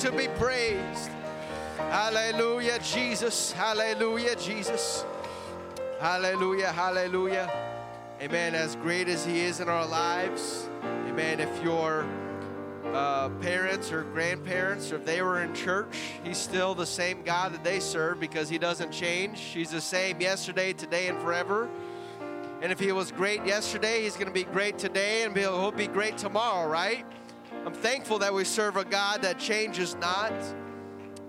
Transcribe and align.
to 0.00 0.10
be 0.12 0.28
praised. 0.38 1.10
Hallelujah, 1.76 2.78
Jesus. 2.78 3.52
Hallelujah, 3.52 4.34
Jesus. 4.36 5.04
Hallelujah, 6.00 6.72
hallelujah. 6.72 7.50
Amen. 8.22 8.54
As 8.54 8.76
great 8.76 9.08
as 9.08 9.26
He 9.26 9.40
is 9.40 9.60
in 9.60 9.68
our 9.68 9.86
lives, 9.86 10.70
amen. 11.06 11.38
If 11.38 11.62
your 11.62 12.06
uh, 12.94 13.28
parents 13.42 13.92
or 13.92 14.04
grandparents, 14.04 14.90
or 14.90 14.96
if 14.96 15.04
they 15.04 15.20
were 15.20 15.42
in 15.42 15.54
church, 15.54 15.94
He's 16.24 16.38
still 16.38 16.74
the 16.74 16.86
same 16.86 17.22
God 17.22 17.52
that 17.52 17.62
they 17.62 17.78
serve 17.78 18.20
because 18.20 18.48
He 18.48 18.56
doesn't 18.56 18.92
change. 18.92 19.38
He's 19.38 19.70
the 19.70 19.82
same 19.82 20.18
yesterday, 20.18 20.72
today, 20.72 21.08
and 21.08 21.20
forever. 21.20 21.68
And 22.62 22.72
if 22.72 22.80
He 22.80 22.90
was 22.92 23.12
great 23.12 23.44
yesterday, 23.44 24.04
He's 24.04 24.14
going 24.14 24.28
to 24.28 24.32
be 24.32 24.44
great 24.44 24.78
today, 24.78 25.24
and 25.24 25.36
He'll 25.36 25.72
be 25.72 25.88
great 25.88 26.16
tomorrow, 26.16 26.66
right? 26.66 27.04
I'm 27.66 27.74
thankful 27.74 28.18
that 28.20 28.32
we 28.32 28.44
serve 28.44 28.76
a 28.76 28.84
God 28.84 29.22
that 29.22 29.38
changes 29.38 29.94
not. 29.96 30.32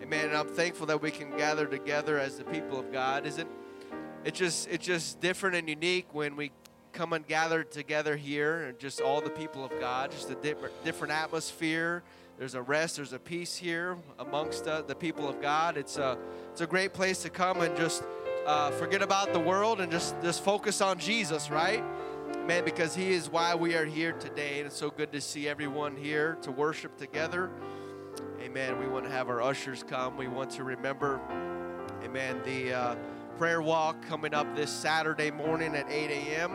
Amen. 0.02 0.26
And 0.26 0.38
I'm 0.38 0.48
thankful 0.48 0.86
that 0.88 1.02
we 1.02 1.12
can 1.12 1.30
gather 1.38 1.66
together 1.66 2.18
as 2.18 2.38
the 2.38 2.44
people 2.46 2.80
of 2.80 2.92
God. 2.92 3.26
Isn't 3.26 3.50
it 4.24 4.34
just 4.34 4.68
it's 4.70 4.86
just 4.86 5.20
different 5.20 5.56
and 5.56 5.68
unique 5.68 6.14
when 6.14 6.36
we 6.36 6.52
come 6.94 7.14
and 7.14 7.26
gather 7.28 7.64
together 7.64 8.16
here 8.16 8.64
and 8.64 8.80
just 8.80 9.02
all 9.02 9.22
the 9.22 9.30
people 9.30 9.66
of 9.66 9.72
God, 9.80 10.12
just 10.12 10.30
a 10.30 10.36
different 10.36 10.84
different 10.84 11.14
atmosphere. 11.14 12.04
There's 12.38 12.56
a 12.56 12.62
rest, 12.62 12.96
there's 12.96 13.14
a 13.14 13.20
peace 13.20 13.56
here 13.56 13.98
amongst 14.18 14.68
uh, 14.68 14.82
the 14.82 14.96
people 14.96 15.28
of 15.28 15.42
God. 15.42 15.78
It's 15.78 15.98
a 15.98 16.18
it's 16.52 16.62
a 16.62 16.68
great 16.68 16.94
place 16.94 17.22
to 17.24 17.30
come 17.30 17.62
and 17.62 17.76
just 17.76 18.04
uh, 18.46 18.72
forget 18.72 19.02
about 19.02 19.34
the 19.34 19.40
world 19.40 19.82
and 19.82 19.92
just 19.92 20.16
just 20.22 20.44
focus 20.44 20.82
on 20.82 20.98
Jesus, 20.98 21.50
right? 21.50 21.84
Man, 22.48 22.66
because 22.66 22.96
He 22.96 23.12
is 23.12 23.30
why 23.30 23.54
we 23.54 23.76
are 23.76 23.86
here 23.86 24.14
today. 24.14 24.58
And 24.58 24.66
it's 24.66 24.76
so 24.76 24.90
good 24.90 25.12
to 25.12 25.22
see 25.22 25.48
everyone 25.48 25.96
here 25.96 26.40
to 26.42 26.52
worship 26.52 26.98
together. 26.98 27.52
Amen. 28.42 28.80
We 28.80 28.88
want 28.88 29.06
to 29.06 29.12
have 29.12 29.30
our 29.30 29.44
ushers 29.44 29.84
come. 29.84 30.18
We 30.18 30.28
want 30.28 30.50
to 30.52 30.64
remember, 30.64 31.22
amen, 32.04 32.42
the 32.44 32.74
uh, 32.74 32.96
prayer 33.38 33.62
walk 33.62 33.96
coming 34.08 34.34
up 34.34 34.56
this 34.56 34.72
Saturday 34.72 35.30
morning 35.30 35.76
at 35.76 35.88
8 35.88 36.10
a.m. 36.10 36.52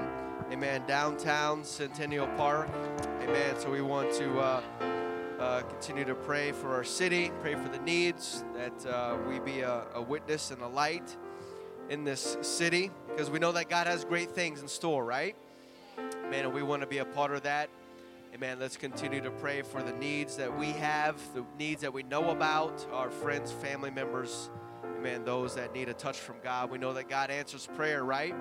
Amen. 0.50 0.82
Downtown 0.88 1.62
Centennial 1.62 2.26
Park. 2.36 2.68
Amen. 3.22 3.54
So 3.56 3.70
we 3.70 3.80
want 3.80 4.12
to 4.14 4.40
uh, 4.40 4.62
uh, 5.38 5.62
continue 5.62 6.04
to 6.04 6.16
pray 6.16 6.50
for 6.50 6.74
our 6.74 6.84
city, 6.84 7.30
pray 7.40 7.54
for 7.54 7.68
the 7.68 7.78
needs, 7.78 8.44
that 8.56 8.86
uh, 8.86 9.16
we 9.28 9.38
be 9.38 9.60
a, 9.60 9.84
a 9.94 10.02
witness 10.02 10.50
and 10.50 10.60
a 10.62 10.68
light 10.68 11.16
in 11.88 12.02
this 12.02 12.36
city, 12.42 12.90
because 13.08 13.30
we 13.30 13.38
know 13.38 13.52
that 13.52 13.68
God 13.68 13.86
has 13.86 14.04
great 14.04 14.32
things 14.32 14.60
in 14.60 14.66
store, 14.66 15.04
right? 15.04 15.36
And 16.32 16.52
we 16.52 16.62
want 16.62 16.82
to 16.82 16.86
be 16.86 16.98
a 16.98 17.04
part 17.04 17.32
of 17.32 17.42
that. 17.42 17.70
Amen. 18.34 18.58
Let's 18.58 18.76
continue 18.76 19.20
to 19.22 19.30
pray 19.30 19.62
for 19.62 19.82
the 19.82 19.92
needs 19.92 20.36
that 20.36 20.58
we 20.58 20.72
have, 20.72 21.16
the 21.34 21.44
needs 21.58 21.80
that 21.80 21.92
we 21.92 22.02
know 22.02 22.30
about, 22.30 22.86
our 22.92 23.08
friends, 23.08 23.50
family 23.50 23.90
members. 23.90 24.50
Amen. 24.98 25.24
Those 25.24 25.54
that 25.54 25.72
need 25.72 25.88
a 25.88 25.94
touch 25.94 26.18
from 26.18 26.36
God. 26.42 26.70
We 26.70 26.78
know 26.78 26.92
that 26.92 27.08
God 27.08 27.30
answers 27.30 27.66
prayer, 27.76 28.04
right? 28.04 28.34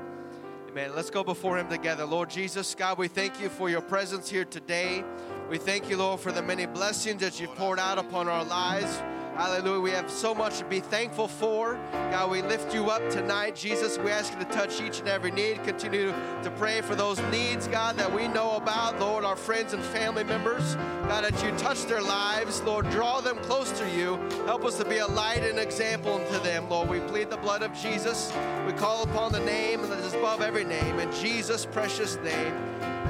Amen. 0.69 0.91
Let's 0.93 1.09
go 1.09 1.23
before 1.23 1.57
Him 1.57 1.69
together. 1.69 2.03
Lord 2.03 2.29
Jesus, 2.29 2.75
God, 2.75 2.97
we 2.97 3.07
thank 3.07 3.39
you 3.39 3.47
for 3.47 3.69
your 3.69 3.79
presence 3.79 4.29
here 4.29 4.43
today. 4.43 5.05
We 5.49 5.57
thank 5.57 5.89
you, 5.89 5.95
Lord, 5.95 6.19
for 6.19 6.33
the 6.33 6.41
many 6.41 6.65
blessings 6.65 7.21
that 7.21 7.39
you've 7.39 7.55
poured 7.55 7.79
out 7.79 7.97
upon 7.97 8.27
our 8.27 8.43
lives. 8.43 9.01
Hallelujah. 9.35 9.81
We 9.81 9.91
have 9.91 10.09
so 10.09 10.33
much 10.33 10.59
to 10.59 10.65
be 10.65 10.79
thankful 10.79 11.27
for. 11.27 11.77
God, 11.91 12.31
we 12.31 12.41
lift 12.41 12.73
you 12.73 12.89
up 12.89 13.09
tonight. 13.09 13.53
Jesus, 13.53 13.97
we 13.97 14.09
ask 14.09 14.31
you 14.31 14.39
to 14.39 14.45
touch 14.45 14.79
each 14.79 14.99
and 14.99 15.09
every 15.09 15.29
need. 15.29 15.61
Continue 15.65 16.13
to 16.41 16.53
pray 16.57 16.79
for 16.79 16.95
those 16.95 17.19
needs, 17.23 17.67
God, 17.67 17.97
that 17.97 18.09
we 18.09 18.29
know 18.29 18.55
about. 18.55 18.97
Lord, 18.97 19.25
our 19.25 19.35
friends 19.35 19.73
and 19.73 19.83
family 19.83 20.23
members. 20.23 20.75
God, 21.09 21.25
that 21.25 21.43
you 21.43 21.51
touch 21.57 21.83
their 21.83 22.01
lives. 22.01 22.61
Lord, 22.61 22.89
draw 22.91 23.19
them 23.19 23.37
close 23.39 23.77
to 23.77 23.89
you. 23.89 24.15
Help 24.45 24.63
us 24.63 24.77
to 24.77 24.85
be 24.85 24.99
a 24.99 25.07
light 25.07 25.43
and 25.43 25.59
example 25.59 26.19
to 26.31 26.39
them, 26.39 26.69
Lord. 26.69 26.87
We 26.87 27.01
plead 27.01 27.29
the 27.29 27.37
blood 27.37 27.61
of 27.61 27.73
Jesus. 27.73 28.31
We 28.65 28.71
call 28.71 29.03
upon 29.03 29.33
the 29.33 29.41
name 29.41 29.81
that 29.81 29.99
is 29.99 30.13
above 30.13 30.41
every 30.41 30.63
name. 30.63 30.97
In 30.99 31.11
Jesus' 31.11 31.65
precious 31.65 32.15
name. 32.23 32.53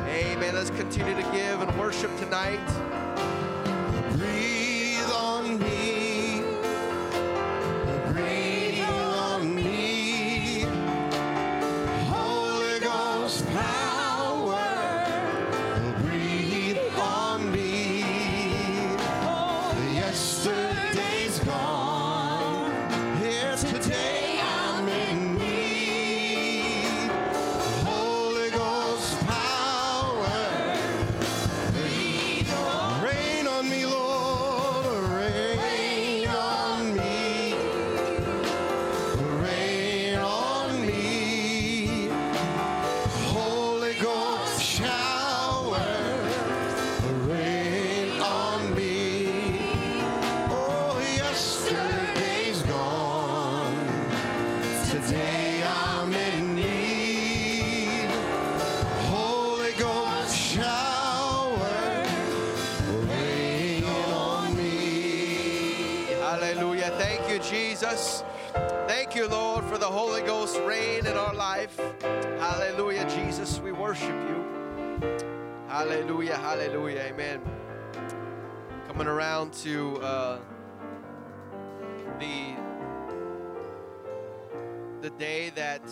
Amen. 0.08 0.56
Let's 0.56 0.72
continue 0.72 1.14
to 1.16 1.32
give 1.32 1.62
and 1.62 1.80
worship 1.80 2.16
tonight. 2.18 3.05
Hallelujah. 66.56 66.92
Thank 66.92 67.30
you, 67.30 67.38
Jesus. 67.40 68.24
Thank 68.88 69.14
you, 69.14 69.28
Lord, 69.28 69.66
for 69.66 69.78
the 69.78 69.86
Holy 69.86 70.22
Ghost 70.22 70.58
reign 70.62 71.06
in 71.06 71.18
our 71.18 71.34
life. 71.34 71.78
Hallelujah, 72.40 73.06
Jesus. 73.10 73.60
We 73.60 73.74
worship 73.74 74.08
you. 74.08 75.02
Hallelujah, 75.68 76.38
hallelujah. 76.38 77.02
Amen. 77.02 77.42
Coming 78.88 79.08
around 79.08 79.52
to 79.66 79.98
uh, 79.98 80.40
the 82.20 82.56
the 85.02 85.10
day 85.18 85.52
that 85.56 85.86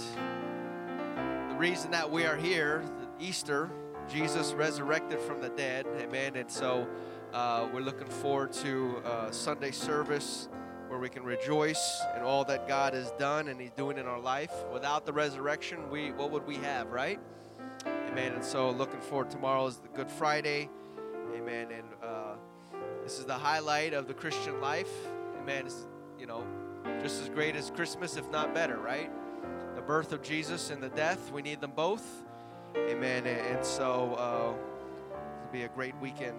the 1.49 1.55
reason 1.57 1.91
that 1.91 2.09
we 2.09 2.25
are 2.25 2.37
here, 2.37 2.85
Easter, 3.19 3.69
Jesus 4.09 4.53
resurrected 4.53 5.19
from 5.19 5.41
the 5.41 5.49
dead. 5.49 5.85
Amen. 5.99 6.37
And 6.37 6.49
so 6.49 6.87
uh, 7.33 7.67
we're 7.73 7.81
looking 7.81 8.07
forward 8.07 8.53
to 8.53 9.01
uh, 9.05 9.31
Sunday 9.31 9.71
service 9.71 10.47
where 10.87 10.99
we 10.99 11.09
can 11.09 11.23
rejoice 11.23 12.01
in 12.15 12.21
all 12.21 12.45
that 12.45 12.67
God 12.67 12.93
has 12.93 13.11
done 13.13 13.47
and 13.47 13.59
He's 13.59 13.71
doing 13.71 13.97
in 13.97 14.05
our 14.05 14.19
life. 14.19 14.51
Without 14.71 15.05
the 15.05 15.13
resurrection, 15.13 15.89
we 15.89 16.11
what 16.11 16.29
would 16.29 16.45
we 16.45 16.57
have, 16.57 16.91
right? 16.91 17.19
Amen. 17.87 18.33
And 18.33 18.43
so 18.45 18.69
looking 18.69 19.01
forward. 19.01 19.31
Tomorrow 19.31 19.65
is 19.65 19.77
the 19.77 19.87
Good 19.89 20.09
Friday. 20.11 20.69
Amen. 21.35 21.69
And 21.71 21.87
uh, 22.03 22.35
this 23.03 23.17
is 23.17 23.25
the 23.25 23.33
highlight 23.33 23.93
of 23.93 24.07
the 24.07 24.13
Christian 24.13 24.61
life. 24.61 24.91
Amen. 25.41 25.65
It's, 25.65 25.87
you 26.19 26.27
know, 26.27 26.45
just 27.01 27.19
as 27.21 27.29
great 27.29 27.55
as 27.55 27.71
Christmas, 27.71 28.15
if 28.15 28.29
not 28.29 28.53
better, 28.53 28.77
right? 28.77 29.09
The 29.75 29.81
birth 29.81 30.13
of 30.13 30.21
Jesus 30.21 30.69
and 30.69 30.83
the 30.83 30.89
death, 30.89 31.31
we 31.31 31.41
need 31.41 31.59
them 31.61 31.73
both. 31.75 32.05
Amen. 32.77 33.25
And, 33.25 33.65
so 33.65 34.13
uh, 34.19 34.53
it'll 35.39 35.51
be 35.51 35.63
a 35.63 35.69
great 35.69 35.95
weekend. 35.99 36.35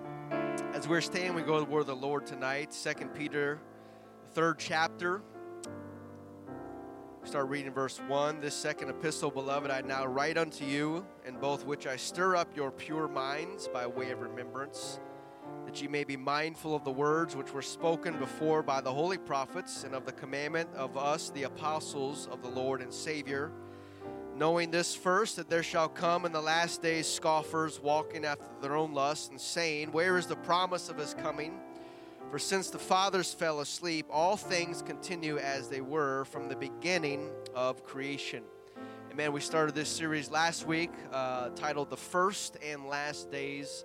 As 0.75 0.89
we're 0.89 1.01
staying, 1.01 1.35
we 1.35 1.43
go 1.43 1.59
to 1.59 1.65
the 1.65 1.71
word 1.71 1.81
of 1.81 1.87
the 1.87 1.97
Lord 1.97 2.27
tonight. 2.27 2.75
Second 2.75 3.15
Peter, 3.15 3.59
third 4.33 4.59
chapter. 4.59 5.23
Start 7.25 7.49
reading 7.49 7.73
verse 7.73 8.01
1. 8.07 8.41
This 8.41 8.55
second 8.55 8.91
epistle, 8.91 9.31
beloved, 9.31 9.71
I 9.71 9.81
now 9.81 10.05
write 10.05 10.37
unto 10.37 10.67
you, 10.67 11.07
in 11.27 11.37
both 11.37 11.65
which 11.65 11.87
I 11.87 11.97
stir 11.97 12.37
up 12.37 12.55
your 12.55 12.71
pure 12.71 13.09
minds 13.09 13.67
by 13.67 13.87
way 13.87 14.11
of 14.11 14.21
remembrance, 14.21 15.01
that 15.65 15.81
ye 15.81 15.89
may 15.89 16.05
be 16.05 16.19
mindful 16.19 16.75
of 16.75 16.85
the 16.85 16.93
words 16.93 17.35
which 17.35 17.55
were 17.55 17.63
spoken 17.63 18.19
before 18.19 18.63
by 18.63 18.83
the 18.83 18.93
holy 18.93 19.17
prophets, 19.17 19.85
and 19.85 19.95
of 19.95 20.05
the 20.05 20.13
commandment 20.13 20.69
of 20.75 20.99
us, 20.99 21.31
the 21.31 21.45
apostles 21.45 22.29
of 22.31 22.43
the 22.43 22.51
Lord 22.51 22.83
and 22.83 22.93
Savior. 22.93 23.53
Knowing 24.37 24.73
this 24.73 24.97
first, 24.97 25.37
that 25.37 25.49
there 25.49 25.63
shall 25.63 25.89
come 25.89 26.25
in 26.25 26.33
the 26.33 26.41
last 26.41 26.83
days 26.83 27.07
scoffers 27.07 27.81
walking 27.81 28.25
after 28.25 28.45
their 28.61 28.75
own 28.75 28.93
lusts, 28.93 29.29
and 29.29 29.41
saying, 29.41 29.93
Where 29.93 30.19
is 30.19 30.27
the 30.27 30.37
promise 30.37 30.89
of 30.89 30.97
his 30.97 31.15
coming? 31.15 31.55
For 32.31 32.39
since 32.41 32.69
the 32.69 32.79
fathers 32.79 33.33
fell 33.33 33.61
asleep, 33.61 34.07
all 34.11 34.37
things 34.37 34.83
continue 34.83 35.39
as 35.39 35.69
they 35.69 35.81
were 35.81 36.25
from 36.25 36.49
the 36.49 36.57
beginning 36.57 37.31
of 37.55 37.85
creation. 37.85 38.43
Amen. 39.13 39.33
We 39.33 39.41
started 39.41 39.77
this 39.77 39.89
series 39.89 40.29
last 40.29 40.67
week 40.67 40.91
uh, 41.13 41.51
titled 41.51 41.91
The 41.91 41.97
First 41.97 42.57
and 42.61 42.87
Last 42.89 43.31
Days. 43.31 43.85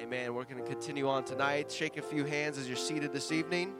Amen. 0.00 0.34
We're 0.34 0.42
going 0.42 0.60
to 0.64 0.68
continue 0.68 1.08
on 1.08 1.22
tonight. 1.22 1.70
Shake 1.70 1.96
a 1.96 2.02
few 2.02 2.24
hands 2.24 2.58
as 2.58 2.66
you're 2.66 2.76
seated 2.76 3.12
this 3.12 3.30
evening. 3.30 3.72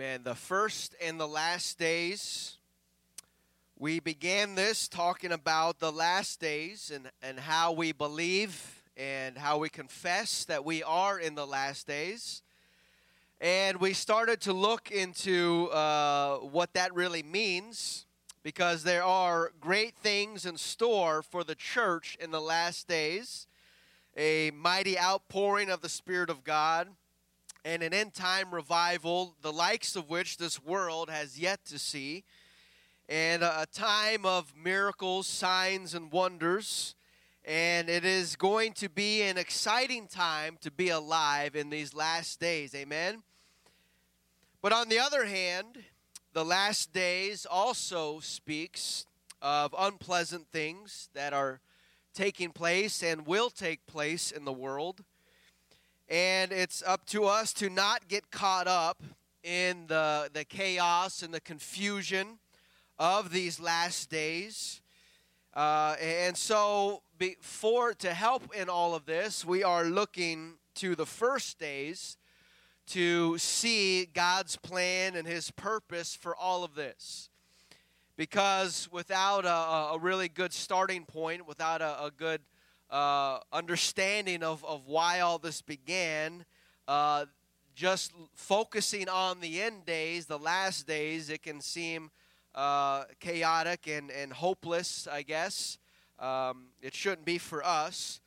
Amen. 0.00 0.20
The 0.22 0.36
first 0.36 0.94
and 1.02 1.18
the 1.18 1.26
last 1.26 1.76
days. 1.76 2.58
We 3.76 3.98
began 3.98 4.54
this 4.54 4.86
talking 4.86 5.32
about 5.32 5.80
the 5.80 5.90
last 5.90 6.38
days 6.38 6.92
and, 6.94 7.10
and 7.20 7.36
how 7.36 7.72
we 7.72 7.90
believe 7.90 8.84
and 8.96 9.36
how 9.36 9.58
we 9.58 9.68
confess 9.68 10.44
that 10.44 10.64
we 10.64 10.84
are 10.84 11.18
in 11.18 11.34
the 11.34 11.48
last 11.48 11.88
days. 11.88 12.42
And 13.40 13.80
we 13.80 13.92
started 13.92 14.40
to 14.42 14.52
look 14.52 14.92
into 14.92 15.68
uh, 15.72 16.36
what 16.36 16.74
that 16.74 16.94
really 16.94 17.24
means 17.24 18.06
because 18.44 18.84
there 18.84 19.02
are 19.02 19.50
great 19.60 19.96
things 19.96 20.46
in 20.46 20.58
store 20.58 21.22
for 21.22 21.42
the 21.42 21.56
church 21.56 22.16
in 22.20 22.30
the 22.30 22.40
last 22.40 22.86
days 22.86 23.48
a 24.16 24.52
mighty 24.52 24.96
outpouring 24.96 25.70
of 25.70 25.80
the 25.80 25.88
Spirit 25.88 26.30
of 26.30 26.44
God 26.44 26.86
and 27.68 27.82
an 27.82 27.92
end 27.92 28.14
time 28.14 28.54
revival, 28.54 29.34
the 29.42 29.52
likes 29.52 29.94
of 29.94 30.08
which 30.08 30.38
this 30.38 30.64
world 30.64 31.10
has 31.10 31.38
yet 31.38 31.62
to 31.66 31.78
see, 31.78 32.24
and 33.10 33.42
a 33.42 33.66
time 33.70 34.24
of 34.24 34.54
miracles, 34.56 35.26
signs, 35.26 35.94
and 35.94 36.10
wonders. 36.10 36.94
And 37.44 37.90
it 37.90 38.06
is 38.06 38.36
going 38.36 38.72
to 38.74 38.88
be 38.88 39.20
an 39.20 39.36
exciting 39.36 40.06
time 40.06 40.56
to 40.62 40.70
be 40.70 40.88
alive 40.88 41.54
in 41.54 41.68
these 41.68 41.92
last 41.92 42.40
days. 42.40 42.74
Amen. 42.74 43.22
But 44.62 44.72
on 44.72 44.88
the 44.88 44.98
other 44.98 45.26
hand, 45.26 45.78
the 46.32 46.46
last 46.46 46.94
days 46.94 47.46
also 47.50 48.20
speaks 48.20 49.04
of 49.42 49.74
unpleasant 49.78 50.46
things 50.50 51.10
that 51.12 51.34
are 51.34 51.60
taking 52.14 52.50
place 52.50 53.02
and 53.02 53.26
will 53.26 53.50
take 53.50 53.86
place 53.86 54.30
in 54.30 54.46
the 54.46 54.52
world. 54.52 55.04
And 56.08 56.52
it's 56.52 56.82
up 56.86 57.04
to 57.06 57.26
us 57.26 57.52
to 57.54 57.68
not 57.68 58.08
get 58.08 58.30
caught 58.30 58.66
up 58.66 59.02
in 59.42 59.86
the, 59.88 60.30
the 60.32 60.44
chaos 60.44 61.22
and 61.22 61.34
the 61.34 61.40
confusion 61.40 62.38
of 62.98 63.30
these 63.30 63.60
last 63.60 64.08
days. 64.08 64.80
Uh, 65.52 65.96
and 66.00 66.34
so, 66.34 67.02
before 67.18 67.92
to 67.92 68.14
help 68.14 68.54
in 68.54 68.70
all 68.70 68.94
of 68.94 69.04
this, 69.04 69.44
we 69.44 69.62
are 69.62 69.84
looking 69.84 70.54
to 70.76 70.94
the 70.94 71.04
first 71.04 71.58
days 71.58 72.16
to 72.86 73.36
see 73.36 74.06
God's 74.06 74.56
plan 74.56 75.14
and 75.14 75.28
His 75.28 75.50
purpose 75.50 76.14
for 76.14 76.34
all 76.34 76.64
of 76.64 76.74
this. 76.74 77.28
Because 78.16 78.88
without 78.90 79.44
a, 79.44 79.94
a 79.94 79.98
really 79.98 80.28
good 80.28 80.54
starting 80.54 81.04
point, 81.04 81.46
without 81.46 81.82
a, 81.82 82.04
a 82.04 82.10
good 82.10 82.40
uh, 82.90 83.40
understanding 83.52 84.42
of, 84.42 84.64
of 84.64 84.86
why 84.86 85.20
all 85.20 85.38
this 85.38 85.62
began, 85.62 86.44
uh, 86.86 87.26
just 87.74 88.12
focusing 88.34 89.08
on 89.08 89.40
the 89.40 89.62
end 89.62 89.84
days, 89.86 90.26
the 90.26 90.38
last 90.38 90.86
days, 90.86 91.30
it 91.30 91.42
can 91.42 91.60
seem 91.60 92.10
uh, 92.54 93.04
chaotic 93.20 93.86
and, 93.86 94.10
and 94.10 94.32
hopeless, 94.32 95.06
I 95.10 95.22
guess. 95.22 95.78
Um, 96.18 96.68
it 96.82 96.94
shouldn't 96.94 97.24
be 97.24 97.38
for 97.38 97.64
us. 97.64 98.20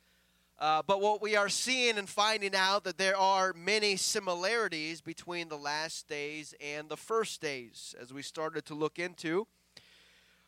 Uh, 0.58 0.80
but 0.86 1.00
what 1.00 1.20
we 1.20 1.34
are 1.34 1.48
seeing 1.48 1.98
and 1.98 2.08
finding 2.08 2.54
out 2.54 2.84
that 2.84 2.96
there 2.96 3.16
are 3.16 3.52
many 3.52 3.96
similarities 3.96 5.00
between 5.00 5.48
the 5.48 5.58
last 5.58 6.08
days 6.08 6.54
and 6.60 6.88
the 6.88 6.96
first 6.96 7.40
days, 7.40 7.96
as 8.00 8.12
we 8.12 8.22
started 8.22 8.64
to 8.64 8.74
look 8.74 8.98
into, 8.98 9.46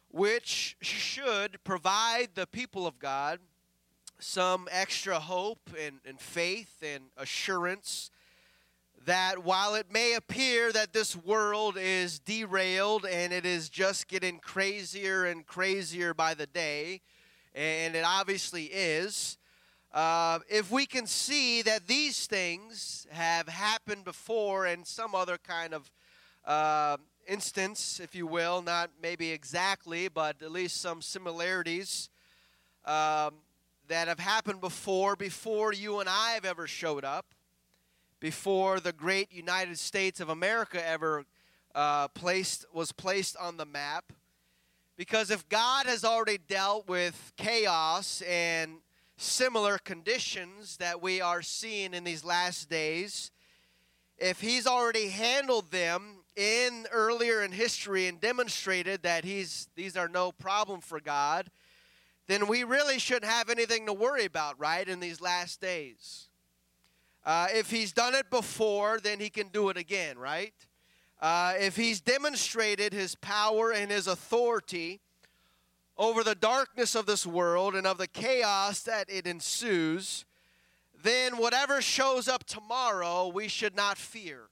which 0.08 0.76
should 0.80 1.62
provide 1.64 2.28
the 2.36 2.46
people 2.46 2.86
of 2.86 3.00
God 3.00 3.40
some 4.18 4.68
extra 4.70 5.18
hope 5.18 5.70
and, 5.78 6.00
and 6.06 6.20
faith 6.20 6.82
and 6.82 7.04
assurance 7.16 8.10
that 9.06 9.44
while 9.44 9.74
it 9.74 9.92
may 9.92 10.14
appear 10.14 10.72
that 10.72 10.92
this 10.92 11.14
world 11.14 11.76
is 11.78 12.18
derailed 12.18 13.04
and 13.04 13.32
it 13.32 13.44
is 13.44 13.68
just 13.68 14.08
getting 14.08 14.38
crazier 14.38 15.24
and 15.24 15.46
crazier 15.46 16.14
by 16.14 16.32
the 16.34 16.46
day, 16.46 17.02
and 17.54 17.94
it 17.94 18.04
obviously 18.06 18.64
is, 18.64 19.36
uh, 19.92 20.38
if 20.48 20.70
we 20.70 20.86
can 20.86 21.06
see 21.06 21.62
that 21.62 21.86
these 21.86 22.26
things 22.26 23.06
have 23.10 23.48
happened 23.48 24.04
before 24.04 24.66
in 24.66 24.84
some 24.84 25.14
other 25.14 25.38
kind 25.38 25.72
of 25.74 25.90
uh, 26.46 26.96
instance, 27.28 28.00
if 28.00 28.14
you 28.14 28.26
will, 28.26 28.60
not 28.60 28.90
maybe 29.00 29.30
exactly, 29.30 30.08
but 30.08 30.42
at 30.42 30.50
least 30.50 30.80
some 30.80 31.00
similarities. 31.00 32.08
Um, 32.84 33.34
that 33.88 34.08
have 34.08 34.18
happened 34.18 34.60
before, 34.60 35.16
before 35.16 35.72
you 35.72 36.00
and 36.00 36.08
I 36.08 36.30
have 36.30 36.44
ever 36.44 36.66
showed 36.66 37.04
up, 37.04 37.26
before 38.20 38.80
the 38.80 38.92
great 38.92 39.32
United 39.32 39.78
States 39.78 40.20
of 40.20 40.28
America 40.28 40.86
ever 40.86 41.24
uh, 41.74 42.08
placed 42.08 42.64
was 42.72 42.92
placed 42.92 43.36
on 43.36 43.56
the 43.56 43.66
map. 43.66 44.12
Because 44.96 45.30
if 45.30 45.48
God 45.48 45.86
has 45.86 46.04
already 46.04 46.38
dealt 46.38 46.88
with 46.88 47.32
chaos 47.36 48.22
and 48.22 48.76
similar 49.16 49.78
conditions 49.78 50.76
that 50.76 51.02
we 51.02 51.20
are 51.20 51.42
seeing 51.42 51.94
in 51.94 52.04
these 52.04 52.24
last 52.24 52.70
days, 52.70 53.30
if 54.18 54.40
He's 54.40 54.66
already 54.66 55.08
handled 55.08 55.70
them 55.70 56.24
in 56.36 56.86
earlier 56.92 57.42
in 57.42 57.52
history 57.52 58.06
and 58.06 58.20
demonstrated 58.20 59.02
that 59.02 59.24
He's 59.24 59.68
these 59.74 59.96
are 59.96 60.08
no 60.08 60.32
problem 60.32 60.80
for 60.80 61.00
God 61.00 61.50
then 62.26 62.46
we 62.46 62.64
really 62.64 62.98
shouldn't 62.98 63.30
have 63.30 63.50
anything 63.50 63.86
to 63.86 63.92
worry 63.92 64.24
about, 64.24 64.58
right, 64.58 64.88
in 64.88 65.00
these 65.00 65.20
last 65.20 65.60
days. 65.60 66.28
Uh, 67.24 67.48
if 67.52 67.70
he's 67.70 67.92
done 67.92 68.14
it 68.14 68.30
before, 68.30 68.98
then 69.00 69.20
he 69.20 69.30
can 69.30 69.48
do 69.48 69.68
it 69.68 69.76
again, 69.76 70.18
right? 70.18 70.54
Uh, 71.20 71.54
if 71.58 71.76
he's 71.76 72.00
demonstrated 72.00 72.92
his 72.92 73.14
power 73.14 73.72
and 73.72 73.90
his 73.90 74.06
authority 74.06 75.00
over 75.96 76.22
the 76.22 76.34
darkness 76.34 76.94
of 76.94 77.06
this 77.06 77.26
world 77.26 77.74
and 77.74 77.86
of 77.86 77.98
the 77.98 78.06
chaos 78.06 78.80
that 78.82 79.08
it 79.08 79.26
ensues, 79.26 80.24
then 81.02 81.36
whatever 81.36 81.80
shows 81.80 82.28
up 82.28 82.44
tomorrow, 82.44 83.28
we 83.28 83.48
should 83.48 83.76
not 83.76 83.96
fear 83.96 84.48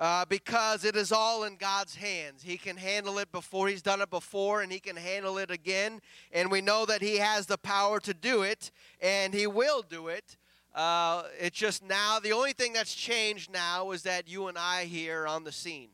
uh, 0.00 0.24
because 0.24 0.86
it 0.86 0.96
is 0.96 1.12
all 1.12 1.44
in 1.44 1.56
God's 1.56 1.94
hands. 1.94 2.42
He 2.42 2.56
can 2.56 2.78
handle 2.78 3.18
it 3.18 3.30
before 3.30 3.68
He's 3.68 3.82
done 3.82 4.00
it 4.00 4.08
before, 4.08 4.62
and 4.62 4.72
He 4.72 4.80
can 4.80 4.96
handle 4.96 5.36
it 5.36 5.50
again. 5.50 6.00
And 6.32 6.50
we 6.50 6.62
know 6.62 6.86
that 6.86 7.02
He 7.02 7.18
has 7.18 7.46
the 7.46 7.58
power 7.58 8.00
to 8.00 8.14
do 8.14 8.42
it, 8.42 8.70
and 9.00 9.34
He 9.34 9.46
will 9.46 9.82
do 9.82 10.08
it. 10.08 10.38
Uh, 10.74 11.24
it's 11.38 11.58
just 11.58 11.84
now, 11.84 12.18
the 12.18 12.32
only 12.32 12.54
thing 12.54 12.72
that's 12.72 12.94
changed 12.94 13.52
now 13.52 13.90
is 13.90 14.02
that 14.04 14.26
you 14.26 14.48
and 14.48 14.56
I 14.56 14.84
here 14.84 15.24
are 15.24 15.28
on 15.28 15.44
the 15.44 15.52
scene. 15.52 15.90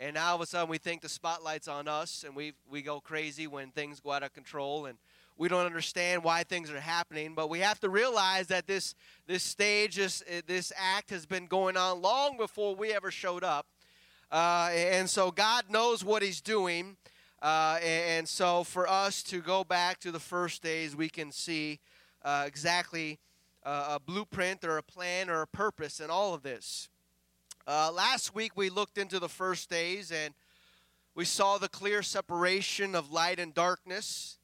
And 0.00 0.14
now 0.14 0.30
all 0.30 0.36
of 0.36 0.40
a 0.40 0.46
sudden 0.46 0.68
we 0.68 0.78
think 0.78 1.02
the 1.02 1.08
spotlight's 1.08 1.68
on 1.68 1.86
us, 1.86 2.24
and 2.26 2.34
we, 2.34 2.54
we 2.68 2.82
go 2.82 3.00
crazy 3.00 3.46
when 3.46 3.70
things 3.70 4.00
go 4.00 4.10
out 4.12 4.22
of 4.24 4.32
control. 4.32 4.86
And 4.86 4.98
we 5.38 5.48
don't 5.48 5.64
understand 5.64 6.24
why 6.24 6.42
things 6.42 6.70
are 6.70 6.80
happening, 6.80 7.32
but 7.34 7.48
we 7.48 7.60
have 7.60 7.78
to 7.80 7.88
realize 7.88 8.48
that 8.48 8.66
this 8.66 8.94
this 9.26 9.44
stage, 9.44 9.96
this 9.96 10.22
this 10.46 10.72
act 10.76 11.10
has 11.10 11.24
been 11.24 11.46
going 11.46 11.76
on 11.76 12.02
long 12.02 12.36
before 12.36 12.74
we 12.74 12.92
ever 12.92 13.10
showed 13.10 13.44
up, 13.44 13.66
uh, 14.32 14.70
and 14.74 15.08
so 15.08 15.30
God 15.30 15.66
knows 15.70 16.04
what 16.04 16.22
He's 16.22 16.40
doing, 16.40 16.96
uh, 17.40 17.78
and 17.82 18.28
so 18.28 18.64
for 18.64 18.88
us 18.88 19.22
to 19.24 19.40
go 19.40 19.62
back 19.62 20.00
to 20.00 20.10
the 20.10 20.20
first 20.20 20.62
days, 20.62 20.96
we 20.96 21.08
can 21.08 21.30
see 21.30 21.78
uh, 22.22 22.44
exactly 22.46 23.20
a 23.64 24.00
blueprint 24.00 24.64
or 24.64 24.78
a 24.78 24.82
plan 24.82 25.28
or 25.28 25.42
a 25.42 25.46
purpose 25.46 26.00
in 26.00 26.08
all 26.08 26.32
of 26.32 26.42
this. 26.42 26.88
Uh, 27.66 27.92
last 27.92 28.34
week 28.34 28.52
we 28.56 28.70
looked 28.70 28.96
into 28.96 29.18
the 29.18 29.28
first 29.28 29.68
days 29.68 30.10
and 30.10 30.32
we 31.14 31.26
saw 31.26 31.58
the 31.58 31.68
clear 31.68 32.02
separation 32.02 32.94
of 32.94 33.12
light 33.12 33.38
and 33.38 33.52
darkness 33.52 34.37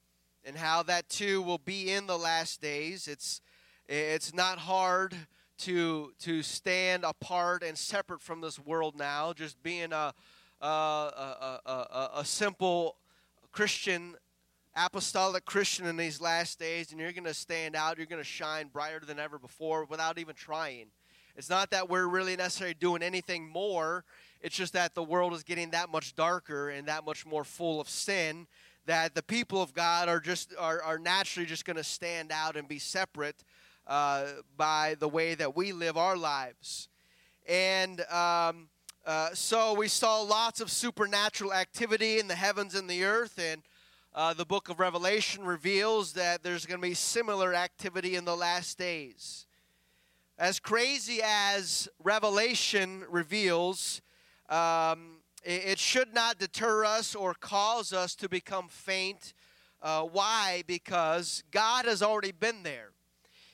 and 0.45 0.57
how 0.57 0.83
that 0.85 1.09
too 1.09 1.43
will 1.43 1.59
be 1.59 1.91
in 1.93 2.07
the 2.07 2.19
last 2.19 2.61
days. 2.61 3.09
It's 3.09 3.41
it's 3.89 4.35
not 4.35 4.59
hard 4.59 5.15
to 5.59 6.13
to 6.21 6.43
stand 6.43 7.05
apart 7.05 7.63
and 7.63 7.77
separate 7.77 8.21
from 8.21 8.41
this 8.41 8.59
world 8.59 8.97
now. 8.97 9.33
Just 9.33 9.63
being 9.63 9.93
a 9.93 10.15
a, 10.61 10.67
a, 10.67 11.61
a, 11.67 12.11
a 12.17 12.25
simple 12.25 12.97
Christian 13.53 14.17
apostolic 14.77 15.45
Christian 15.45 15.87
in 15.87 15.97
these 15.97 16.21
last 16.21 16.59
days, 16.59 16.91
and 16.91 17.01
you're 17.01 17.13
going 17.13 17.25
to 17.25 17.35
stand 17.35 17.77
out. 17.77 17.97
You're 17.97 18.07
going 18.07 18.23
to 18.23 18.29
shine 18.29 18.69
brighter 18.69 19.01
than 19.07 19.19
ever 19.19 19.39
before 19.39 19.85
without 19.85 20.19
even 20.19 20.35
trying. 20.35 20.87
It's 21.37 21.51
not 21.51 21.71
that 21.71 21.89
we're 21.89 22.07
really 22.07 22.37
necessarily 22.37 22.75
doing 22.75 23.03
anything 23.03 23.49
more. 23.49 24.05
It's 24.41 24.55
just 24.55 24.73
that 24.75 24.95
the 24.95 25.03
world 25.03 25.33
is 25.33 25.43
getting 25.43 25.71
that 25.71 25.91
much 25.91 26.15
darker 26.15 26.69
and 26.69 26.87
that 26.87 27.05
much 27.05 27.27
more 27.27 27.45
full 27.45 27.81
of 27.81 27.89
sin 27.89 28.47
that 28.87 29.15
the 29.15 29.23
people 29.23 29.63
of 29.63 29.75
God 29.75 30.09
are 30.09 30.21
just 30.21 30.55
are, 30.59 30.83
are 30.83 30.99
naturally 30.99 31.47
just 31.47 31.65
going 31.65 31.77
to 31.77 31.85
stand 31.85 32.31
out 32.33 32.57
and 32.57 32.69
be 32.69 32.79
separate 32.79 33.45
uh, 33.87 34.27
by 34.57 34.97
the 34.99 35.09
way 35.09 35.35
that 35.35 35.57
we 35.57 35.73
live 35.73 35.97
our 35.97 36.17
lives. 36.17 36.89
And 37.47 38.01
um, 38.11 38.69
uh, 39.07 39.31
so 39.35 39.75
we 39.75 39.89
saw 39.89 40.21
lots 40.23 40.61
of 40.61 40.71
supernatural 40.71 41.53
activity 41.53 42.19
in 42.19 42.29
the 42.29 42.35
heavens 42.35 42.75
and 42.75 42.89
the 42.89 43.05
earth, 43.05 43.39
and 43.39 43.63
uh, 44.15 44.33
the 44.33 44.47
book 44.47 44.69
of 44.69 44.81
Revelation 44.81 45.45
reveals 45.45 46.13
that 46.15 46.43
there's 46.43 46.65
going 46.65 46.81
to 46.81 46.87
be 46.87 46.95
similar 46.95 47.53
activity 47.55 48.17
in 48.17 48.25
the 48.25 48.37
last 48.37 48.79
days. 48.79 49.47
As 50.39 50.59
crazy 50.59 51.21
as 51.23 51.89
Revelation 52.03 53.05
reveals, 53.11 54.01
um, 54.49 55.19
it, 55.45 55.79
should 55.79 56.15
not 56.15 56.39
deter 56.39 56.85
us 56.85 57.15
or 57.15 57.35
cause 57.35 57.93
us 57.93 58.15
to 58.17 58.29
become 58.29 58.69
faint. 58.69 59.35
Uh, 59.83 60.03
why? 60.03 60.63
Because 60.67 61.45
God 61.51 61.85
has 61.85 62.03
already 62.03 62.33
been 62.33 62.63
there. 62.63 62.91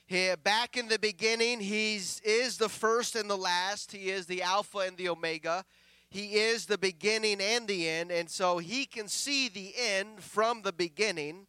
He, 0.06 0.32
back 0.42 0.76
in 0.76 0.88
the 0.88 0.98
beginning, 0.98 1.60
He 1.60 1.96
is 1.96 2.56
the 2.58 2.68
first 2.68 3.16
and 3.16 3.28
the 3.28 3.36
last. 3.36 3.92
He 3.92 4.10
is 4.10 4.26
the 4.26 4.42
Alpha 4.42 4.78
and 4.78 4.96
the 4.96 5.08
Omega. 5.08 5.64
He 6.08 6.34
is 6.34 6.66
the 6.66 6.78
beginning 6.78 7.40
and 7.40 7.68
the 7.68 7.88
end. 7.88 8.10
And 8.10 8.28
so 8.28 8.58
He 8.58 8.86
can 8.86 9.06
see 9.06 9.48
the 9.48 9.72
end 9.78 10.22
from 10.22 10.62
the 10.62 10.72
beginning. 10.72 11.46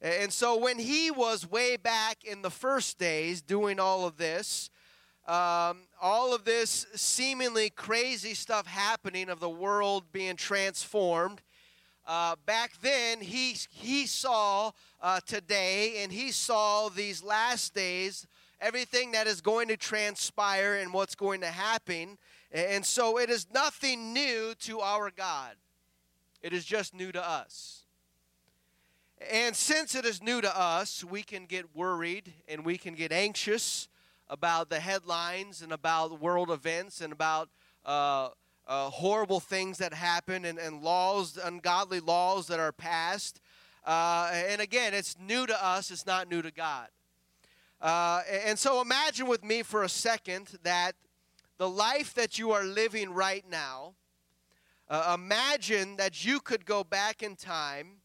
And 0.00 0.32
so 0.32 0.56
when 0.56 0.78
He 0.78 1.10
was 1.10 1.50
way 1.50 1.76
back 1.76 2.24
in 2.24 2.42
the 2.42 2.50
first 2.50 2.98
days 2.98 3.42
doing 3.42 3.78
all 3.78 4.06
of 4.06 4.16
this, 4.16 4.70
um, 5.26 5.82
all 6.00 6.34
of 6.34 6.44
this 6.44 6.86
seemingly 6.94 7.70
crazy 7.70 8.34
stuff 8.34 8.66
happening 8.66 9.28
of 9.28 9.40
the 9.40 9.50
world 9.50 10.04
being 10.12 10.36
transformed, 10.36 11.42
uh, 12.06 12.36
back 12.46 12.72
then 12.80 13.20
he, 13.20 13.56
he 13.70 14.06
saw 14.06 14.72
uh, 15.00 15.20
today 15.26 16.02
and 16.02 16.10
he 16.10 16.32
saw 16.32 16.88
these 16.88 17.22
last 17.22 17.74
days, 17.74 18.26
everything 18.60 19.12
that 19.12 19.26
is 19.26 19.40
going 19.40 19.68
to 19.68 19.76
transpire 19.76 20.74
and 20.74 20.92
what's 20.92 21.14
going 21.14 21.40
to 21.42 21.46
happen. 21.46 22.18
And 22.50 22.84
so 22.84 23.18
it 23.18 23.30
is 23.30 23.46
nothing 23.52 24.12
new 24.12 24.54
to 24.60 24.80
our 24.80 25.10
God, 25.10 25.54
it 26.42 26.52
is 26.52 26.64
just 26.64 26.94
new 26.94 27.12
to 27.12 27.28
us. 27.28 27.84
And 29.30 29.54
since 29.54 29.94
it 29.94 30.06
is 30.06 30.22
new 30.22 30.40
to 30.40 30.58
us, 30.58 31.04
we 31.04 31.22
can 31.22 31.44
get 31.44 31.76
worried 31.76 32.32
and 32.48 32.64
we 32.64 32.78
can 32.78 32.94
get 32.94 33.12
anxious 33.12 33.86
about 34.30 34.70
the 34.70 34.80
headlines 34.80 35.60
and 35.60 35.72
about 35.72 36.20
world 36.20 36.50
events 36.50 37.02
and 37.02 37.12
about 37.12 37.50
uh, 37.84 38.28
uh, 38.66 38.88
horrible 38.88 39.40
things 39.40 39.78
that 39.78 39.92
happen 39.92 40.44
and, 40.44 40.58
and 40.58 40.82
laws, 40.82 41.38
ungodly 41.42 42.00
laws 42.00 42.46
that 42.46 42.60
are 42.60 42.72
passed. 42.72 43.40
Uh, 43.84 44.30
and 44.32 44.60
again, 44.60 44.94
it's 44.94 45.16
new 45.18 45.46
to 45.46 45.64
us, 45.64 45.90
it's 45.90 46.06
not 46.06 46.30
new 46.30 46.40
to 46.40 46.52
God. 46.52 46.88
Uh, 47.80 48.22
and 48.44 48.58
so 48.58 48.80
imagine 48.80 49.26
with 49.26 49.42
me 49.42 49.62
for 49.62 49.82
a 49.82 49.88
second 49.88 50.58
that 50.62 50.92
the 51.58 51.68
life 51.68 52.14
that 52.14 52.38
you 52.38 52.52
are 52.52 52.64
living 52.64 53.12
right 53.12 53.44
now, 53.50 53.94
uh, 54.88 55.16
imagine 55.18 55.96
that 55.96 56.24
you 56.24 56.40
could 56.40 56.64
go 56.64 56.84
back 56.84 57.22
in 57.22 57.36
time 57.36 58.00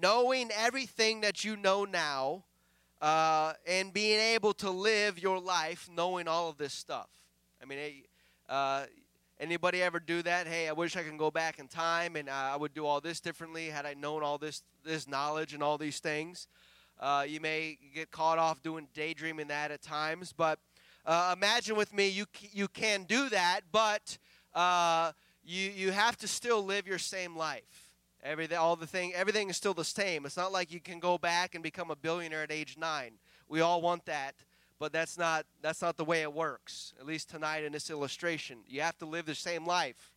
knowing 0.00 0.50
everything 0.56 1.20
that 1.20 1.44
you 1.44 1.56
know 1.56 1.84
now 1.84 2.44
uh, 3.00 3.52
and 3.66 3.92
being 3.92 4.20
able 4.20 4.52
to 4.54 4.70
live 4.70 5.18
your 5.18 5.38
life 5.38 5.88
knowing 5.92 6.28
all 6.28 6.48
of 6.48 6.58
this 6.58 6.72
stuff. 6.72 7.08
I 7.62 7.64
mean, 7.64 7.78
uh, 8.48 8.84
Anybody 9.40 9.82
ever 9.82 10.00
do 10.00 10.20
that? 10.22 10.48
Hey, 10.48 10.68
I 10.68 10.72
wish 10.72 10.96
I 10.96 11.04
can 11.04 11.16
go 11.16 11.30
back 11.30 11.60
in 11.60 11.68
time 11.68 12.16
and 12.16 12.28
uh, 12.28 12.32
I 12.32 12.56
would 12.56 12.74
do 12.74 12.84
all 12.84 13.00
this 13.00 13.20
differently 13.20 13.66
had 13.66 13.86
I 13.86 13.94
known 13.94 14.24
all 14.24 14.36
this 14.36 14.64
this 14.84 15.06
knowledge 15.06 15.54
and 15.54 15.62
all 15.62 15.78
these 15.78 16.00
things. 16.00 16.48
Uh, 16.98 17.24
you 17.26 17.38
may 17.38 17.78
get 17.94 18.10
caught 18.10 18.38
off 18.38 18.60
doing 18.64 18.88
daydreaming 18.94 19.46
that 19.46 19.70
at 19.70 19.80
times, 19.80 20.34
but 20.36 20.58
uh, 21.06 21.32
imagine 21.36 21.76
with 21.76 21.94
me 21.94 22.08
you 22.08 22.26
you 22.52 22.66
can 22.66 23.04
do 23.04 23.28
that, 23.28 23.60
but 23.70 24.18
uh, 24.54 25.12
you 25.44 25.70
you 25.70 25.92
have 25.92 26.16
to 26.16 26.26
still 26.26 26.64
live 26.64 26.88
your 26.88 26.98
same 26.98 27.36
life. 27.36 27.87
Everything, 28.22 28.58
all 28.58 28.76
the 28.76 28.86
thing, 28.86 29.14
everything 29.14 29.48
is 29.48 29.56
still 29.56 29.74
the 29.74 29.84
same. 29.84 30.26
It's 30.26 30.36
not 30.36 30.52
like 30.52 30.72
you 30.72 30.80
can 30.80 30.98
go 30.98 31.18
back 31.18 31.54
and 31.54 31.62
become 31.62 31.90
a 31.90 31.96
billionaire 31.96 32.42
at 32.42 32.50
age 32.50 32.76
nine. 32.78 33.12
We 33.48 33.60
all 33.60 33.80
want 33.80 34.04
that 34.06 34.34
but 34.78 34.92
that's 34.92 35.18
not 35.18 35.44
that's 35.60 35.82
not 35.82 35.96
the 35.96 36.04
way 36.04 36.22
it 36.22 36.32
works 36.32 36.94
at 36.98 37.06
least 37.06 37.28
tonight 37.28 37.64
in 37.64 37.72
this 37.72 37.90
illustration 37.90 38.58
you 38.66 38.80
have 38.80 38.96
to 38.98 39.06
live 39.06 39.26
the 39.26 39.34
same 39.34 39.66
life 39.66 40.12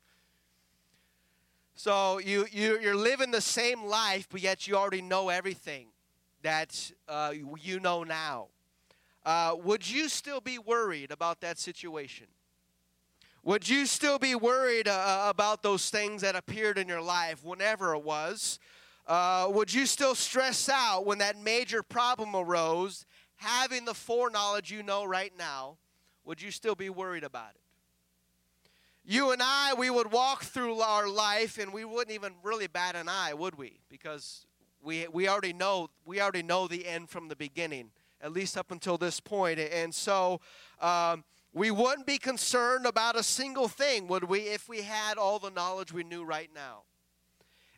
so 1.75 2.19
you, 2.19 2.45
you 2.51 2.79
you're 2.79 2.95
living 2.95 3.31
the 3.31 3.41
same 3.41 3.85
life 3.85 4.27
but 4.29 4.41
yet 4.41 4.67
you 4.67 4.75
already 4.75 5.01
know 5.01 5.29
everything 5.29 5.87
that 6.43 6.91
uh, 7.07 7.33
you 7.59 7.79
know 7.79 8.03
now 8.03 8.47
uh, 9.25 9.55
would 9.63 9.87
you 9.89 10.09
still 10.09 10.41
be 10.41 10.57
worried 10.57 11.11
about 11.11 11.41
that 11.41 11.57
situation 11.57 12.27
would 13.43 13.67
you 13.67 13.85
still 13.85 14.19
be 14.19 14.35
worried 14.35 14.87
uh, 14.87 15.25
about 15.29 15.63
those 15.63 15.89
things 15.89 16.21
that 16.21 16.35
appeared 16.35 16.77
in 16.77 16.87
your 16.87 17.01
life 17.01 17.43
whenever 17.43 17.95
it 17.95 18.03
was 18.03 18.59
uh, 19.07 19.47
would 19.49 19.73
you 19.73 19.85
still 19.85 20.15
stress 20.15 20.69
out 20.69 21.05
when 21.05 21.17
that 21.17 21.37
major 21.37 21.83
problem 21.83 22.35
arose 22.35 23.05
having 23.35 23.85
the 23.85 23.93
foreknowledge 23.93 24.71
you 24.71 24.83
know 24.83 25.03
right 25.03 25.33
now, 25.37 25.77
would 26.23 26.41
you 26.41 26.51
still 26.51 26.75
be 26.75 26.89
worried 26.89 27.23
about 27.23 27.51
it? 27.55 27.61
You 29.03 29.31
and 29.31 29.41
I, 29.43 29.73
we 29.73 29.89
would 29.89 30.11
walk 30.11 30.43
through 30.43 30.79
our 30.79 31.09
life 31.09 31.57
and 31.57 31.73
we 31.73 31.83
wouldn't 31.83 32.11
even 32.11 32.33
really 32.43 32.67
bat 32.67 32.95
an 32.95 33.09
eye, 33.09 33.33
would 33.33 33.55
we? 33.55 33.79
Because 33.89 34.45
we, 34.83 35.07
we 35.07 35.27
already 35.27 35.53
know 35.53 35.89
we 36.05 36.21
already 36.21 36.43
know 36.43 36.67
the 36.67 36.87
end 36.87 37.09
from 37.09 37.27
the 37.27 37.35
beginning, 37.35 37.89
at 38.21 38.31
least 38.31 38.55
up 38.57 38.71
until 38.71 38.97
this 38.99 39.19
point. 39.19 39.59
And 39.59 39.93
so 39.93 40.39
um, 40.79 41.23
we 41.53 41.71
wouldn't 41.71 42.07
be 42.07 42.17
concerned 42.17 42.85
about 42.85 43.17
a 43.17 43.23
single 43.23 43.67
thing, 43.67 44.07
would 44.07 44.23
we, 44.23 44.39
if 44.39 44.69
we 44.69 44.81
had 44.81 45.17
all 45.17 45.39
the 45.39 45.49
knowledge 45.49 45.91
we 45.91 46.03
knew 46.03 46.23
right 46.23 46.49
now? 46.55 46.83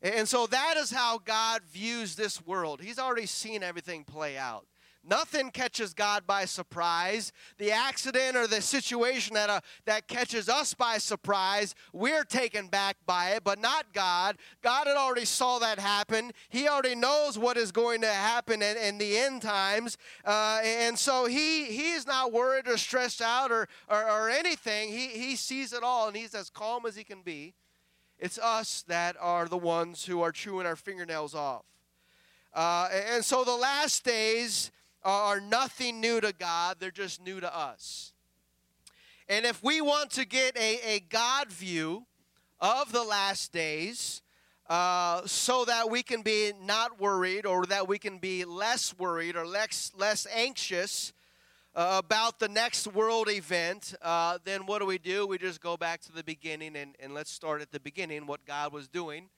And 0.01 0.27
so 0.27 0.48
that 0.48 0.75
is 0.77 0.92
how 0.92 1.18
God 1.18 1.62
views 1.72 2.15
this 2.15 2.46
world. 2.46 2.82
He's 2.82 3.00
already 3.00 3.25
seen 3.25 3.63
everything 3.63 4.03
play 4.03 4.38
out. 4.38 4.68
Nothing 5.05 5.51
catches 5.51 5.93
God 5.93 6.25
by 6.25 6.45
surprise. 6.45 7.33
The 7.57 7.72
accident 7.72 8.38
or 8.38 8.48
the 8.48 8.62
situation 8.62 9.33
that, 9.33 9.50
uh, 9.50 9.60
that 9.86 10.07
catches 10.07 10.48
us 10.48 10.74
by 10.74 10.98
surprise, 10.98 11.75
we're 11.91 12.24
taken 12.24 12.67
back 12.67 12.95
by 13.05 13.31
it, 13.31 13.43
but 13.43 13.60
not 13.60 13.93
God. 13.93 14.38
God 14.62 14.88
had 14.88 14.95
already 14.95 15.25
saw 15.25 15.60
that 15.60 15.77
happen. 15.77 16.31
He 16.48 16.69
already 16.69 16.95
knows 16.95 17.38
what 17.38 17.57
is 17.57 17.74
going 17.74 18.01
to 18.01 18.07
happen 18.07 18.62
in, 18.62 18.77
in 18.77 18.98
the 18.98 19.17
end 19.17 19.41
times. 19.41 19.98
Uh, 20.24 20.62
and 20.63 20.98
so 20.98 21.25
he, 21.25 21.65
he 21.65 21.91
is 21.91 22.07
not 22.07 22.31
worried 22.31 22.67
or 22.67 22.77
stressed 22.77 23.22
out 23.22 23.51
or, 23.51 23.67
or, 23.89 24.10
or 24.10 24.29
anything. 24.29 24.89
He, 24.89 25.07
he 25.07 25.36
sees 25.36 25.74
it 25.74 25.83
all 25.83 26.07
and 26.07 26.15
he's 26.15 26.33
as 26.33 26.50
calm 26.50 26.86
as 26.86 26.95
he 26.95 27.03
can 27.03 27.22
be. 27.22 27.55
It's 28.19 28.38
us 28.38 28.86
that 28.88 29.17
are 29.19 29.50
the 29.50 29.57
ones 29.57 30.05
who 30.05 30.22
are 30.22 30.31
chewing 30.31 30.65
our 30.65 30.77
fingernails 30.77 31.36
off. 31.36 31.65
Uh, 32.53 32.88
and 33.12 33.25
so 33.25 33.43
the 33.43 33.55
last 33.55 34.05
days 34.05 34.72
are 35.03 35.39
nothing 35.39 36.00
new 36.00 36.22
to 36.22 36.33
God, 36.33 36.77
they're 36.79 36.91
just 36.91 37.22
new 37.22 37.39
to 37.39 37.55
us. 37.55 38.13
And 39.29 39.45
if 39.45 39.63
we 39.63 39.81
want 39.81 40.12
to 40.12 40.25
get 40.25 40.57
a, 40.57 40.79
a 40.95 41.00
God 41.00 41.51
view 41.51 42.05
of 42.60 42.91
the 42.91 43.03
last 43.03 43.51
days, 43.51 44.22
uh, 44.69 45.22
so 45.25 45.65
that 45.65 45.89
we 45.89 46.01
can 46.01 46.22
be 46.22 46.51
not 46.63 47.00
worried 47.00 47.45
or 47.45 47.65
that 47.65 47.88
we 47.88 48.00
can 48.00 48.17
be 48.17 48.45
less 48.45 48.98
worried 48.98 49.36
or 49.36 49.45
less, 49.45 49.91
less 49.98 50.25
anxious 50.33 51.12
uh, 51.75 52.01
about 52.03 52.39
the 52.39 52.48
next 52.48 52.88
world 52.88 53.29
event, 53.29 53.93
uh, 54.01 54.38
then 54.45 54.65
what 54.65 54.79
do 54.79 54.86
we 54.86 54.98
do? 54.98 55.27
We 55.27 55.38
just 55.38 55.62
go 55.62 55.75
back 55.75 56.01
to 56.01 56.12
the 56.12 56.24
beginning 56.24 56.75
and, 56.75 56.95
and 57.00 57.13
let's 57.13 57.31
start 57.31 57.62
at 57.62 57.72
the 57.72 57.79
beginning, 57.79 58.25
what 58.25 58.45
God 58.45 58.72
was 58.72 58.88
doing. 58.88 59.29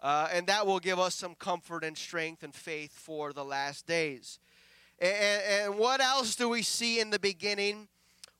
Uh, 0.00 0.28
and 0.32 0.46
that 0.46 0.66
will 0.66 0.78
give 0.78 0.98
us 0.98 1.14
some 1.14 1.34
comfort 1.34 1.82
and 1.82 1.96
strength 1.96 2.42
and 2.42 2.54
faith 2.54 2.92
for 2.92 3.32
the 3.32 3.44
last 3.44 3.86
days. 3.86 4.38
And, 5.00 5.42
and 5.48 5.78
what 5.78 6.00
else 6.00 6.34
do 6.34 6.48
we 6.48 6.62
see 6.62 6.98
in 7.00 7.10
the 7.10 7.18
beginning? 7.18 7.88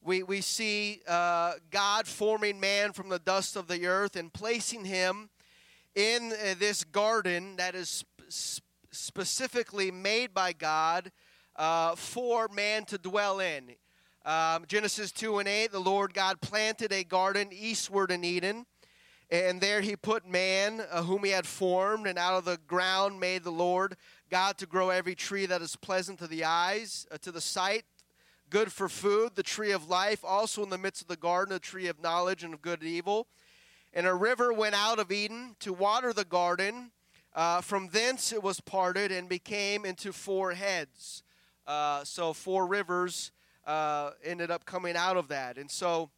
We, 0.03 0.23
we 0.23 0.41
see 0.41 1.03
uh, 1.07 1.55
God 1.71 2.07
forming 2.07 2.59
man 2.59 2.93
from 2.93 3.09
the 3.09 3.19
dust 3.19 3.57
of 3.57 3.69
the 3.69 3.87
earth 3.87 4.17
and 4.17 4.33
placing 4.33 4.85
him 4.85 5.31
in 5.95 6.33
uh, 6.33 6.55
this 6.59 6.83
garden 6.85 7.57
that 7.57 7.75
is 7.75 8.05
sp- 8.29 8.63
specifically 8.91 9.91
made 9.91 10.35
by 10.35 10.53
God 10.53 11.13
uh, 11.57 11.95
for 11.95 12.49
man 12.49 12.85
to 12.87 12.99
dwell 12.99 13.41
in. 13.41 13.75
Um, 14.25 14.65
Genesis 14.67 15.13
2 15.13 15.39
and 15.39 15.49
8, 15.49 15.73
the 15.73 15.79
Lord 15.79 16.13
God 16.13 16.41
planted 16.41 16.93
a 16.93 17.05
garden 17.05 17.49
eastward 17.53 18.11
in 18.11 18.25
Eden. 18.25 18.67
And 19.31 19.61
there 19.61 19.83
he 19.83 19.95
put 19.95 20.27
man, 20.27 20.83
uh, 20.91 21.03
whom 21.03 21.23
he 21.23 21.31
had 21.31 21.47
formed, 21.47 22.07
and 22.07 22.19
out 22.19 22.35
of 22.35 22.45
the 22.47 22.59
ground 22.67 23.21
made 23.21 23.45
the 23.45 23.51
Lord 23.51 23.97
God 24.29 24.59
to 24.59 24.67
grow 24.67 24.91
every 24.91 25.15
tree 25.15 25.47
that 25.47 25.63
is 25.63 25.77
pleasant 25.77 26.19
to 26.19 26.27
the 26.27 26.45
eyes, 26.45 27.07
uh, 27.11 27.19
to 27.19 27.33
the 27.33 27.41
sight, 27.41 27.85
good 28.51 28.73
for 28.73 28.89
food, 28.89 29.33
the 29.35 29.43
tree 29.43 29.73
of 29.73 29.89
life, 29.89 30.25
also 30.25 30.63
in 30.63 30.71
the 30.71 30.79
midst 30.79 31.03
of 31.03 31.09
the 31.09 31.17
garden, 31.17 31.55
the 31.55 31.59
tree 31.59 31.87
of 31.87 32.03
knowledge 32.03 32.45
and 32.45 32.55
of 32.55 32.63
good 32.63 32.81
and 32.81 32.91
evil. 32.91 33.27
And 33.95 34.07
a 34.07 34.15
river 34.15 34.53
went 34.53 34.75
out 34.75 34.99
of 34.99 35.11
Eden 35.11 35.57
to 35.61 35.73
water 35.73 36.13
the 36.13 36.25
garden. 36.25 36.91
Uh, 37.35 37.61
from 37.61 37.89
thence 37.89 38.33
it 38.33 38.43
was 38.43 38.61
parted 38.61 39.13
and 39.13 39.29
became 39.29 39.85
into 39.85 40.13
four 40.13 40.53
heads. 40.53 41.23
Uh, 41.67 42.05
so 42.05 42.33
four 42.33 42.67
rivers 42.67 43.33
uh, 43.67 44.11
ended 44.25 44.51
up 44.51 44.65
coming 44.65 44.97
out 44.97 45.17
of 45.17 45.29
that. 45.29 45.59
And 45.59 45.71
so 45.71 46.11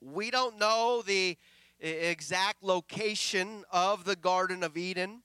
we 0.00 0.30
don't 0.30 0.58
know 0.58 1.02
the 1.04 1.36
exact 1.80 2.62
location 2.62 3.64
of 3.72 4.04
the 4.04 4.16
Garden 4.16 4.62
of 4.62 4.76
Eden. 4.76 5.22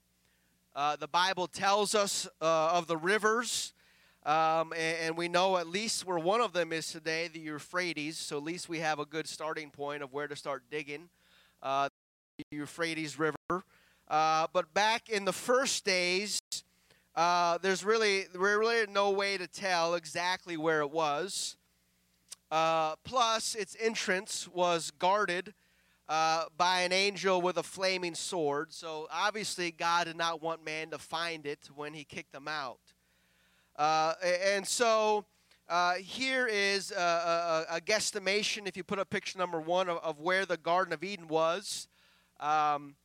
Uh, 0.77 0.96
the 0.96 1.07
Bible 1.07 1.48
tells 1.48 1.96
us 1.96 2.27
uh, 2.39 2.69
of 2.74 2.86
the 2.86 2.96
rivers, 2.96 3.74
um, 4.27 4.74
and, 4.74 4.98
and, 5.01 5.17
we 5.17 5.27
know 5.27 5.57
at 5.57 5.65
least 5.65 6.05
where 6.05 6.19
one 6.19 6.39
of 6.39 6.53
them 6.53 6.72
is 6.72 6.91
today, 6.91 7.27
the 7.27 7.39
Euphrates. 7.39 8.15
So 8.15 8.38
at 8.38 8.43
least 8.43 8.69
we 8.69 8.77
have 8.77 9.00
a 9.00 9.05
good 9.05 9.25
starting 9.25 9.72
point 9.72 10.03
of 10.03 10.13
where 10.13 10.27
to 10.27 10.36
start 10.36 10.62
digging 10.69 11.10
uh, 11.63 11.89
the 12.38 12.57
Euphrates 12.57 13.17
River. 13.17 13.63
Uh, 14.07 14.46
but 14.53 14.72
back 14.75 15.10
in 15.10 15.25
the 15.25 15.34
first 15.34 15.84
days, 15.84 16.39
uh, 17.15 17.57
there's 17.57 17.84
really 17.84 18.25
really 18.36 18.86
no 18.88 19.10
way 19.10 19.36
to 19.36 19.48
tell 19.48 19.96
exactly 19.96 20.57
where 20.57 20.81
it 20.81 20.91
was. 20.91 21.57
Plus, 22.51 23.55
its 23.55 23.75
entrance 23.79 24.48
was 24.53 24.91
guarded 25.00 25.55
uh, 26.09 26.45
by 26.57 26.81
an 26.81 26.91
angel 26.91 27.41
with 27.41 27.57
a 27.57 27.63
flaming 27.63 28.15
sword. 28.15 28.71
So 28.71 29.07
obviously, 29.11 29.71
God 29.71 30.05
did 30.05 30.15
not 30.15 30.41
want 30.41 30.63
man 30.63 30.89
to 30.91 30.97
find 30.97 31.45
it 31.45 31.69
when 31.75 31.93
he 31.93 32.03
kicked 32.03 32.31
them 32.31 32.47
out. 32.47 32.79
Uh, 33.75 34.13
and 34.53 34.65
so 34.65 35.25
uh, 35.69 35.95
here 35.95 36.47
is 36.47 36.91
a, 36.91 37.65
a, 37.69 37.75
a, 37.75 37.81
guesstimation, 37.81 38.67
if 38.67 38.77
you 38.77 38.83
put 38.83 38.99
up 38.99 39.09
picture 39.09 39.37
number 39.37 39.59
one, 39.59 39.89
of, 39.89 39.97
of 39.97 40.19
where 40.19 40.45
the 40.45 40.57
Garden 40.57 40.93
of 40.93 41.03
Eden 41.03 41.27
was. 41.27 41.87
Um, 42.39 42.95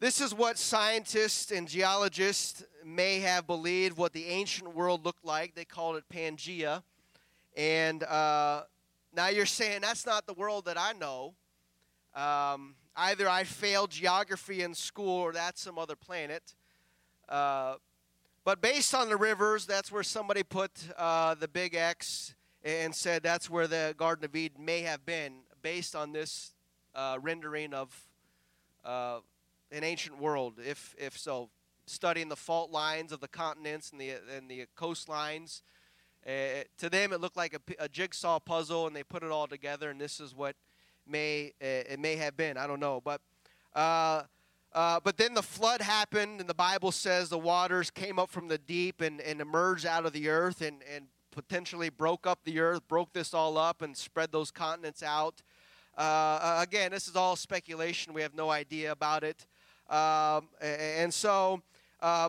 this 0.00 0.20
is 0.20 0.34
what 0.34 0.58
scientists 0.58 1.50
and 1.50 1.66
geologists 1.66 2.64
may 2.84 3.20
have 3.20 3.46
believed 3.46 3.96
what 3.96 4.12
the 4.12 4.26
ancient 4.26 4.74
world 4.74 5.04
looked 5.04 5.24
like. 5.24 5.54
They 5.54 5.64
called 5.64 5.96
it 5.96 6.04
Pangea. 6.12 6.82
And 7.56 8.04
uh, 8.04 8.62
now 9.14 9.28
you're 9.28 9.46
saying 9.46 9.80
that's 9.80 10.06
not 10.06 10.26
the 10.26 10.34
world 10.34 10.66
that 10.66 10.78
I 10.78 10.92
know. 10.92 11.34
Um, 12.18 12.74
either 12.96 13.28
I 13.28 13.44
failed 13.44 13.90
geography 13.90 14.62
in 14.62 14.74
school 14.74 15.20
or 15.20 15.32
that's 15.32 15.62
some 15.62 15.78
other 15.78 15.94
planet. 15.94 16.54
Uh, 17.28 17.76
but 18.44 18.60
based 18.60 18.92
on 18.92 19.08
the 19.08 19.16
rivers, 19.16 19.66
that's 19.66 19.92
where 19.92 20.02
somebody 20.02 20.42
put 20.42 20.72
uh, 20.96 21.36
the 21.36 21.46
big 21.46 21.76
X 21.76 22.34
and 22.64 22.92
said 22.92 23.22
that's 23.22 23.48
where 23.48 23.68
the 23.68 23.94
Garden 23.96 24.24
of 24.24 24.34
Eden 24.34 24.64
may 24.64 24.80
have 24.80 25.06
been, 25.06 25.42
based 25.62 25.94
on 25.94 26.10
this 26.12 26.54
uh, 26.96 27.18
rendering 27.22 27.72
of 27.72 27.94
uh, 28.84 29.20
an 29.70 29.84
ancient 29.84 30.18
world. 30.18 30.54
If 30.58 30.96
if 30.98 31.16
so, 31.16 31.50
studying 31.86 32.28
the 32.28 32.36
fault 32.36 32.72
lines 32.72 33.12
of 33.12 33.20
the 33.20 33.28
continents 33.28 33.92
and 33.92 34.00
the 34.00 34.14
and 34.34 34.50
the 34.50 34.66
coastlines. 34.76 35.62
Uh, 36.26 36.64
to 36.78 36.90
them, 36.90 37.12
it 37.12 37.20
looked 37.20 37.36
like 37.36 37.54
a, 37.54 37.84
a, 37.84 37.88
jigsaw 37.88 38.40
puzzle, 38.40 38.88
and 38.88 38.94
they 38.94 39.04
put 39.04 39.22
it 39.22 39.30
all 39.30 39.46
together, 39.46 39.88
and 39.88 40.00
this 40.00 40.18
is 40.18 40.34
what 40.34 40.56
may 41.08 41.52
uh, 41.62 41.92
it 41.92 42.00
may 42.00 42.16
have 42.16 42.36
been. 42.36 42.56
I 42.56 42.66
don't 42.66 42.80
know, 42.80 43.00
but 43.04 43.20
uh, 43.74 44.22
uh, 44.72 45.00
but 45.02 45.16
then 45.16 45.34
the 45.34 45.42
flood 45.42 45.80
happened, 45.80 46.40
and 46.40 46.48
the 46.48 46.54
Bible 46.54 46.92
says 46.92 47.28
the 47.28 47.38
waters 47.38 47.90
came 47.90 48.18
up 48.18 48.30
from 48.30 48.48
the 48.48 48.58
deep 48.58 49.00
and, 49.00 49.20
and 49.20 49.40
emerged 49.40 49.86
out 49.86 50.06
of 50.06 50.12
the 50.12 50.28
earth, 50.28 50.60
and 50.60 50.82
and 50.94 51.06
potentially 51.30 51.88
broke 51.88 52.26
up 52.26 52.40
the 52.44 52.60
earth, 52.60 52.86
broke 52.88 53.12
this 53.12 53.34
all 53.34 53.58
up, 53.58 53.82
and 53.82 53.96
spread 53.96 54.32
those 54.32 54.50
continents 54.50 55.02
out. 55.02 55.42
Uh, 55.96 56.58
again, 56.62 56.90
this 56.90 57.08
is 57.08 57.16
all 57.16 57.36
speculation. 57.36 58.14
We 58.14 58.22
have 58.22 58.34
no 58.34 58.50
idea 58.50 58.92
about 58.92 59.24
it, 59.24 59.46
um, 59.90 60.48
and 60.60 61.12
so. 61.12 61.62
Uh, 62.00 62.28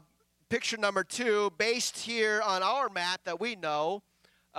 picture 0.49 0.77
number 0.77 1.03
two, 1.03 1.51
based 1.59 1.95
here 1.99 2.41
on 2.43 2.63
our 2.63 2.89
map 2.89 3.21
that 3.23 3.39
we 3.39 3.55
know, 3.55 4.01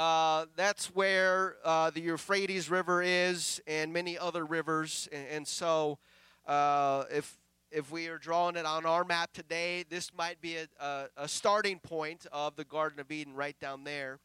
uh, 0.01 0.47
that's 0.57 0.87
where 0.95 1.57
uh, 1.63 1.91
the 1.91 2.01
Euphrates 2.01 2.71
River 2.71 3.03
is, 3.03 3.61
and 3.67 3.93
many 3.93 4.17
other 4.17 4.47
rivers. 4.47 5.11
And, 5.13 5.27
and 5.29 5.47
so, 5.47 5.99
uh, 6.47 7.05
if 7.13 7.37
if 7.71 7.93
we 7.93 8.09
are 8.09 8.17
drawing 8.17 8.57
it 8.57 8.65
on 8.65 8.87
our 8.87 9.05
map 9.05 9.35
today, 9.35 9.85
this 9.91 10.11
might 10.17 10.41
be 10.41 10.57
a, 10.57 10.67
a, 10.83 11.05
a, 11.19 11.29
starting 11.29 11.79
point 11.81 12.27
of 12.33 12.57
the 12.57 12.65
Garden 12.65 12.99
of 12.99 13.13
Eden 13.13 13.35
right 13.35 13.61
down 13.61 13.85
there 13.85 14.19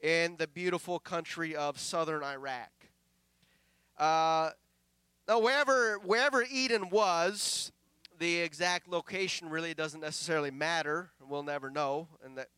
in 0.00 0.36
the 0.38 0.46
beautiful 0.46 0.98
country 0.98 1.54
of 1.54 1.78
southern 1.78 2.24
Iraq. 2.24 2.70
Uh, 3.98 4.48
now, 5.28 5.40
wherever 5.40 5.98
wherever 5.98 6.42
Eden 6.42 6.88
was, 6.88 7.70
the 8.18 8.38
exact 8.38 8.88
location 8.88 9.50
really 9.50 9.74
doesn't 9.74 10.00
necessarily 10.00 10.50
matter. 10.50 11.10
We'll 11.20 11.42
never 11.42 11.68
know, 11.68 12.08
and 12.24 12.38
that 12.38 12.48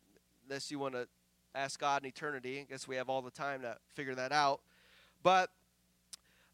unless 0.46 0.70
you 0.70 0.78
want 0.78 0.94
to 0.94 1.08
ask 1.54 1.78
God 1.78 2.02
in 2.02 2.08
eternity. 2.08 2.60
I 2.60 2.66
guess 2.68 2.88
we 2.88 2.96
have 2.96 3.08
all 3.08 3.22
the 3.22 3.30
time 3.30 3.62
to 3.62 3.76
figure 3.94 4.14
that 4.16 4.32
out. 4.32 4.60
But 5.22 5.50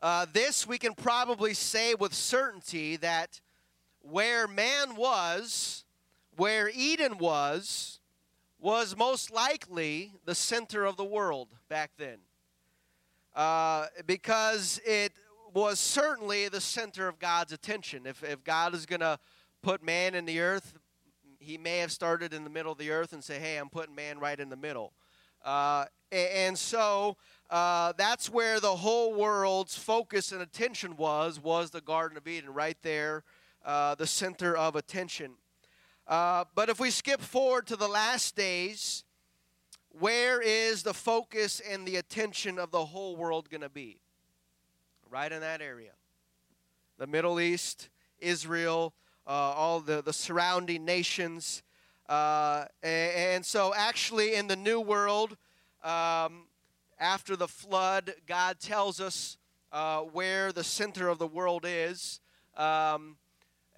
uh, 0.03 0.27
this 0.33 0.67
we 0.67 0.79
can 0.79 0.95
probably 0.95 1.55
say 1.55 1.95
with 1.95 2.13
certainty 2.15 2.97
that 2.97 3.41
where 4.03 4.47
man 4.47 4.97
was, 4.97 5.85
where 6.37 6.71
Eden 6.75 7.19
was, 7.19 8.01
was 8.61 8.97
most 8.97 9.31
likely 9.31 10.13
the 10.27 10.35
center 10.35 10.85
of 10.85 10.97
the 10.97 11.05
world 11.05 11.49
back 11.69 11.93
then. 11.97 12.19
Uh, 13.35 13.87
because 14.07 14.81
it 14.85 15.13
was 15.55 15.79
certainly 15.79 16.49
the 16.49 16.61
center 16.61 17.09
of 17.09 17.19
God's 17.19 17.53
attention. 17.53 18.07
If, 18.07 18.23
if 18.23 18.45
God 18.45 18.75
is 18.75 18.87
going 18.87 19.01
to 19.01 19.19
put 19.63 19.83
man 19.83 20.15
in 20.15 20.25
the 20.25 20.41
earth, 20.41 20.75
he 21.41 21.59
may 21.59 21.79
have 21.79 21.91
started 21.91 22.33
in 22.33 22.45
the 22.45 22.51
middle 22.51 22.71
of 22.71 22.79
the 22.79 22.91
earth 22.91 23.13
and 23.13 23.25
say, 23.25 23.39
hey, 23.39 23.57
I'm 23.57 23.71
putting 23.71 23.95
man 23.95 24.19
right 24.21 24.39
in 24.39 24.51
the 24.51 24.57
middle. 24.57 24.93
Uh, 25.45 25.87
and 26.13 26.57
so 26.57 27.17
uh, 27.49 27.93
that's 27.97 28.29
where 28.29 28.61
the 28.61 28.77
whole 28.77 29.15
world's 29.15 29.77
focus 29.77 30.33
and 30.33 30.43
attention 30.43 30.97
was, 30.97 31.41
was 31.41 31.71
the 31.71 31.81
Garden 31.81 32.19
of 32.19 32.29
Eden, 32.29 32.53
right 32.53 32.77
there, 32.83 33.25
uh, 33.65 33.95
the 33.95 34.07
center 34.07 34.57
of 34.57 34.77
attention. 34.77 35.33
Uh, 36.07 36.45
but 36.55 36.69
if 36.69 36.79
we 36.79 36.91
skip 36.91 37.21
forward 37.21 37.67
to 37.69 37.77
the 37.77 37.89
last 37.89 38.37
days, 38.37 39.05
where 39.99 40.43
is 40.43 40.83
the 40.83 40.95
focus 40.95 41.61
and 41.61 41.87
the 41.87 41.97
attention 41.97 42.59
of 42.59 42.71
the 42.71 42.85
whole 42.85 43.17
world 43.17 43.49
going 43.49 43.63
to 43.63 43.69
be? 43.69 43.99
Right 45.09 45.33
in 45.33 45.41
that 45.41 45.63
area. 45.63 45.93
The 46.99 47.07
Middle 47.07 47.41
East, 47.41 47.89
Israel, 48.19 48.93
uh, 49.27 49.31
all 49.31 49.81
the, 49.81 50.03
the 50.03 50.13
surrounding 50.13 50.85
nations. 50.85 51.63
Uh, 52.09 52.65
and, 52.83 53.13
and, 53.15 53.47
so, 53.47 53.73
actually, 53.75 54.35
in 54.35 54.47
the 54.47 54.57
New 54.57 54.81
World, 54.81 55.37
um, 55.85 56.47
after 56.99 57.37
the 57.37 57.49
flood, 57.49 58.15
God 58.27 58.59
tells 58.59 59.01
us 59.01 59.37
uh, 59.73 60.01
where 60.01 60.53
the 60.53 60.65
center 60.65 61.09
of 61.09 61.19
the 61.19 61.27
world 61.27 61.65
is. 61.67 62.21
Um, 62.57 63.17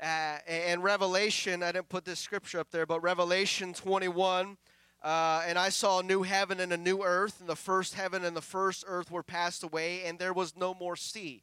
and 0.00 0.82
Revelation, 0.82 1.62
I 1.62 1.70
didn't 1.70 1.88
put 1.88 2.04
this 2.04 2.18
scripture 2.18 2.58
up 2.58 2.70
there, 2.72 2.86
but 2.86 3.00
Revelation 3.00 3.72
21. 3.72 4.56
Uh, 5.02 5.42
and 5.46 5.58
I 5.58 5.68
saw 5.68 5.98
a 5.98 6.02
new 6.02 6.22
heaven 6.22 6.60
and 6.60 6.72
a 6.72 6.76
new 6.76 7.02
earth, 7.02 7.40
and 7.40 7.48
the 7.48 7.56
first 7.56 7.94
heaven 7.94 8.24
and 8.24 8.36
the 8.36 8.42
first 8.42 8.84
earth 8.86 9.10
were 9.10 9.22
passed 9.22 9.64
away, 9.64 10.04
and 10.04 10.18
there 10.18 10.32
was 10.32 10.56
no 10.56 10.74
more 10.74 10.94
sea. 10.94 11.42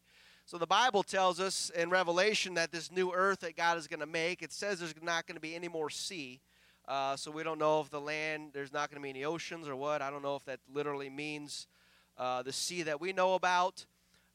So 0.49 0.57
the 0.57 0.65
Bible 0.65 1.03
tells 1.03 1.39
us 1.39 1.69
in 1.75 1.91
Revelation 1.91 2.55
that 2.55 2.71
this 2.71 2.91
new 2.91 3.11
earth 3.13 3.41
that 3.41 3.55
God 3.55 3.77
is 3.77 3.85
going 3.85 3.99
to 3.99 4.07
make, 4.07 4.41
it 4.41 4.51
says 4.51 4.79
there's 4.79 4.95
not 4.99 5.27
going 5.27 5.35
to 5.35 5.39
be 5.39 5.53
any 5.53 5.67
more 5.67 5.91
sea. 5.91 6.39
Uh, 6.87 7.15
so 7.15 7.29
we 7.29 7.43
don't 7.43 7.59
know 7.59 7.81
if 7.81 7.91
the 7.91 8.01
land, 8.01 8.49
there's 8.51 8.73
not 8.73 8.89
going 8.89 8.99
to 8.99 9.03
be 9.03 9.11
any 9.11 9.23
oceans 9.23 9.67
or 9.67 9.75
what. 9.75 10.01
I 10.01 10.09
don't 10.09 10.23
know 10.23 10.35
if 10.35 10.43
that 10.45 10.59
literally 10.73 11.07
means 11.07 11.67
uh, 12.17 12.41
the 12.41 12.51
sea 12.51 12.81
that 12.81 12.99
we 12.99 13.13
know 13.13 13.35
about. 13.35 13.85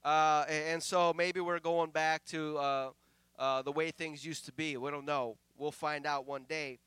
Uh, 0.05 0.45
and, 0.49 0.65
and, 0.75 0.83
so 0.85 1.13
maybe 1.13 1.41
we're 1.41 1.59
going 1.59 1.91
back 1.91 2.25
to 2.27 2.59
uh, 2.59 2.91
uh, 3.37 3.63
the 3.63 3.73
way 3.73 3.91
things 3.91 4.25
used 4.25 4.45
to 4.45 4.53
be. 4.53 4.77
We 4.77 4.93
don't 4.93 5.07
know. 5.07 5.37
We'll 5.59 5.73
find 5.73 6.07
out 6.07 6.29
one 6.29 6.45
day. 6.49 6.79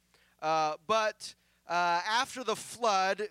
Uh, 0.41 0.75
but 0.87 1.35
after 1.67 2.45
the 2.45 2.55
flood, 2.55 3.23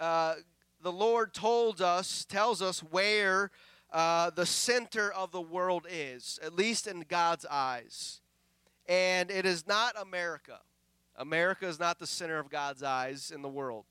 the 0.00 0.42
Lord 0.82 1.34
told 1.34 1.82
us, 1.82 2.24
tells 2.24 2.62
us 2.62 2.80
where 2.80 3.50
uh, 3.92 4.30
the 4.30 4.46
center 4.46 5.10
of 5.10 5.32
the 5.32 5.40
world 5.40 5.86
is, 5.90 6.38
at 6.42 6.54
least 6.54 6.86
in 6.86 7.04
God's 7.08 7.46
eyes. 7.46 8.20
And 8.86 9.30
it 9.30 9.46
is 9.46 9.66
not 9.66 9.94
America. 10.00 10.60
America 11.16 11.66
is 11.66 11.78
not 11.78 11.98
the 11.98 12.06
center 12.06 12.38
of 12.38 12.48
God's 12.48 12.82
eyes 12.82 13.30
in 13.34 13.42
the 13.42 13.48
world. 13.48 13.84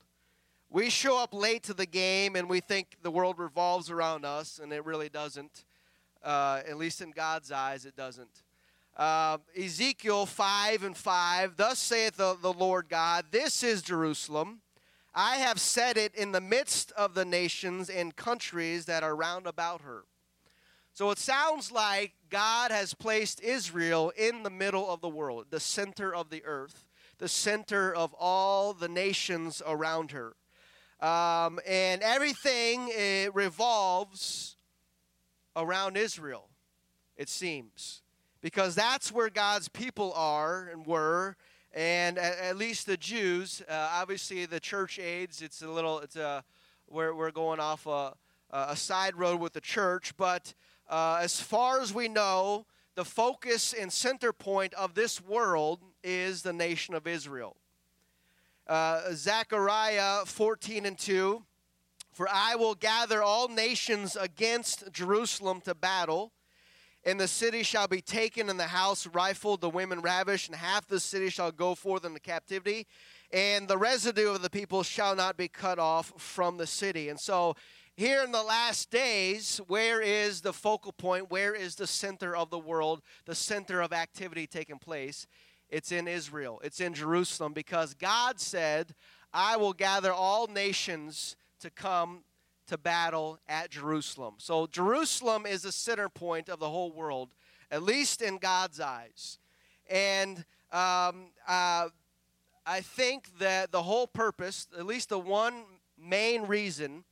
We 0.70 0.90
show 0.90 1.22
up 1.22 1.32
late 1.32 1.62
to 1.64 1.74
the 1.74 1.86
game 1.86 2.36
and 2.36 2.48
we 2.48 2.60
think 2.60 2.96
the 3.02 3.10
world 3.10 3.38
revolves 3.38 3.90
around 3.90 4.24
us, 4.24 4.60
and 4.62 4.72
it 4.72 4.84
really 4.84 5.08
doesn't. 5.08 5.64
Uh, 6.22 6.62
at 6.68 6.76
least 6.76 7.00
in 7.00 7.12
God's 7.12 7.52
eyes, 7.52 7.86
it 7.86 7.96
doesn't. 7.96 8.42
Uh, 8.96 9.38
Ezekiel 9.56 10.26
5 10.26 10.82
and 10.82 10.96
5 10.96 11.56
Thus 11.56 11.78
saith 11.78 12.16
the, 12.16 12.36
the 12.42 12.52
Lord 12.52 12.88
God, 12.88 13.26
This 13.30 13.62
is 13.62 13.80
Jerusalem. 13.82 14.60
I 15.20 15.38
have 15.38 15.58
set 15.58 15.96
it 15.96 16.14
in 16.14 16.30
the 16.30 16.40
midst 16.40 16.92
of 16.92 17.14
the 17.14 17.24
nations 17.24 17.90
and 17.90 18.14
countries 18.14 18.84
that 18.84 19.02
are 19.02 19.16
round 19.16 19.48
about 19.48 19.80
her. 19.80 20.04
So 20.92 21.10
it 21.10 21.18
sounds 21.18 21.72
like 21.72 22.12
God 22.30 22.70
has 22.70 22.94
placed 22.94 23.40
Israel 23.40 24.12
in 24.16 24.44
the 24.44 24.50
middle 24.50 24.88
of 24.88 25.00
the 25.00 25.08
world, 25.08 25.46
the 25.50 25.58
center 25.58 26.14
of 26.14 26.30
the 26.30 26.44
earth, 26.44 26.86
the 27.18 27.26
center 27.26 27.92
of 27.92 28.14
all 28.14 28.72
the 28.72 28.86
nations 28.86 29.60
around 29.66 30.12
her. 30.12 30.36
Um, 31.04 31.58
and 31.66 32.00
everything 32.00 32.88
revolves 33.34 34.56
around 35.56 35.96
Israel, 35.96 36.48
it 37.16 37.28
seems, 37.28 38.02
because 38.40 38.76
that's 38.76 39.10
where 39.10 39.30
God's 39.30 39.68
people 39.68 40.12
are 40.14 40.68
and 40.72 40.86
were. 40.86 41.36
And 41.74 42.18
at, 42.18 42.38
at 42.38 42.56
least 42.56 42.86
the 42.86 42.96
Jews, 42.96 43.62
uh, 43.68 43.88
obviously 43.92 44.46
the 44.46 44.60
church 44.60 44.98
aids, 44.98 45.42
it's 45.42 45.62
a 45.62 45.68
little, 45.68 46.00
it's 46.00 46.16
a, 46.16 46.42
we're, 46.88 47.14
we're 47.14 47.30
going 47.30 47.60
off 47.60 47.86
a, 47.86 48.14
a 48.50 48.76
side 48.76 49.16
road 49.16 49.40
with 49.40 49.52
the 49.52 49.60
church, 49.60 50.16
but 50.16 50.54
uh, 50.88 51.18
as 51.20 51.40
far 51.40 51.80
as 51.80 51.92
we 51.92 52.08
know, 52.08 52.64
the 52.94 53.04
focus 53.04 53.72
and 53.72 53.92
center 53.92 54.32
point 54.32 54.74
of 54.74 54.94
this 54.94 55.20
world 55.20 55.80
is 56.02 56.42
the 56.42 56.52
nation 56.52 56.94
of 56.94 57.06
Israel. 57.06 57.56
Uh, 58.66 59.12
Zechariah 59.12 60.24
14 60.26 60.84
and 60.84 60.98
2 60.98 61.42
For 62.12 62.28
I 62.28 62.56
will 62.56 62.74
gather 62.74 63.22
all 63.22 63.48
nations 63.48 64.16
against 64.16 64.90
Jerusalem 64.92 65.60
to 65.62 65.74
battle, 65.74 66.32
and 67.04 67.18
the 67.18 67.28
city 67.28 67.62
shall 67.62 67.88
be 67.88 68.00
taken, 68.00 68.50
and 68.50 68.58
the 68.58 68.64
house 68.64 69.06
rifled, 69.06 69.60
the 69.60 69.70
women 69.70 70.00
ravished, 70.00 70.48
and 70.48 70.56
half 70.56 70.86
the 70.86 71.00
city 71.00 71.30
shall 71.30 71.52
go 71.52 71.74
forth 71.74 72.04
into 72.04 72.20
captivity, 72.20 72.86
and 73.32 73.68
the 73.68 73.78
residue 73.78 74.30
of 74.30 74.42
the 74.42 74.50
people 74.50 74.82
shall 74.82 75.14
not 75.14 75.36
be 75.36 75.48
cut 75.48 75.78
off 75.78 76.12
from 76.16 76.56
the 76.56 76.66
city. 76.66 77.08
And 77.08 77.18
so, 77.18 77.54
here 77.96 78.22
in 78.22 78.30
the 78.30 78.42
last 78.42 78.90
days, 78.90 79.60
where 79.66 80.00
is 80.00 80.40
the 80.40 80.52
focal 80.52 80.92
point? 80.92 81.32
Where 81.32 81.52
is 81.52 81.74
the 81.74 81.86
center 81.86 82.36
of 82.36 82.48
the 82.48 82.58
world, 82.58 83.02
the 83.26 83.34
center 83.34 83.80
of 83.80 83.92
activity 83.92 84.46
taking 84.46 84.78
place? 84.78 85.26
It's 85.68 85.92
in 85.92 86.08
Israel, 86.08 86.60
it's 86.62 86.80
in 86.80 86.94
Jerusalem, 86.94 87.52
because 87.52 87.94
God 87.94 88.40
said, 88.40 88.94
I 89.32 89.56
will 89.56 89.72
gather 89.72 90.12
all 90.12 90.46
nations 90.46 91.36
to 91.60 91.70
come 91.70 92.22
to 92.68 92.78
battle 92.78 93.38
at 93.48 93.70
Jerusalem. 93.70 94.34
So 94.38 94.66
Jerusalem 94.66 95.46
is 95.46 95.62
the 95.62 95.72
center 95.72 96.08
point 96.08 96.48
of 96.48 96.58
the 96.58 96.68
whole 96.68 96.92
world, 96.92 97.34
at 97.70 97.82
least 97.82 98.22
in 98.22 98.38
God's 98.38 98.80
eyes. 98.80 99.38
And 99.90 100.38
um, 100.72 101.30
uh, 101.46 101.88
I 102.66 102.80
think 102.80 103.38
that 103.38 103.72
the 103.72 103.82
whole 103.82 104.06
purpose, 104.06 104.66
at 104.78 104.86
least 104.86 105.08
the 105.08 105.18
one 105.18 105.64
main 105.98 106.42
reason 106.42 107.04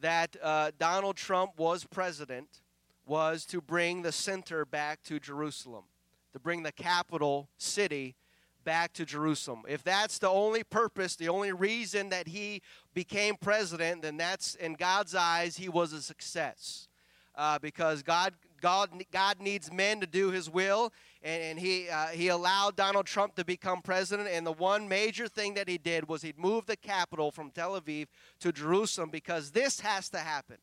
that 0.00 0.36
uh, 0.42 0.72
Donald 0.78 1.16
Trump 1.16 1.52
was 1.58 1.84
president, 1.84 2.60
was 3.06 3.44
to 3.46 3.60
bring 3.60 4.02
the 4.02 4.12
center 4.12 4.64
back 4.64 5.02
to 5.04 5.18
Jerusalem 5.18 5.84
to 6.32 6.38
bring 6.38 6.62
the 6.62 6.72
capital 6.72 7.48
city 7.58 8.16
back 8.64 8.92
to 8.94 9.04
Jerusalem. 9.04 9.62
If 9.68 9.82
that's 9.82 10.18
the 10.18 10.28
only 10.28 10.64
purpose, 10.64 11.16
the 11.16 11.28
only 11.28 11.52
reason 11.52 12.08
that 12.10 12.28
he 12.28 12.62
became 12.94 13.36
president, 13.36 14.02
then 14.02 14.16
that's 14.16 14.54
in 14.54 14.74
God's 14.74 15.14
eyes, 15.14 15.56
he 15.56 15.68
was 15.68 15.92
a 15.92 16.02
success. 16.02 16.88
Uh, 17.34 17.58
because 17.58 18.02
God, 18.02 18.34
God, 18.60 18.90
God 19.10 19.40
needs 19.40 19.72
men 19.72 20.00
to 20.00 20.06
do 20.06 20.30
His 20.30 20.50
will, 20.50 20.92
and, 21.22 21.42
and 21.42 21.58
He 21.58 21.88
uh, 21.88 22.08
He 22.08 22.28
allowed 22.28 22.76
Donald 22.76 23.06
Trump 23.06 23.36
to 23.36 23.44
become 23.44 23.80
president. 23.80 24.28
And 24.30 24.46
the 24.46 24.52
one 24.52 24.86
major 24.86 25.28
thing 25.28 25.54
that 25.54 25.66
He 25.66 25.78
did 25.78 26.08
was 26.08 26.20
He 26.20 26.34
moved 26.36 26.66
the 26.66 26.76
capital 26.76 27.30
from 27.30 27.50
Tel 27.50 27.80
Aviv 27.80 28.08
to 28.40 28.52
Jerusalem 28.52 29.08
because 29.08 29.52
this 29.52 29.80
has 29.80 30.10
to 30.10 30.18
happen. 30.18 30.58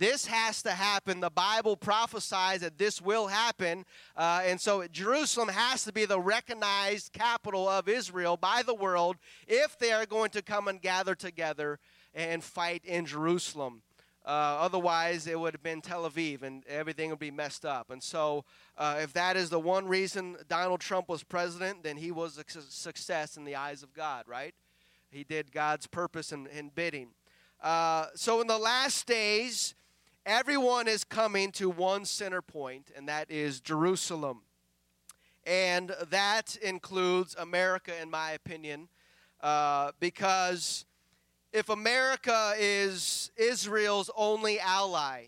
This 0.00 0.24
has 0.24 0.62
to 0.62 0.70
happen. 0.70 1.20
The 1.20 1.28
Bible 1.28 1.76
prophesies 1.76 2.62
that 2.62 2.78
this 2.78 3.02
will 3.02 3.26
happen. 3.26 3.84
Uh, 4.16 4.40
and 4.46 4.58
so 4.58 4.86
Jerusalem 4.88 5.48
has 5.48 5.84
to 5.84 5.92
be 5.92 6.06
the 6.06 6.18
recognized 6.18 7.12
capital 7.12 7.68
of 7.68 7.86
Israel 7.86 8.38
by 8.38 8.62
the 8.64 8.74
world 8.74 9.18
if 9.46 9.78
they 9.78 9.92
are 9.92 10.06
going 10.06 10.30
to 10.30 10.40
come 10.40 10.68
and 10.68 10.80
gather 10.80 11.14
together 11.14 11.78
and 12.14 12.42
fight 12.42 12.82
in 12.86 13.04
Jerusalem. 13.04 13.82
Uh, 14.24 14.56
otherwise, 14.60 15.26
it 15.26 15.38
would 15.38 15.52
have 15.52 15.62
been 15.62 15.82
Tel 15.82 16.08
Aviv 16.08 16.42
and 16.44 16.64
everything 16.66 17.10
would 17.10 17.18
be 17.18 17.30
messed 17.30 17.66
up. 17.66 17.90
And 17.90 18.02
so, 18.02 18.46
uh, 18.78 19.00
if 19.02 19.12
that 19.12 19.36
is 19.36 19.50
the 19.50 19.60
one 19.60 19.86
reason 19.86 20.38
Donald 20.48 20.80
Trump 20.80 21.10
was 21.10 21.22
president, 21.22 21.82
then 21.82 21.98
he 21.98 22.10
was 22.10 22.38
a 22.38 22.44
success 22.70 23.36
in 23.36 23.44
the 23.44 23.56
eyes 23.56 23.82
of 23.82 23.92
God, 23.92 24.24
right? 24.26 24.54
He 25.10 25.24
did 25.24 25.52
God's 25.52 25.86
purpose 25.86 26.32
and, 26.32 26.48
and 26.48 26.74
bidding. 26.74 27.08
Uh, 27.62 28.06
so, 28.14 28.40
in 28.40 28.46
the 28.46 28.58
last 28.58 29.06
days, 29.06 29.74
everyone 30.26 30.88
is 30.88 31.04
coming 31.04 31.52
to 31.52 31.70
one 31.70 32.04
center 32.04 32.42
point, 32.42 32.90
and 32.96 33.08
that 33.08 33.30
is 33.30 33.60
Jerusalem. 33.60 34.42
And 35.46 35.94
that 36.10 36.56
includes 36.62 37.34
America, 37.38 37.92
in 38.00 38.10
my 38.10 38.32
opinion, 38.32 38.88
uh, 39.40 39.92
because 39.98 40.84
if 41.52 41.68
America 41.68 42.54
is 42.58 43.30
Israel's 43.36 44.10
only 44.16 44.60
ally, 44.60 45.26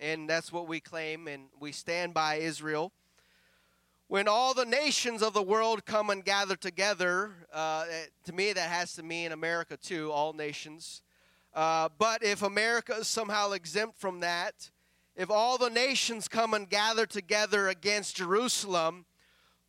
and 0.00 0.28
that's 0.28 0.52
what 0.52 0.68
we 0.68 0.80
claim, 0.80 1.26
and 1.26 1.44
we 1.58 1.72
stand 1.72 2.14
by 2.14 2.36
Israel, 2.36 2.92
when 4.08 4.28
all 4.28 4.54
the 4.54 4.64
nations 4.64 5.22
of 5.22 5.34
the 5.34 5.42
world 5.42 5.86
come 5.86 6.10
and 6.10 6.24
gather 6.24 6.56
together, 6.56 7.30
uh, 7.52 7.86
to 8.24 8.32
me 8.32 8.52
that 8.52 8.68
has 8.68 8.94
to 8.94 9.02
mean 9.02 9.32
America 9.32 9.76
too, 9.76 10.10
all 10.10 10.32
nations. 10.32 11.02
Uh, 11.52 11.88
but 11.98 12.22
if 12.22 12.42
America 12.42 12.94
is 12.94 13.08
somehow 13.08 13.52
exempt 13.52 13.98
from 13.98 14.20
that, 14.20 14.70
if 15.16 15.30
all 15.30 15.58
the 15.58 15.70
nations 15.70 16.28
come 16.28 16.54
and 16.54 16.68
gather 16.68 17.06
together 17.06 17.68
against 17.68 18.16
Jerusalem, 18.16 19.04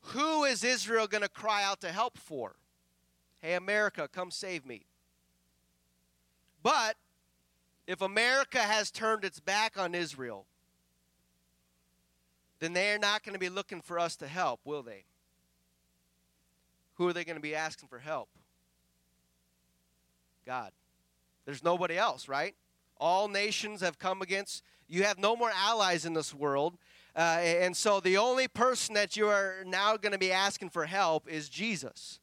who 0.01 0.43
is 0.43 0.63
Israel 0.63 1.07
going 1.07 1.23
to 1.23 1.29
cry 1.29 1.63
out 1.63 1.81
to 1.81 1.91
help 1.91 2.17
for? 2.17 2.55
Hey, 3.39 3.55
America, 3.55 4.07
come 4.11 4.31
save 4.31 4.65
me. 4.65 4.85
But 6.63 6.95
if 7.87 8.01
America 8.01 8.59
has 8.59 8.91
turned 8.91 9.25
its 9.25 9.39
back 9.39 9.79
on 9.79 9.95
Israel, 9.95 10.45
then 12.59 12.73
they're 12.73 12.99
not 12.99 13.23
going 13.23 13.33
to 13.33 13.39
be 13.39 13.49
looking 13.49 13.81
for 13.81 13.97
us 13.97 14.15
to 14.17 14.27
help, 14.27 14.59
will 14.63 14.83
they? 14.83 15.03
Who 16.95 17.07
are 17.07 17.13
they 17.13 17.23
going 17.23 17.37
to 17.37 17.41
be 17.41 17.55
asking 17.55 17.89
for 17.89 17.97
help? 17.97 18.29
God. 20.45 20.71
There's 21.45 21.63
nobody 21.63 21.97
else, 21.97 22.27
right? 22.27 22.55
All 22.97 23.27
nations 23.27 23.81
have 23.81 23.97
come 23.97 24.21
against. 24.21 24.63
You 24.87 25.03
have 25.03 25.17
no 25.17 25.35
more 25.35 25.51
allies 25.55 26.05
in 26.05 26.13
this 26.13 26.33
world. 26.33 26.77
Uh, 27.15 27.39
and 27.41 27.75
so 27.75 27.99
the 27.99 28.17
only 28.17 28.47
person 28.47 28.95
that 28.95 29.17
you 29.17 29.27
are 29.27 29.63
now 29.65 29.97
going 29.97 30.13
to 30.13 30.19
be 30.19 30.31
asking 30.31 30.69
for 30.69 30.85
help 30.85 31.27
is 31.27 31.49
Jesus. 31.49 32.19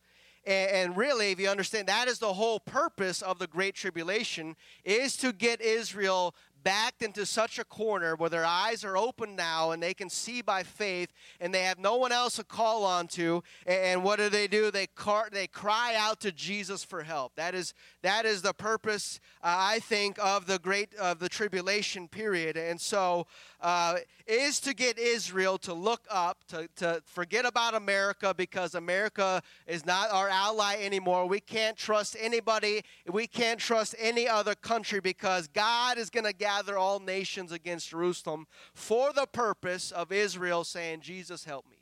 And, 0.47 0.71
and 0.71 0.97
really, 0.97 1.31
if 1.31 1.41
you 1.41 1.49
understand, 1.49 1.89
that 1.89 2.09
is 2.09 2.19
the 2.19 2.33
whole 2.33 2.61
purpose 2.61 3.21
of 3.21 3.39
the 3.39 3.47
Great 3.47 3.75
Tribulation, 3.75 4.57
is 4.85 5.17
to 5.19 5.33
get 5.33 5.61
Israel 5.61 6.35
backed 6.63 7.03
into 7.03 7.25
such 7.27 7.59
a 7.59 7.65
corner 7.65 8.17
where 8.17 8.31
their 8.31 8.45
eyes 8.45 8.85
are 8.85 8.97
open 8.97 9.37
now 9.37 9.71
and 9.71 9.83
they 9.83 9.95
can 9.95 10.11
see 10.11 10.43
by 10.43 10.63
faith 10.63 11.13
and 11.41 11.53
they 11.55 11.63
have 11.63 11.79
no 11.79 11.97
one 11.97 12.13
else 12.13 12.37
to 12.37 12.45
call 12.45 12.85
on 12.85 13.07
to 13.09 13.43
and 13.67 14.03
what 14.03 14.19
do 14.19 14.29
they 14.29 14.47
do? 14.47 14.71
They 14.71 14.87
car- 14.87 15.29
they 15.31 15.47
cry 15.47 15.95
out 15.97 16.21
to 16.21 16.33
Jesus 16.33 16.85
for 16.85 17.03
help. 17.03 17.35
That 17.37 17.55
is 17.55 17.75
that 18.03 18.25
is 18.25 18.43
the 18.43 18.53
purpose 18.53 19.21
uh, 19.43 19.55
I 19.59 19.79
think 19.81 20.19
of 20.19 20.47
the 20.47 20.59
great 20.59 20.95
of 20.95 21.19
the 21.19 21.29
tribulation 21.29 22.09
period. 22.09 22.57
And 22.57 22.81
so 22.81 23.27
uh, 23.61 23.97
is 24.27 24.61
to 24.61 24.75
get 24.75 24.99
Israel 24.99 25.59
to 25.59 25.73
look 25.73 26.03
up, 26.11 26.45
to, 26.49 26.69
to 26.77 27.03
forget 27.07 27.45
about 27.45 27.75
America 27.75 28.35
because 28.37 28.75
America 28.75 29.43
is 29.67 29.87
not 29.87 30.11
our 30.11 30.29
ally 30.29 30.77
anymore. 30.81 31.27
We 31.27 31.41
can't 31.41 31.77
trust 31.77 32.17
anybody, 32.21 32.83
we 33.11 33.27
can't 33.27 33.59
trust 33.59 33.95
any 33.99 34.29
other 34.29 34.55
country 34.55 35.01
because 35.01 35.49
God 35.49 35.99
is 35.99 36.11
going 36.11 36.25
to 36.25 36.33
gather 36.33 36.77
all 36.77 37.01
nations 37.01 37.53
against 37.53 37.89
Jerusalem 37.89 38.47
for 38.75 39.13
the 39.13 39.27
purpose 39.27 39.91
of 39.91 40.13
Israel 40.13 40.65
saying, 40.65 41.01
Jesus, 41.01 41.45
help 41.45 41.65
me. 41.71 41.77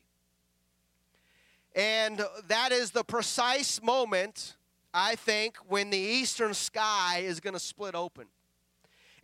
And 1.75 2.25
that 2.49 2.73
is 2.73 2.93
the 2.93 3.05
precise 3.05 3.83
moment, 3.83 4.57
I 4.95 5.15
think, 5.15 5.59
when 5.69 5.91
the 5.91 5.99
eastern 5.99 6.55
sky 6.55 7.23
is 7.23 7.39
going 7.39 7.53
to 7.53 7.61
split 7.61 7.95
open. 7.95 8.29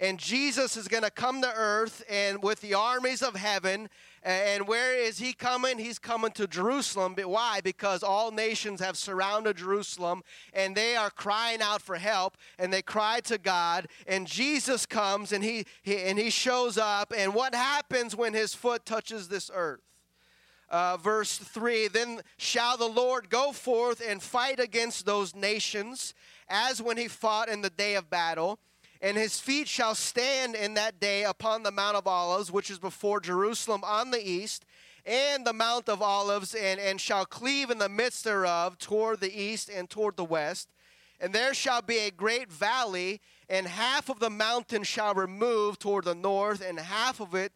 And 0.02 0.18
Jesus 0.18 0.76
is 0.76 0.88
going 0.88 1.04
to 1.04 1.12
come 1.12 1.42
to 1.42 1.52
earth 1.54 2.02
and 2.10 2.42
with 2.42 2.60
the 2.60 2.74
armies 2.74 3.22
of 3.22 3.36
heaven. 3.36 3.88
And 4.24 4.66
where 4.66 4.98
is 4.98 5.20
he 5.20 5.32
coming? 5.32 5.78
He's 5.78 6.00
coming 6.00 6.32
to 6.32 6.48
Jerusalem. 6.48 7.14
Why? 7.16 7.60
Because 7.62 8.02
all 8.02 8.32
nations 8.32 8.80
have 8.80 8.96
surrounded 8.96 9.58
Jerusalem 9.58 10.22
and 10.52 10.74
they 10.74 10.96
are 10.96 11.08
crying 11.08 11.62
out 11.62 11.82
for 11.82 11.94
help 11.94 12.36
and 12.58 12.72
they 12.72 12.82
cry 12.82 13.20
to 13.20 13.38
God. 13.38 13.86
And 14.08 14.26
Jesus 14.26 14.86
comes 14.86 15.30
and 15.30 15.44
he, 15.44 15.66
he 15.84 15.98
and 15.98 16.18
he 16.18 16.30
shows 16.30 16.78
up. 16.78 17.12
And 17.16 17.32
what 17.32 17.54
happens 17.54 18.16
when 18.16 18.34
his 18.34 18.56
foot 18.56 18.84
touches 18.84 19.28
this 19.28 19.52
earth? 19.54 19.82
Uh, 20.68 20.96
verse 20.96 21.38
3 21.38 21.86
Then 21.86 22.22
shall 22.38 22.76
the 22.76 22.88
Lord 22.88 23.30
go 23.30 23.52
forth 23.52 24.02
and 24.04 24.20
fight 24.20 24.58
against 24.58 25.06
those 25.06 25.36
nations 25.36 26.12
as 26.48 26.82
when 26.82 26.96
he 26.96 27.06
fought 27.06 27.48
in 27.48 27.62
the 27.62 27.70
day 27.70 27.94
of 27.94 28.10
battle 28.10 28.58
and 29.02 29.16
his 29.16 29.40
feet 29.40 29.66
shall 29.66 29.96
stand 29.96 30.54
in 30.54 30.74
that 30.74 31.00
day 31.00 31.24
upon 31.24 31.64
the 31.64 31.72
Mount 31.72 31.96
of 31.96 32.06
Olives, 32.06 32.52
which 32.52 32.70
is 32.70 32.78
before 32.78 33.20
Jerusalem 33.20 33.82
on 33.84 34.12
the 34.12 34.26
east, 34.26 34.64
and 35.04 35.44
the 35.44 35.52
Mount 35.52 35.88
of 35.88 36.00
Olives, 36.00 36.54
and, 36.54 36.78
and 36.78 37.00
shall 37.00 37.26
cleave 37.26 37.68
in 37.70 37.78
the 37.78 37.88
midst 37.88 38.22
thereof 38.22 38.78
toward 38.78 39.18
the 39.18 39.36
east 39.36 39.68
and 39.68 39.90
toward 39.90 40.16
the 40.16 40.24
west. 40.24 40.68
And 41.20 41.32
there 41.32 41.52
shall 41.52 41.82
be 41.82 41.98
a 41.98 42.12
great 42.12 42.50
valley, 42.50 43.20
and 43.48 43.66
half 43.66 44.08
of 44.08 44.20
the 44.20 44.30
mountain 44.30 44.84
shall 44.84 45.14
remove 45.14 45.80
toward 45.80 46.04
the 46.04 46.14
north, 46.14 46.62
and 46.64 46.78
half 46.78 47.20
of 47.20 47.34
it 47.34 47.52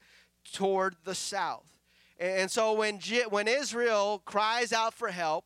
toward 0.53 0.97
the 1.05 1.15
south. 1.15 1.79
And 2.19 2.51
so 2.51 2.73
when, 2.73 2.99
when 3.31 3.47
Israel 3.47 4.21
cries 4.25 4.73
out 4.73 4.95
for 4.95 5.09
help, 5.09 5.45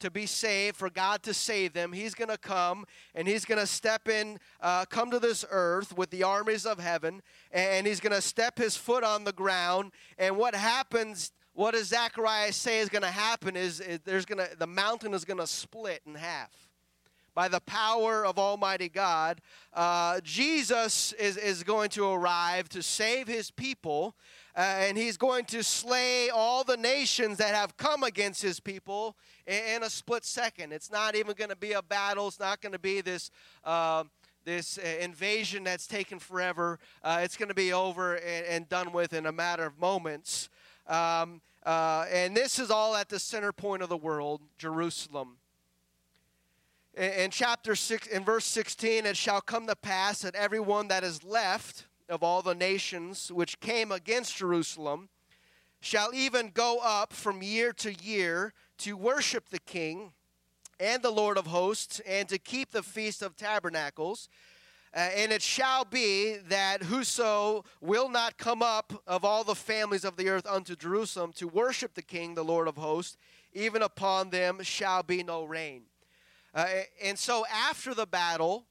to 0.00 0.10
be 0.10 0.26
saved, 0.26 0.76
for 0.76 0.90
God 0.90 1.22
to 1.22 1.34
save 1.34 1.72
them. 1.72 1.92
He's 1.92 2.14
going 2.14 2.28
to 2.28 2.38
come 2.38 2.84
and 3.14 3.26
he's 3.26 3.44
going 3.44 3.60
to 3.60 3.66
step 3.66 4.08
in, 4.08 4.38
uh, 4.60 4.84
come 4.86 5.10
to 5.10 5.18
this 5.18 5.44
earth 5.50 5.96
with 5.96 6.10
the 6.10 6.22
armies 6.22 6.66
of 6.66 6.78
heaven, 6.78 7.22
and 7.52 7.86
he's 7.86 8.00
going 8.00 8.14
to 8.14 8.22
step 8.22 8.58
his 8.58 8.76
foot 8.76 9.04
on 9.04 9.24
the 9.24 9.32
ground. 9.32 9.92
And 10.18 10.36
what 10.36 10.54
happens? 10.54 11.32
What 11.52 11.74
does 11.74 11.88
Zechariah 11.88 12.52
say 12.52 12.80
is 12.80 12.88
going 12.88 13.02
to 13.02 13.08
happen? 13.08 13.56
Is, 13.56 13.80
is 13.80 14.00
there's 14.04 14.24
going 14.24 14.38
to 14.38 14.56
the 14.56 14.66
mountain 14.66 15.14
is 15.14 15.24
going 15.24 15.40
to 15.40 15.46
split 15.46 16.00
in 16.06 16.14
half 16.14 16.50
by 17.34 17.48
the 17.48 17.60
power 17.60 18.24
of 18.24 18.38
Almighty 18.38 18.88
God. 18.88 19.40
Uh, 19.72 20.20
Jesus 20.22 21.12
is, 21.14 21.36
is 21.36 21.62
going 21.62 21.88
to 21.90 22.06
arrive 22.06 22.68
to 22.70 22.82
save 22.82 23.28
his 23.28 23.50
people. 23.50 24.14
Uh, 24.56 24.60
and 24.60 24.98
he's 24.98 25.16
going 25.16 25.44
to 25.44 25.62
slay 25.62 26.28
all 26.28 26.64
the 26.64 26.76
nations 26.76 27.38
that 27.38 27.54
have 27.54 27.76
come 27.76 28.02
against 28.02 28.42
his 28.42 28.58
people 28.58 29.16
in, 29.46 29.76
in 29.76 29.82
a 29.82 29.90
split 29.90 30.24
second. 30.24 30.72
It's 30.72 30.90
not 30.90 31.14
even 31.14 31.34
going 31.34 31.50
to 31.50 31.56
be 31.56 31.72
a 31.72 31.82
battle. 31.82 32.28
It's 32.28 32.40
not 32.40 32.60
going 32.60 32.72
to 32.72 32.78
be 32.78 33.00
this. 33.00 33.30
Uh, 33.64 34.04
this 34.46 34.78
invasion 34.78 35.64
that's 35.64 35.86
taken 35.86 36.18
forever, 36.18 36.78
uh, 37.04 37.20
it's 37.22 37.36
going 37.36 37.50
to 37.50 37.54
be 37.54 37.74
over 37.74 38.14
and, 38.14 38.46
and, 38.46 38.68
done 38.70 38.90
with 38.90 39.12
in 39.12 39.26
a 39.26 39.32
matter 39.32 39.66
of 39.66 39.78
moments. 39.78 40.48
Um, 40.86 41.42
uh, 41.64 42.06
and 42.10 42.34
this 42.34 42.58
is 42.58 42.70
all 42.70 42.96
at 42.96 43.10
the 43.10 43.18
center 43.18 43.52
point 43.52 43.82
of 43.82 43.90
the 43.90 43.98
world, 43.98 44.40
Jerusalem. 44.56 45.36
In 46.96 47.30
chapter 47.30 47.76
6, 47.76 48.08
in 48.08 48.24
verse 48.24 48.44
16, 48.46 49.06
it 49.06 49.16
shall 49.16 49.40
come 49.40 49.66
to 49.66 49.76
pass 49.76 50.22
that 50.22 50.34
everyone 50.34 50.88
that 50.88 51.04
is 51.04 51.22
left 51.22 51.86
of 52.10 52.22
all 52.22 52.42
the 52.42 52.54
nations 52.54 53.30
which 53.32 53.60
came 53.60 53.92
against 53.92 54.36
Jerusalem 54.36 55.08
shall 55.80 56.12
even 56.12 56.50
go 56.50 56.80
up 56.82 57.12
from 57.12 57.42
year 57.42 57.72
to 57.74 57.94
year 57.94 58.52
to 58.78 58.96
worship 58.96 59.48
the 59.48 59.60
King 59.60 60.12
and 60.78 61.02
the 61.02 61.10
Lord 61.10 61.36
of 61.36 61.46
hosts, 61.46 62.00
and 62.06 62.26
to 62.30 62.38
keep 62.38 62.70
the 62.70 62.82
Feast 62.82 63.20
of 63.20 63.36
Tabernacles. 63.36 64.28
Uh, 64.94 65.08
and 65.14 65.30
it 65.30 65.42
shall 65.42 65.84
be 65.84 66.36
that 66.48 66.82
whoso 66.82 67.64
will 67.80 68.08
not 68.08 68.38
come 68.38 68.62
up 68.62 69.02
of 69.06 69.24
all 69.24 69.44
the 69.44 69.54
families 69.54 70.04
of 70.04 70.16
the 70.16 70.28
earth 70.28 70.46
unto 70.46 70.74
Jerusalem 70.74 71.32
to 71.34 71.46
worship 71.46 71.94
the 71.94 72.02
King, 72.02 72.34
the 72.34 72.42
Lord 72.42 72.66
of 72.66 72.76
hosts, 72.76 73.16
even 73.52 73.82
upon 73.82 74.30
them 74.30 74.62
shall 74.62 75.02
be 75.02 75.22
no 75.22 75.44
rain. 75.44 75.82
Uh, 76.54 76.66
and 77.04 77.18
so 77.18 77.44
after 77.46 77.94
the 77.94 78.06
battle, 78.06 78.64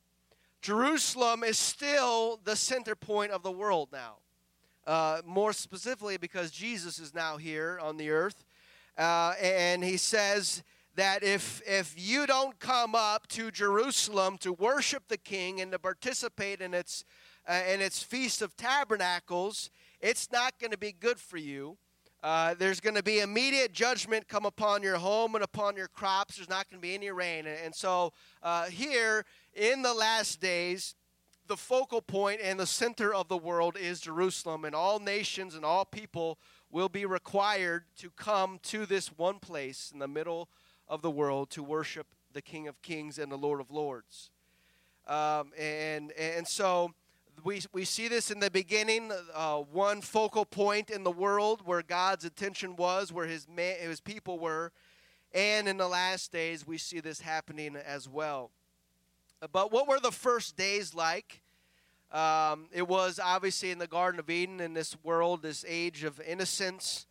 Jerusalem 0.62 1.43
is 1.43 1.58
still 1.58 2.39
the 2.43 2.56
center 2.56 2.95
point 2.95 3.32
of 3.32 3.43
the 3.43 3.52
world 3.52 3.89
now. 3.91 4.17
Uh, 4.86 5.22
more 5.26 5.54
specifically, 5.54 6.17
because 6.17 6.52
Jesus 6.52 7.00
is 7.00 7.13
now 7.13 7.38
here 7.38 7.80
on 7.82 7.98
the 7.98 8.10
earth. 8.10 8.43
Uh, 8.98 9.34
and 9.41 9.84
he 9.84 9.98
says 9.98 10.63
that 10.95 11.24
if, 11.24 11.62
if 11.65 11.93
you 11.95 12.26
don't 12.26 12.60
come 12.60 12.95
up 12.95 13.28
to 13.28 13.52
Jerusalem 13.52 14.38
to 14.39 14.52
worship 14.52 15.04
the 15.08 15.17
king 15.17 15.62
and 15.62 15.72
to 15.72 15.80
participate 15.80 16.60
in 16.60 16.74
its, 16.74 17.06
uh, 17.48 17.62
in 17.72 17.82
its 17.82 18.02
Feast 18.02 18.41
of 18.41 18.58
Tabernacles, 18.58 19.69
it's 20.02 20.32
not 20.32 20.60
going 20.60 20.72
to 20.72 20.78
be 20.78 20.91
good 20.91 21.19
for 21.19 21.38
you. 21.38 21.78
Uh, 22.21 22.53
there's 22.60 22.82
going 22.82 22.95
to 22.95 23.03
be 23.03 23.19
immediate 23.19 23.71
judgment 23.71 24.27
come 24.27 24.45
upon 24.45 24.84
your 24.84 24.97
home 24.97 25.36
and 25.36 25.43
upon 25.43 25.77
your 25.77 25.88
crops. 25.88 26.36
There's 26.36 26.49
not 26.49 26.69
going 26.69 26.82
to 26.82 26.86
be 26.86 26.93
any 26.93 27.10
rain. 27.12 27.45
And, 27.47 27.73
so 27.73 28.12
uh, 28.43 28.65
here 28.65 29.23
in 29.53 29.82
the 29.82 29.93
last 29.93 30.41
days, 30.41 30.95
the 31.47 31.55
focal 31.55 32.01
point 32.01 32.41
and 32.43 32.60
the 32.60 32.67
center 32.67 33.13
of 33.13 33.29
the 33.29 33.38
world 33.38 33.77
is 33.79 34.01
Jerusalem, 34.01 34.65
and 34.65 34.75
all 34.75 34.99
nations 34.99 35.55
and 35.55 35.63
all 35.63 35.86
people 35.86 36.38
will 36.69 36.89
be 36.89 37.05
required 37.05 37.86
to 37.99 38.10
come 38.12 38.60
to 38.63 38.86
this 38.86 39.08
one 39.17 39.39
place 39.39 39.89
in 39.93 39.99
the 39.99 40.08
middle 40.08 40.49
of 40.88 41.01
the 41.01 41.10
world 41.10 41.49
to 41.51 41.63
worship 41.63 42.08
the 42.34 42.41
King 42.41 42.67
of 42.67 42.82
Kings 42.82 43.17
and 43.17 43.32
the 43.32 43.38
Lord 43.38 43.62
of 43.62 43.71
Lords. 43.71 44.29
Um, 45.08 45.51
and, 45.58 46.12
and 46.12 46.47
so 46.47 46.93
we, 47.43 47.62
we 47.73 47.86
see 47.86 48.08
this 48.08 48.32
in 48.32 48.39
the 48.39 48.52
beginning, 48.52 49.12
uh, 49.34 49.58
one 49.58 50.02
focal 50.02 50.45
point 50.45 50.89
in 50.89 51.04
the 51.04 51.12
world 51.12 51.62
where 51.65 51.82
God's 51.82 52.25
attention 52.25 52.75
was, 52.75 53.12
where 53.12 53.28
his, 53.28 53.47
man, 53.47 53.78
his 53.80 54.02
people 54.02 54.39
were. 54.39 54.71
And 55.34 55.67
in 55.67 55.78
the 55.78 55.88
last 55.88 56.32
days, 56.32 56.65
we 56.65 56.78
see 56.78 56.99
this 56.99 57.21
happening 57.21 57.75
as 57.75 58.10
well. 58.10 58.52
But 59.52 59.71
what 59.71 59.88
were 59.88 59.99
the 59.99 60.12
first 60.12 60.58
days 60.58 60.93
like? 60.93 61.41
Um, 62.12 62.67
it 62.71 62.88
was 62.88 63.19
obviously 63.23 63.71
in 63.71 63.78
the 63.78 63.88
Garden 63.88 64.19
of 64.19 64.30
Eden, 64.30 64.60
in 64.60 64.73
this 64.73 64.97
world, 65.04 65.43
this 65.43 65.63
age 65.67 66.04
of 66.04 66.19
innocence, 66.21 67.06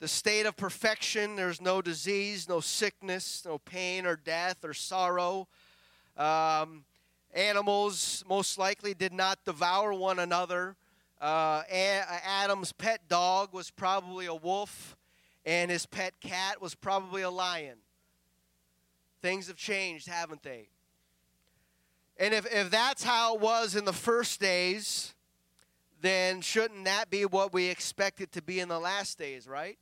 the 0.00 0.08
state 0.08 0.46
of 0.46 0.56
perfection. 0.56 1.36
There's 1.36 1.60
no 1.60 1.82
disease, 1.82 2.48
no 2.48 2.60
sickness, 2.60 3.42
no 3.44 3.58
pain 3.58 4.06
or 4.06 4.16
death 4.16 4.64
or 4.64 4.72
sorrow. 4.72 5.48
Um, 6.16 6.84
animals 7.32 8.24
most 8.28 8.58
likely 8.58 8.94
did 8.94 9.12
not 9.12 9.44
devour 9.44 9.92
one 9.94 10.18
another. 10.18 10.76
Uh, 11.20 11.62
Adam's 11.70 12.72
pet 12.72 13.08
dog 13.08 13.52
was 13.52 13.70
probably 13.70 14.26
a 14.26 14.34
wolf, 14.34 14.96
and 15.44 15.70
his 15.70 15.86
pet 15.86 16.14
cat 16.20 16.60
was 16.60 16.74
probably 16.74 17.22
a 17.22 17.30
lion. 17.30 17.78
Things 19.20 19.46
have 19.46 19.56
changed, 19.56 20.08
haven't 20.08 20.42
they? 20.42 20.68
And 22.18 22.34
if, 22.34 22.46
if 22.52 22.70
that's 22.70 23.02
how 23.02 23.36
it 23.36 23.40
was 23.40 23.76
in 23.76 23.84
the 23.84 23.92
first 23.92 24.40
days, 24.40 25.14
then 26.00 26.40
shouldn't 26.40 26.84
that 26.84 27.08
be 27.08 27.24
what 27.24 27.52
we 27.52 27.68
expect 27.68 28.20
it 28.20 28.32
to 28.32 28.42
be 28.42 28.60
in 28.60 28.68
the 28.68 28.80
last 28.80 29.18
days, 29.18 29.46
right? 29.46 29.78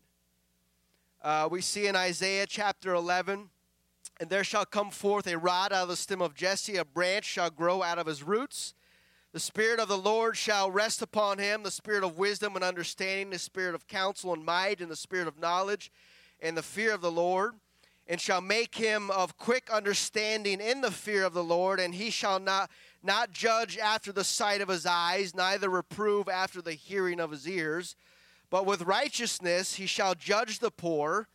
Uh, 1.23 1.49
we 1.51 1.61
see 1.61 1.87
in 1.87 1.97
Isaiah 1.97 2.47
chapter 2.47 2.95
11, 2.95 3.49
and 4.20 4.30
there 4.30 4.44
shall 4.44 4.66
come 4.66 4.90
forth 4.90 5.26
a 5.26 5.38
rod 5.38 5.72
out 5.72 5.85
of 5.85 5.88
the 5.88 5.96
stem 5.96 6.22
of 6.22 6.35
Jesse, 6.35 6.76
a 6.76 6.85
branch 6.85 7.24
shall 7.24 7.50
grow 7.50 7.83
out 7.83 7.98
of 7.98 8.06
his 8.06 8.22
roots. 8.22 8.74
The 9.33 9.40
Spirit 9.40 9.80
of 9.80 9.88
the 9.88 9.98
Lord 9.98 10.37
shall 10.37 10.70
rest 10.70 11.02
upon 11.02 11.38
him 11.38 11.62
the 11.62 11.70
Spirit 11.70 12.04
of 12.04 12.18
wisdom 12.18 12.54
and 12.54 12.64
understanding, 12.64 13.30
the 13.30 13.38
Spirit 13.38 13.74
of 13.74 13.88
counsel 13.88 14.35
and 14.35 14.44
might, 14.44 14.80
and 14.80 14.90
the 14.90 14.96
Spirit 14.96 15.26
of 15.26 15.38
knowledge 15.38 15.90
and 16.40 16.56
the 16.56 16.62
fear 16.62 16.92
of 16.92 17.00
the 17.00 17.11
Lord 17.11 17.54
and 18.11 18.20
shall 18.20 18.40
make 18.40 18.74
him 18.74 19.09
of 19.12 19.38
quick 19.38 19.70
understanding 19.70 20.61
in 20.61 20.80
the 20.80 20.90
fear 20.90 21.24
of 21.24 21.33
the 21.33 21.44
Lord, 21.44 21.78
and 21.78 21.94
he 21.94 22.11
shall 22.11 22.40
not 22.40 22.68
not 23.02 23.30
judge 23.30 23.78
after 23.78 24.12
the 24.12 24.24
sight 24.24 24.61
of 24.61 24.68
his 24.68 24.85
eyes, 24.85 25.35
neither 25.35 25.70
reprove 25.70 26.28
after 26.28 26.61
the 26.61 26.72
hearing 26.72 27.18
of 27.20 27.30
his 27.30 27.48
ears, 27.48 27.96
but 28.50 28.66
with 28.66 28.83
righteousness 28.83 29.74
he 29.74 29.87
shall 29.87 30.14
judge 30.14 30.59
the 30.59 30.72
poor, 30.72 31.28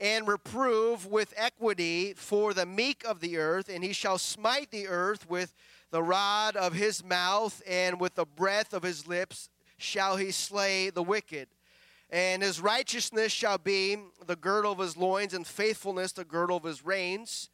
and 0.00 0.28
reprove 0.28 1.06
with 1.06 1.34
equity 1.36 2.14
for 2.14 2.54
the 2.54 2.66
meek 2.66 3.04
of 3.04 3.20
the 3.20 3.36
earth, 3.36 3.68
and 3.68 3.82
he 3.82 3.92
shall 3.92 4.18
smite 4.18 4.70
the 4.70 4.88
earth 4.88 5.28
with 5.28 5.54
the 5.90 6.02
rod 6.02 6.56
of 6.56 6.74
his 6.74 7.04
mouth, 7.04 7.62
and 7.66 8.00
with 8.00 8.14
the 8.14 8.26
breath 8.26 8.72
of 8.72 8.82
his 8.82 9.06
lips 9.06 9.48
shall 9.76 10.16
he 10.16 10.30
slay 10.30 10.90
the 10.90 11.02
wicked 11.02 11.48
and 12.10 12.42
his 12.42 12.60
righteousness 12.60 13.32
shall 13.32 13.58
be 13.58 13.96
the 14.26 14.36
girdle 14.36 14.72
of 14.72 14.78
his 14.78 14.96
loins, 14.96 15.34
and 15.34 15.46
faithfulness 15.46 16.12
the 16.12 16.24
girdle 16.24 16.56
of 16.56 16.64
his 16.64 16.84
reins. 16.84 17.50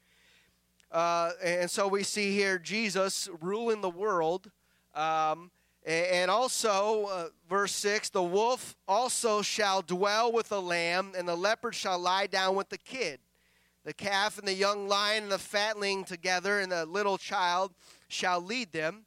Uh, 0.92 1.32
and 1.42 1.70
so 1.70 1.88
we 1.88 2.04
see 2.04 2.32
here 2.32 2.58
Jesus 2.58 3.28
ruling 3.40 3.80
the 3.80 3.90
world. 3.90 4.50
Um, 4.94 5.50
and 5.84 6.30
also, 6.30 7.06
uh, 7.06 7.28
verse 7.48 7.72
6 7.72 8.10
the 8.10 8.22
wolf 8.22 8.74
also 8.88 9.42
shall 9.42 9.82
dwell 9.82 10.32
with 10.32 10.48
the 10.48 10.62
lamb, 10.62 11.12
and 11.16 11.28
the 11.28 11.36
leopard 11.36 11.74
shall 11.74 11.98
lie 11.98 12.26
down 12.26 12.54
with 12.56 12.70
the 12.70 12.78
kid. 12.78 13.20
The 13.84 13.92
calf 13.92 14.38
and 14.38 14.48
the 14.48 14.54
young 14.54 14.88
lion 14.88 15.24
and 15.24 15.32
the 15.32 15.38
fatling 15.38 16.04
together, 16.04 16.60
and 16.60 16.72
the 16.72 16.86
little 16.86 17.18
child 17.18 17.72
shall 18.08 18.40
lead 18.40 18.72
them. 18.72 19.04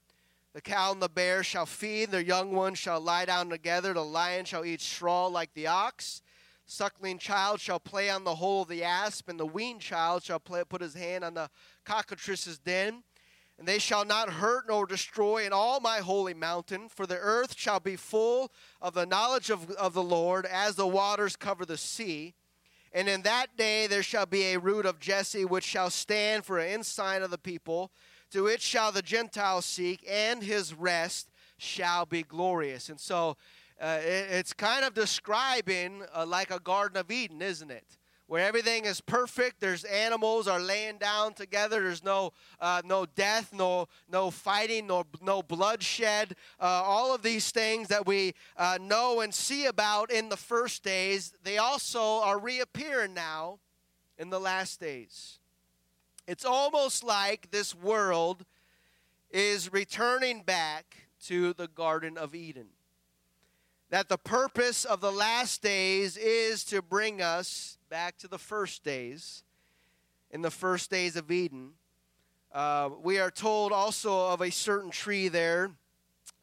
The 0.53 0.61
cow 0.61 0.91
and 0.91 1.01
the 1.01 1.09
bear 1.09 1.43
shall 1.43 1.65
feed, 1.65 2.11
their 2.11 2.21
young 2.21 2.51
ones 2.51 2.77
shall 2.77 3.01
lie 3.01 3.25
down 3.25 3.49
together. 3.49 3.93
The 3.93 4.03
lion 4.03 4.45
shall 4.45 4.65
eat 4.65 4.81
straw 4.81 5.27
like 5.27 5.53
the 5.53 5.67
ox. 5.67 6.21
Suckling 6.65 7.17
child 7.17 7.59
shall 7.59 7.79
play 7.79 8.09
on 8.09 8.23
the 8.23 8.35
hole 8.35 8.63
of 8.63 8.67
the 8.67 8.83
asp, 8.83 9.29
and 9.29 9.39
the 9.39 9.45
weaned 9.45 9.81
child 9.81 10.23
shall 10.23 10.39
play, 10.39 10.63
put 10.67 10.81
his 10.81 10.93
hand 10.93 11.23
on 11.23 11.33
the 11.33 11.49
cockatrice's 11.85 12.59
den. 12.59 13.03
And 13.59 13.67
they 13.67 13.79
shall 13.79 14.05
not 14.05 14.29
hurt 14.29 14.65
nor 14.67 14.85
destroy 14.85 15.45
in 15.45 15.51
all 15.51 15.79
my 15.79 15.97
holy 15.97 16.35
mountain, 16.35 16.89
for 16.89 17.07
the 17.07 17.17
earth 17.17 17.55
shall 17.57 17.79
be 17.79 17.95
full 17.95 18.51
of 18.81 18.93
the 18.93 19.05
knowledge 19.05 19.49
of, 19.49 19.71
of 19.71 19.93
the 19.93 20.03
Lord 20.03 20.45
as 20.45 20.75
the 20.75 20.87
waters 20.87 21.35
cover 21.35 21.65
the 21.65 21.77
sea. 21.77 22.35
And 22.93 23.09
in 23.09 23.23
that 23.23 23.57
day 23.57 23.87
there 23.87 24.03
shall 24.03 24.27
be 24.27 24.53
a 24.53 24.59
root 24.59 24.85
of 24.85 24.99
Jesse, 24.99 25.43
which 25.43 25.63
shall 25.63 25.89
stand 25.89 26.45
for 26.45 26.59
an 26.59 26.67
ensign 26.67 27.23
of 27.23 27.31
the 27.31 27.37
people. 27.37 27.91
To 28.31 28.47
it 28.47 28.61
shall 28.61 28.91
the 28.91 29.01
Gentiles 29.01 29.65
seek, 29.65 30.05
and 30.07 30.43
his 30.43 30.73
rest 30.73 31.29
shall 31.57 32.05
be 32.05 32.23
glorious. 32.23 32.89
And 32.89 32.99
so 32.99 33.37
uh, 33.81 33.99
it, 34.01 34.27
it's 34.31 34.53
kind 34.53 34.85
of 34.85 34.93
describing 34.93 36.03
uh, 36.13 36.25
like 36.25 36.51
a 36.51 36.59
Garden 36.59 36.97
of 36.97 37.09
Eden, 37.09 37.41
isn't 37.41 37.71
it? 37.71 37.97
Where 38.27 38.45
everything 38.45 38.85
is 38.85 38.99
perfect. 38.99 39.59
There's 39.59 39.85
animals 39.85 40.47
are 40.47 40.59
laying 40.59 40.97
down 40.97 41.33
together. 41.33 41.81
There's 41.81 42.03
no 42.03 42.33
uh, 42.59 42.81
no 42.85 43.05
death, 43.05 43.53
no 43.53 43.87
no 44.09 44.29
fighting, 44.29 44.87
no 44.87 45.05
no 45.21 45.41
bloodshed. 45.41 46.35
Uh, 46.59 46.65
all 46.65 47.15
of 47.15 47.23
these 47.23 47.51
things 47.51 47.87
that 47.87 48.05
we 48.05 48.33
uh, 48.57 48.77
know 48.81 49.21
and 49.21 49.33
see 49.33 49.65
about 49.65 50.11
in 50.11 50.29
the 50.29 50.37
first 50.37 50.83
days, 50.83 51.33
they 51.43 51.57
also 51.57 52.01
are 52.01 52.37
reappearing 52.37 53.13
now 53.13 53.59
in 54.17 54.29
the 54.29 54.39
last 54.39 54.79
days. 54.79 55.39
It's 56.27 56.43
almost 56.45 57.05
like 57.05 57.51
this 57.51 57.73
world 57.73 58.43
is 59.31 59.71
returning 59.71 60.41
back 60.41 61.07
to 61.25 61.53
the 61.53 61.69
Garden 61.69 62.17
of 62.17 62.35
Eden. 62.35 62.67
That 63.89 64.09
the 64.09 64.17
purpose 64.17 64.83
of 64.83 64.99
the 64.99 65.11
last 65.11 65.61
days 65.61 66.17
is 66.17 66.65
to 66.65 66.81
bring 66.81 67.21
us 67.21 67.76
back 67.89 68.17
to 68.17 68.27
the 68.27 68.37
first 68.37 68.83
days, 68.83 69.43
in 70.31 70.41
the 70.41 70.51
first 70.51 70.91
days 70.91 71.15
of 71.15 71.31
Eden. 71.31 71.71
Uh, 72.51 72.89
we 73.01 73.17
are 73.17 73.31
told 73.31 73.71
also 73.71 74.27
of 74.29 74.41
a 74.41 74.51
certain 74.51 74.91
tree 74.91 75.29
there. 75.29 75.71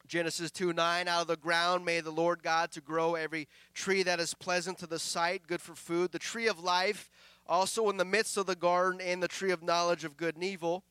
Genesis 0.07 0.49
2 0.51 0.73
9, 0.73 1.07
out 1.07 1.21
of 1.21 1.27
the 1.27 1.37
ground 1.37 1.85
made 1.85 2.03
the 2.03 2.11
Lord 2.11 2.41
God 2.41 2.71
to 2.71 2.81
grow 2.81 3.15
every 3.15 3.47
tree 3.73 4.01
that 4.03 4.19
is 4.19 4.33
pleasant 4.33 4.79
to 4.79 4.87
the 4.87 4.99
sight, 4.99 5.47
good 5.47 5.61
for 5.61 5.75
food. 5.75 6.11
The 6.11 6.19
tree 6.19 6.47
of 6.47 6.59
life, 6.59 7.11
also 7.47 7.89
in 7.89 7.97
the 7.97 8.05
midst 8.05 8.37
of 8.37 8.47
the 8.47 8.55
garden, 8.55 8.99
and 9.01 9.21
the 9.21 9.27
tree 9.27 9.51
of 9.51 9.61
knowledge 9.61 10.03
of 10.03 10.17
good 10.17 10.35
and 10.35 10.43
evil. 10.43 10.83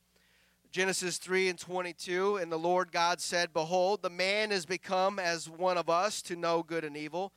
Genesis 0.70 1.18
3 1.18 1.48
and 1.48 1.58
22, 1.58 2.36
and 2.36 2.50
the 2.50 2.58
Lord 2.58 2.90
God 2.90 3.20
said, 3.20 3.52
Behold, 3.52 4.02
the 4.02 4.10
man 4.10 4.50
is 4.50 4.66
become 4.66 5.20
as 5.20 5.48
one 5.48 5.78
of 5.78 5.88
us 5.88 6.20
to 6.22 6.34
know 6.34 6.64
good 6.64 6.84
and 6.84 6.96
evil. 6.96 7.32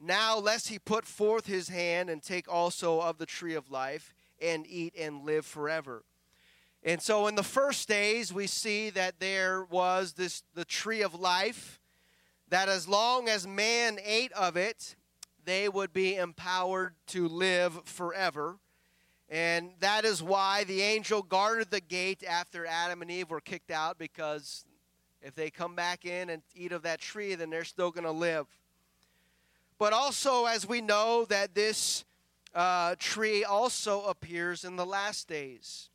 Now, 0.00 0.38
lest 0.38 0.68
he 0.68 0.78
put 0.78 1.04
forth 1.04 1.46
his 1.46 1.68
hand 1.68 2.08
and 2.08 2.22
take 2.22 2.52
also 2.52 3.00
of 3.00 3.18
the 3.18 3.26
tree 3.26 3.54
of 3.54 3.70
life 3.70 4.14
and 4.40 4.64
eat 4.66 4.94
and 4.96 5.24
live 5.24 5.44
forever. 5.44 6.04
And 6.84 7.02
so, 7.02 7.26
in 7.26 7.34
the 7.34 7.42
first 7.42 7.88
days, 7.88 8.32
we 8.32 8.46
see 8.46 8.90
that 8.90 9.18
there 9.18 9.64
was 9.64 10.12
this 10.12 10.44
the 10.54 10.64
tree 10.64 11.02
of 11.02 11.14
life, 11.14 11.80
that 12.48 12.68
as 12.68 12.86
long 12.86 13.28
as 13.28 13.46
man 13.46 13.98
ate 14.04 14.32
of 14.32 14.56
it, 14.56 14.94
they 15.44 15.68
would 15.68 15.92
be 15.92 16.14
empowered 16.14 16.94
to 17.08 17.26
live 17.26 17.80
forever. 17.84 18.58
And 19.28 19.72
that 19.80 20.04
is 20.04 20.22
why 20.22 20.64
the 20.64 20.80
angel 20.80 21.22
guarded 21.22 21.70
the 21.70 21.80
gate 21.80 22.22
after 22.26 22.64
Adam 22.64 23.02
and 23.02 23.10
Eve 23.10 23.30
were 23.30 23.40
kicked 23.40 23.70
out, 23.70 23.98
because 23.98 24.64
if 25.20 25.34
they 25.34 25.50
come 25.50 25.74
back 25.74 26.04
in 26.04 26.30
and 26.30 26.42
eat 26.54 26.72
of 26.72 26.82
that 26.82 27.00
tree, 27.00 27.34
then 27.34 27.50
they're 27.50 27.64
still 27.64 27.90
going 27.90 28.04
to 28.04 28.12
live. 28.12 28.46
But 29.78 29.92
also, 29.92 30.46
as 30.46 30.66
we 30.66 30.80
know, 30.80 31.24
that 31.26 31.54
this 31.54 32.04
uh, 32.52 32.96
tree 32.98 33.44
also 33.44 34.04
appears 34.06 34.64
in 34.64 34.74
the 34.74 34.84
last 34.84 35.28
days. 35.28 35.88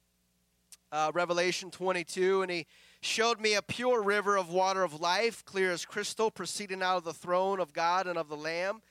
Uh, 0.90 1.12
Revelation 1.14 1.70
22, 1.70 2.44
and 2.44 2.52
he 2.52 2.66
showed 3.02 3.42
me 3.42 3.56
a 3.56 3.62
pure 3.62 4.02
river 4.02 4.38
of 4.38 4.50
water 4.50 4.84
of 4.84 5.02
life, 5.02 5.44
clear 5.44 5.72
as 5.72 5.84
crystal, 5.84 6.32
proceeding 6.32 6.82
out 6.82 6.98
of 6.98 7.04
the 7.04 7.14
throne 7.14 7.60
of 7.60 7.74
God 7.74 8.08
and 8.08 8.18
of 8.18 8.30
the 8.30 8.38
Lamb. 8.38 8.82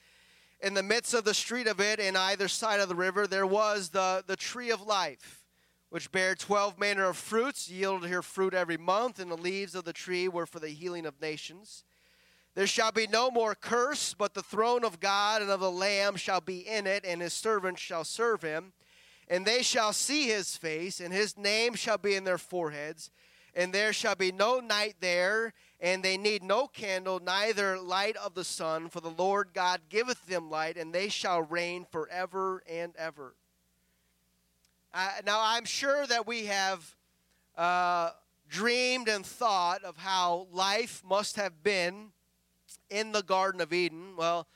In 0.61 0.75
the 0.75 0.83
midst 0.83 1.15
of 1.15 1.25
the 1.25 1.33
street 1.33 1.67
of 1.67 1.81
it, 1.81 1.99
in 1.99 2.15
either 2.15 2.47
side 2.47 2.81
of 2.81 2.91
the 2.91 2.95
river, 2.95 3.27
there 3.27 3.47
was 3.47 3.89
the, 3.89 4.23
the 4.27 4.37
tree 4.37 4.71
of 4.71 4.83
life, 4.83 5.43
which 5.89 6.13
bare 6.13 6.35
twelve 6.35 6.79
manner 6.79 7.07
of 7.09 7.17
fruits, 7.17 7.71
yielded 7.71 8.11
her 8.11 8.23
fruit 8.23 8.53
every 8.53 8.77
month, 8.77 9.19
and 9.19 9.31
the 9.31 9.37
leaves 9.37 9.75
of 9.75 9.85
the 9.85 9.93
tree 9.93 10.29
were 10.29 10.47
for 10.47 10.61
the 10.61 10.69
healing 10.69 11.07
of 11.07 11.21
nations. 11.21 11.83
There 12.55 12.67
shall 12.67 12.93
be 12.93 13.07
no 13.07 13.31
more 13.31 13.55
curse, 13.55 14.15
but 14.15 14.35
the 14.35 14.43
throne 14.43 14.85
of 14.85 15.01
God 15.01 15.41
and 15.41 15.51
of 15.51 15.61
the 15.61 15.71
Lamb 15.71 16.17
shall 16.17 16.41
be 16.41 16.59
in 16.59 16.87
it, 16.87 17.05
and 17.05 17.23
his 17.23 17.33
servants 17.33 17.81
shall 17.81 18.05
serve 18.05 18.43
him. 18.43 18.73
And 19.29 19.47
they 19.47 19.63
shall 19.63 19.95
see 19.95 20.27
his 20.27 20.57
face, 20.57 21.01
and 21.01 21.15
his 21.15 21.39
name 21.39 21.75
shall 21.75 21.97
be 21.97 22.15
in 22.15 22.25
their 22.25 22.39
foreheads. 22.39 23.11
And 23.55 23.73
there 23.73 23.95
shall 23.95 24.15
be 24.15 24.33
no 24.33 24.61
night 24.61 24.97
there, 25.01 25.55
and 25.81 26.03
they 26.03 26.19
need 26.19 26.43
no 26.43 26.67
candle, 26.67 27.21
neither 27.21 27.79
light 27.79 28.17
of 28.17 28.35
the 28.35 28.45
sun, 28.45 28.91
for 28.91 29.01
the 29.01 29.11
Lord 29.11 29.51
God 29.55 29.81
giveth 29.89 30.27
them 30.27 30.51
light, 30.51 30.77
and 30.77 30.93
they 30.93 31.09
shall 31.09 31.43
reign 31.43 31.87
forever 31.91 32.63
and 32.69 32.95
ever. 32.97 33.35
Uh, 34.93 35.09
now, 35.25 35.41
I'm 35.43 35.65
sure 35.65 36.07
that 36.07 36.27
we 36.27 36.47
have 36.47 36.97
uh, 37.57 38.11
dreamed 38.49 39.09
and 39.09 39.25
thought 39.25 39.83
of 39.85 39.97
how 39.97 40.49
life 40.53 41.03
must 41.03 41.37
have 41.37 41.63
been 41.63 42.13
in 42.91 43.13
the 43.13 43.23
Garden 43.23 43.61
of 43.61 43.73
Eden? 43.73 44.17
Well, 44.17 44.47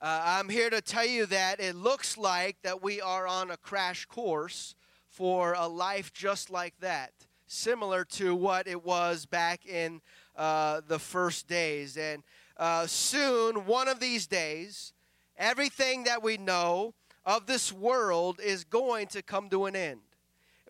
uh, 0.00 0.20
I'm 0.24 0.48
here 0.48 0.70
to 0.70 0.80
tell 0.80 1.06
you 1.06 1.26
that 1.26 1.60
it 1.60 1.76
looks 1.76 2.18
like 2.18 2.56
that 2.62 2.82
we 2.82 3.00
are 3.00 3.26
on 3.26 3.50
a 3.50 3.56
crash 3.56 4.04
course 4.06 4.74
for 5.08 5.52
a 5.52 5.68
life 5.68 6.12
just 6.12 6.50
like 6.50 6.74
that, 6.80 7.12
similar 7.46 8.04
to 8.04 8.34
what 8.34 8.66
it 8.66 8.84
was 8.84 9.26
back 9.26 9.66
in 9.66 10.00
uh, 10.34 10.80
the 10.88 10.98
first 10.98 11.46
days. 11.46 11.96
And 11.96 12.22
uh, 12.56 12.86
soon, 12.86 13.66
one 13.66 13.88
of 13.88 14.00
these 14.00 14.26
days, 14.26 14.92
everything 15.36 16.04
that 16.04 16.22
we 16.22 16.36
know 16.36 16.94
of 17.24 17.46
this 17.46 17.72
world 17.72 18.40
is 18.42 18.64
going 18.64 19.06
to 19.08 19.22
come 19.22 19.48
to 19.50 19.66
an 19.66 19.76
end. 19.76 20.00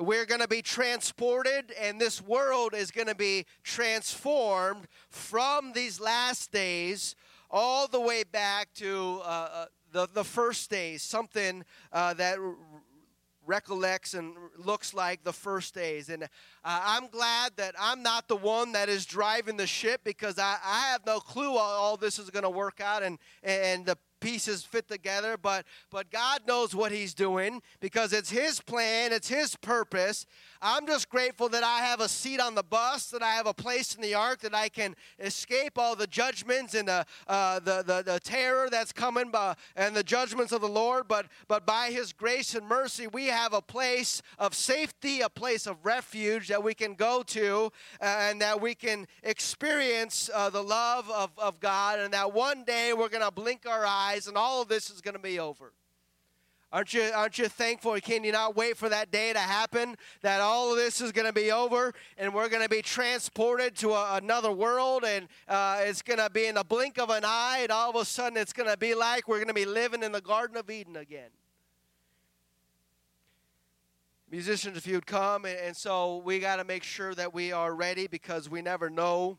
We're 0.02 0.26
going 0.26 0.40
to 0.40 0.48
be 0.48 0.62
transported, 0.62 1.72
and 1.80 2.00
this 2.00 2.20
world 2.20 2.74
is 2.74 2.90
going 2.90 3.06
to 3.06 3.14
be 3.14 3.46
transformed 3.62 4.88
from 5.08 5.72
these 5.74 6.00
last 6.00 6.50
days 6.50 7.14
all 7.48 7.86
the 7.86 8.00
way 8.00 8.24
back 8.24 8.74
to 8.74 9.20
uh, 9.22 9.48
uh 9.52 9.66
the, 9.92 10.08
the 10.12 10.24
first 10.24 10.70
days, 10.70 11.02
something 11.02 11.64
uh, 11.92 12.14
that 12.14 12.38
recollects 13.46 14.14
and 14.14 14.34
looks 14.56 14.92
like 14.92 15.22
the 15.22 15.32
first 15.32 15.74
days. 15.74 16.08
And 16.08 16.24
uh, 16.24 16.26
I'm 16.64 17.06
glad 17.08 17.52
that 17.56 17.74
I'm 17.78 18.02
not 18.02 18.26
the 18.26 18.36
one 18.36 18.72
that 18.72 18.88
is 18.88 19.04
driving 19.04 19.56
the 19.56 19.66
ship 19.66 20.00
because 20.02 20.38
I, 20.38 20.56
I 20.64 20.88
have 20.92 21.04
no 21.06 21.20
clue 21.20 21.52
how 21.52 21.58
all 21.58 21.96
this 21.96 22.18
is 22.18 22.30
going 22.30 22.44
to 22.44 22.50
work 22.50 22.80
out 22.80 23.02
and, 23.02 23.18
and 23.42 23.86
the 23.86 23.98
pieces 24.22 24.62
fit 24.62 24.88
together, 24.88 25.36
but 25.36 25.66
but 25.90 26.10
God 26.10 26.42
knows 26.46 26.74
what 26.74 26.92
he's 26.92 27.12
doing 27.12 27.60
because 27.80 28.14
it's 28.14 28.30
his 28.30 28.60
plan, 28.60 29.12
it's 29.12 29.28
his 29.28 29.56
purpose. 29.56 30.24
I'm 30.62 30.86
just 30.86 31.10
grateful 31.10 31.48
that 31.48 31.64
I 31.64 31.78
have 31.78 32.00
a 32.00 32.08
seat 32.08 32.40
on 32.40 32.54
the 32.54 32.62
bus, 32.62 33.10
that 33.10 33.20
I 33.20 33.32
have 33.32 33.48
a 33.48 33.52
place 33.52 33.96
in 33.96 34.00
the 34.00 34.14
ark, 34.14 34.40
that 34.42 34.54
I 34.54 34.68
can 34.68 34.94
escape 35.18 35.76
all 35.76 35.96
the 35.96 36.06
judgments 36.06 36.74
and 36.74 36.86
the 36.86 37.04
uh, 37.26 37.58
the, 37.58 37.82
the, 37.82 38.02
the 38.06 38.20
terror 38.20 38.68
that's 38.70 38.92
coming 38.92 39.30
by, 39.30 39.56
and 39.74 39.94
the 39.94 40.04
judgments 40.04 40.52
of 40.52 40.60
the 40.60 40.68
Lord. 40.68 41.08
But 41.08 41.26
but 41.48 41.66
by 41.66 41.90
His 41.90 42.12
grace 42.12 42.54
and 42.54 42.66
mercy, 42.66 43.08
we 43.08 43.26
have 43.26 43.52
a 43.52 43.60
place 43.60 44.22
of 44.38 44.54
safety, 44.54 45.20
a 45.20 45.28
place 45.28 45.66
of 45.66 45.84
refuge 45.84 46.46
that 46.48 46.62
we 46.62 46.74
can 46.74 46.94
go 46.94 47.24
to, 47.24 47.72
uh, 48.00 48.04
and 48.04 48.40
that 48.40 48.60
we 48.60 48.76
can 48.76 49.08
experience 49.24 50.30
uh, 50.32 50.48
the 50.48 50.62
love 50.62 51.10
of, 51.10 51.30
of 51.38 51.58
God, 51.58 51.98
and 51.98 52.14
that 52.14 52.32
one 52.32 52.62
day 52.62 52.92
we're 52.92 53.08
going 53.08 53.24
to 53.24 53.32
blink 53.32 53.66
our 53.66 53.84
eyes, 53.84 54.11
and 54.26 54.36
all 54.36 54.62
of 54.62 54.68
this 54.68 54.90
is 54.90 55.00
going 55.00 55.14
to 55.14 55.20
be 55.20 55.38
over. 55.38 55.72
Aren't 56.72 56.94
you, 56.94 57.02
aren't 57.14 57.38
you 57.38 57.48
thankful? 57.48 57.94
Can 58.00 58.24
you 58.24 58.32
not 58.32 58.56
wait 58.56 58.78
for 58.78 58.88
that 58.88 59.10
day 59.10 59.34
to 59.34 59.38
happen? 59.38 59.94
That 60.22 60.40
all 60.40 60.70
of 60.70 60.78
this 60.78 61.02
is 61.02 61.12
going 61.12 61.26
to 61.26 61.32
be 61.32 61.52
over 61.52 61.92
and 62.16 62.32
we're 62.32 62.48
going 62.48 62.62
to 62.62 62.68
be 62.68 62.80
transported 62.80 63.76
to 63.76 63.92
a, 63.92 64.16
another 64.16 64.50
world 64.50 65.04
and 65.04 65.28
uh, 65.48 65.82
it's 65.82 66.00
going 66.00 66.18
to 66.18 66.30
be 66.30 66.46
in 66.46 66.54
the 66.54 66.64
blink 66.64 66.98
of 66.98 67.10
an 67.10 67.24
eye 67.26 67.58
and 67.62 67.70
all 67.70 67.90
of 67.90 67.96
a 67.96 68.06
sudden 68.06 68.38
it's 68.38 68.54
going 68.54 68.70
to 68.70 68.78
be 68.78 68.94
like 68.94 69.28
we're 69.28 69.36
going 69.36 69.48
to 69.48 69.54
be 69.54 69.66
living 69.66 70.02
in 70.02 70.12
the 70.12 70.22
Garden 70.22 70.56
of 70.56 70.70
Eden 70.70 70.96
again. 70.96 71.28
Musicians, 74.30 74.78
if 74.78 74.86
you'd 74.86 75.04
come, 75.04 75.44
and, 75.44 75.58
and 75.58 75.76
so 75.76 76.22
we 76.24 76.38
got 76.38 76.56
to 76.56 76.64
make 76.64 76.84
sure 76.84 77.14
that 77.14 77.34
we 77.34 77.52
are 77.52 77.74
ready 77.74 78.06
because 78.06 78.48
we 78.48 78.62
never 78.62 78.88
know 78.88 79.36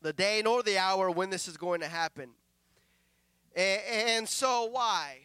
the 0.00 0.14
day 0.14 0.40
nor 0.42 0.62
the 0.62 0.78
hour 0.78 1.10
when 1.10 1.28
this 1.28 1.46
is 1.46 1.58
going 1.58 1.80
to 1.80 1.88
happen. 1.88 2.30
And, 3.56 4.28
so, 4.28 4.66
why? 4.66 5.20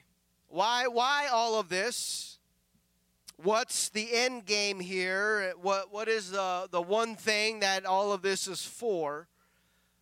Why, 0.48 0.88
why 0.88 1.28
all 1.32 1.60
of 1.60 1.70
this? 1.70 2.40
What's 3.44 3.90
the 3.90 4.08
end 4.14 4.46
game 4.46 4.80
here? 4.80 5.54
What, 5.62 5.92
what 5.92 6.08
is 6.08 6.32
the, 6.32 6.68
the 6.72 6.82
one 6.82 7.16
thing 7.16 7.60
that 7.60 7.86
all 7.86 8.14
of 8.14 8.22
this 8.22 8.48
is 8.48 8.64
for? 8.64 9.28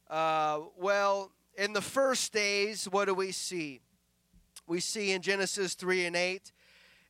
Uh, 0.09 0.59
well, 0.77 1.31
in 1.57 1.73
the 1.73 1.81
first 1.81 2.31
days, 2.33 2.85
what 2.85 3.05
do 3.05 3.13
we 3.13 3.31
see? 3.31 3.79
We 4.67 4.79
see 4.79 5.11
in 5.11 5.21
Genesis 5.21 5.73
3 5.73 6.05
and 6.05 6.15
8, 6.15 6.51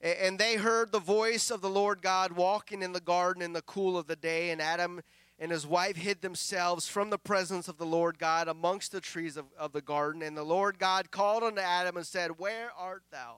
and 0.02 0.40
they 0.40 0.56
heard 0.56 0.92
the 0.92 1.00
voice 1.00 1.52
of 1.52 1.62
the 1.62 1.70
Lord 1.70 2.02
God 2.02 2.32
walking 2.32 2.82
in 2.82 2.94
the 2.94 3.02
garden 3.02 3.42
in 3.42 3.52
the 3.52 3.62
cool 3.62 3.98
of 3.98 4.08
the 4.08 4.16
day, 4.16 4.52
and 4.52 4.62
Adam 4.62 5.02
and 5.40 5.52
his 5.52 5.66
wife 5.66 5.96
hid 5.96 6.22
themselves 6.22 6.88
from 6.88 7.10
the 7.10 7.18
presence 7.18 7.70
of 7.70 7.78
the 7.78 7.86
Lord 7.86 8.20
God 8.20 8.50
amongst 8.50 8.92
the 8.92 9.00
trees 9.00 9.38
of, 9.38 9.46
of 9.58 9.72
the 9.72 9.82
garden. 9.82 10.22
And 10.22 10.36
the 10.36 10.44
Lord 10.44 10.78
God 10.78 11.12
called 11.12 11.44
unto 11.44 11.62
Adam 11.62 11.96
and 11.96 12.06
said, 12.06 12.38
Where 12.38 12.72
art 12.78 13.04
thou? 13.10 13.38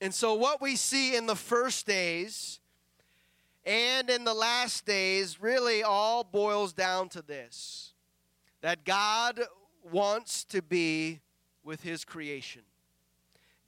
And 0.00 0.12
so, 0.12 0.34
what 0.34 0.60
we 0.60 0.76
see 0.76 1.14
in 1.14 1.26
the 1.26 1.36
first 1.36 1.86
days 1.86 2.58
and 3.64 4.10
in 4.10 4.24
the 4.24 4.34
last 4.34 4.86
days 4.86 5.40
really 5.40 5.82
all 5.82 6.24
boils 6.24 6.72
down 6.72 7.08
to 7.10 7.22
this 7.22 7.92
that 8.62 8.84
God 8.84 9.40
wants 9.90 10.44
to 10.44 10.60
be 10.60 11.20
with 11.62 11.82
his 11.82 12.04
creation. 12.04 12.62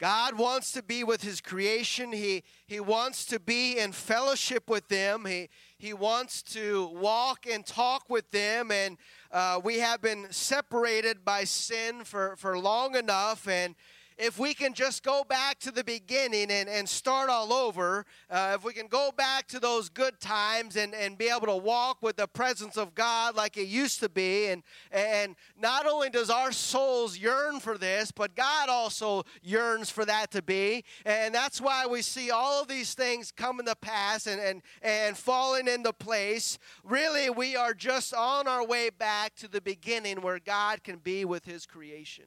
God 0.03 0.37
wants 0.37 0.73
to 0.73 0.83
be 0.83 1.05
with 1.05 1.23
his 1.23 1.41
creation. 1.41 2.11
He, 2.11 2.43
he 2.67 2.81
wants 2.81 3.25
to 3.27 3.39
be 3.39 3.79
in 3.79 3.93
fellowship 3.93 4.69
with 4.69 4.89
them. 4.89 5.27
He, 5.27 5.49
he 5.79 5.95
wants 5.95 6.43
to 6.55 6.89
walk 6.89 7.47
and 7.49 7.65
talk 7.65 8.11
with 8.11 8.29
them. 8.33 8.73
And 8.73 8.99
uh, 9.31 9.61
we 9.63 9.79
have 9.79 10.03
been 10.03 10.27
separated 10.33 11.25
by 11.25 11.45
sin 11.45 12.03
for, 12.03 12.35
for 12.35 12.59
long 12.59 12.97
enough. 12.97 13.47
And 13.47 13.77
if 14.19 14.39
we 14.39 14.55
can 14.55 14.75
just 14.75 15.03
go 15.03 15.25
back 15.25 15.59
to 15.61 15.71
the 15.71 15.85
beginning 15.85 16.51
and, 16.51 16.69
and 16.69 16.89
start 16.89 17.31
all 17.31 17.53
over, 17.53 18.05
uh, 18.31 18.53
if 18.55 18.65
we 18.65 18.73
can 18.73 18.87
go 18.87 19.11
back 19.17 19.47
to 19.49 19.61
those 19.61 19.89
good 19.89 20.21
times 20.21 20.77
and, 20.77 20.95
and 20.95 21.19
be 21.19 21.29
able 21.29 21.47
to 21.47 21.57
walk 21.57 22.03
with 22.03 22.17
the 22.17 22.27
presence 22.27 22.77
of 22.77 22.95
God 22.95 23.35
like 23.37 23.57
it 23.57 23.67
used 23.67 24.01
to 24.01 24.09
be, 24.09 24.47
and, 24.47 24.63
and 24.91 25.37
not 25.61 25.87
only 25.87 26.11
does 26.11 26.31
our 26.31 26.53
souls 26.53 27.19
yearn 27.19 27.61
for 27.61 27.79
this, 27.79 28.11
but 28.11 28.35
God 28.35 28.69
also 28.69 29.25
yearns 29.43 29.91
for 29.91 30.05
that 30.05 30.31
to 30.33 30.43
be. 30.43 30.85
And 31.05 31.35
that's 31.35 31.61
why 31.61 31.87
we 31.87 32.03
see 32.03 32.31
all 32.31 32.63
of 32.63 32.69
these 32.69 32.95
things 32.95 33.33
coming 33.33 33.67
to 33.67 33.77
pass 33.77 34.27
and, 34.27 34.41
and, 34.41 34.63
and 34.83 35.17
falling 35.17 35.69
into 35.69 35.93
place. 35.93 36.59
Really, 36.85 37.31
we 37.31 37.57
are 37.57 37.75
just 37.75 38.15
on 38.15 38.47
our 38.47 38.67
way 38.67 38.91
back 38.91 39.35
to 39.37 39.49
the 39.49 39.61
beginning 39.61 40.21
where 40.21 40.39
God 40.39 40.85
can 40.85 40.99
be 40.99 41.25
with 41.25 41.45
his 41.45 41.67
creation. 41.67 42.25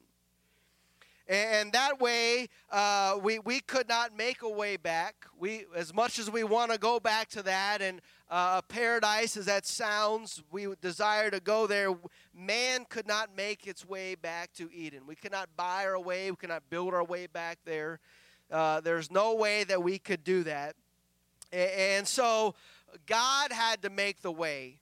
And 1.28 1.72
that 1.72 2.00
way, 2.00 2.48
uh, 2.70 3.18
we, 3.20 3.40
we 3.40 3.58
could 3.58 3.88
not 3.88 4.16
make 4.16 4.42
a 4.42 4.48
way 4.48 4.76
back. 4.76 5.26
We, 5.36 5.64
as 5.74 5.92
much 5.92 6.20
as 6.20 6.30
we 6.30 6.44
want 6.44 6.70
to 6.70 6.78
go 6.78 7.00
back 7.00 7.28
to 7.30 7.42
that, 7.42 7.82
and 7.82 8.00
uh, 8.30 8.62
paradise 8.62 9.36
as 9.36 9.46
that 9.46 9.66
sounds, 9.66 10.42
we 10.52 10.68
desire 10.80 11.30
to 11.30 11.40
go 11.40 11.66
there. 11.66 11.96
Man 12.32 12.86
could 12.88 13.08
not 13.08 13.36
make 13.36 13.66
its 13.66 13.84
way 13.84 14.14
back 14.14 14.52
to 14.54 14.72
Eden. 14.72 15.00
We 15.06 15.16
cannot 15.16 15.48
buy 15.56 15.84
our 15.84 15.98
way. 15.98 16.30
We 16.30 16.36
cannot 16.36 16.70
build 16.70 16.94
our 16.94 17.04
way 17.04 17.26
back 17.26 17.58
there. 17.64 17.98
Uh, 18.48 18.80
there's 18.80 19.10
no 19.10 19.34
way 19.34 19.64
that 19.64 19.82
we 19.82 19.98
could 19.98 20.22
do 20.22 20.44
that. 20.44 20.76
And 21.52 22.06
so, 22.06 22.54
God 23.06 23.50
had 23.50 23.82
to 23.82 23.90
make 23.90 24.22
the 24.22 24.32
way 24.32 24.78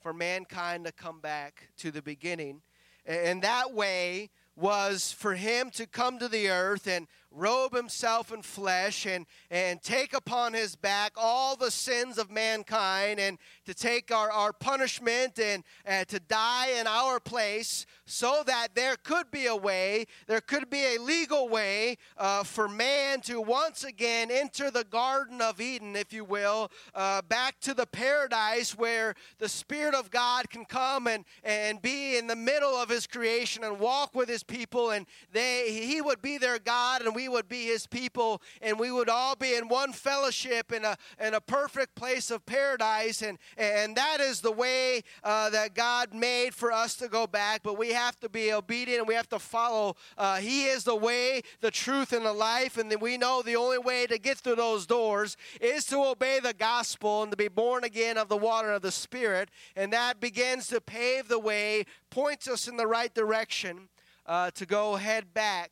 for 0.00 0.12
mankind 0.12 0.84
to 0.84 0.92
come 0.92 1.20
back 1.20 1.68
to 1.78 1.90
the 1.90 2.02
beginning. 2.02 2.60
And 3.06 3.42
that 3.42 3.72
way 3.72 4.30
was 4.56 5.12
for 5.12 5.34
him 5.34 5.70
to 5.70 5.86
come 5.86 6.18
to 6.18 6.28
the 6.28 6.48
earth 6.48 6.86
and 6.86 7.06
robe 7.30 7.74
himself 7.74 8.32
in 8.32 8.42
flesh 8.42 9.06
and, 9.06 9.26
and 9.50 9.82
take 9.82 10.14
upon 10.14 10.52
his 10.52 10.76
back 10.76 11.12
all 11.16 11.56
the 11.56 11.70
sins 11.70 12.18
of 12.18 12.30
mankind 12.30 13.20
and 13.20 13.38
to 13.64 13.74
take 13.74 14.12
our, 14.12 14.30
our 14.30 14.52
punishment 14.52 15.38
and 15.38 15.64
uh, 15.86 16.04
to 16.04 16.20
die 16.20 16.68
in 16.78 16.86
our 16.86 17.20
place 17.20 17.86
so 18.06 18.42
that 18.46 18.68
there 18.74 18.96
could 19.02 19.30
be 19.30 19.46
a 19.46 19.56
way, 19.56 20.06
there 20.26 20.40
could 20.40 20.70
be 20.70 20.94
a 20.94 20.98
legal 20.98 21.48
way 21.48 21.96
uh, 22.16 22.44
for 22.44 22.68
man 22.68 23.20
to 23.20 23.40
once 23.40 23.84
again 23.84 24.30
enter 24.30 24.70
the 24.70 24.84
Garden 24.84 25.42
of 25.42 25.60
Eden, 25.60 25.96
if 25.96 26.12
you 26.12 26.24
will, 26.24 26.70
uh, 26.94 27.22
back 27.22 27.58
to 27.60 27.74
the 27.74 27.86
paradise 27.86 28.78
where 28.78 29.14
the 29.38 29.48
Spirit 29.48 29.94
of 29.94 30.10
God 30.10 30.48
can 30.48 30.64
come 30.64 31.06
and, 31.06 31.24
and 31.42 31.82
be 31.82 32.16
in 32.16 32.26
the 32.26 32.36
middle 32.36 32.74
of 32.74 32.88
his 32.88 33.06
creation 33.06 33.64
and 33.64 33.80
walk 33.80 34.14
with 34.14 34.28
his 34.28 34.42
people 34.42 34.90
and 34.90 35.06
they 35.32 35.86
he 35.86 36.00
would 36.00 36.22
be 36.22 36.38
their 36.38 36.58
God 36.58 37.02
and 37.02 37.14
we 37.16 37.30
would 37.30 37.48
be 37.48 37.64
his 37.64 37.86
people 37.86 38.42
and 38.60 38.78
we 38.78 38.92
would 38.92 39.08
all 39.08 39.34
be 39.34 39.54
in 39.54 39.68
one 39.68 39.90
fellowship 39.90 40.70
in 40.70 40.84
a 40.84 40.98
in 41.18 41.32
a 41.32 41.40
perfect 41.40 41.94
place 41.94 42.30
of 42.30 42.44
paradise. 42.44 43.22
And 43.22 43.38
and 43.56 43.96
that 43.96 44.20
is 44.20 44.42
the 44.42 44.52
way 44.52 45.02
uh, 45.24 45.48
that 45.48 45.74
God 45.74 46.12
made 46.12 46.54
for 46.54 46.70
us 46.70 46.94
to 46.96 47.08
go 47.08 47.26
back. 47.26 47.62
But 47.62 47.78
we 47.78 47.94
have 47.94 48.20
to 48.20 48.28
be 48.28 48.52
obedient 48.52 48.98
and 48.98 49.08
we 49.08 49.14
have 49.14 49.30
to 49.30 49.38
follow 49.38 49.96
uh, 50.18 50.36
he 50.36 50.66
is 50.66 50.84
the 50.84 50.94
way 50.94 51.40
the 51.62 51.70
truth 51.70 52.12
and 52.12 52.26
the 52.26 52.34
life. 52.34 52.76
And 52.76 52.94
we 53.00 53.16
know 53.16 53.40
the 53.40 53.56
only 53.56 53.78
way 53.78 54.06
to 54.08 54.18
get 54.18 54.36
through 54.36 54.56
those 54.56 54.84
doors 54.84 55.38
is 55.58 55.86
to 55.86 56.04
obey 56.04 56.38
the 56.38 56.52
gospel 56.52 57.22
and 57.22 57.30
to 57.30 57.36
be 57.38 57.48
born 57.48 57.82
again 57.82 58.18
of 58.18 58.28
the 58.28 58.36
water 58.36 58.72
of 58.72 58.82
the 58.82 58.92
spirit. 58.92 59.48
And 59.74 59.90
that 59.94 60.20
begins 60.20 60.66
to 60.66 60.82
pave 60.82 61.28
the 61.28 61.38
way 61.38 61.86
points 62.10 62.46
us 62.46 62.68
in 62.68 62.76
the 62.76 62.86
right 62.86 63.14
direction 63.14 63.88
uh, 64.26 64.50
to 64.50 64.66
go 64.66 64.96
head 64.96 65.32
back 65.32 65.70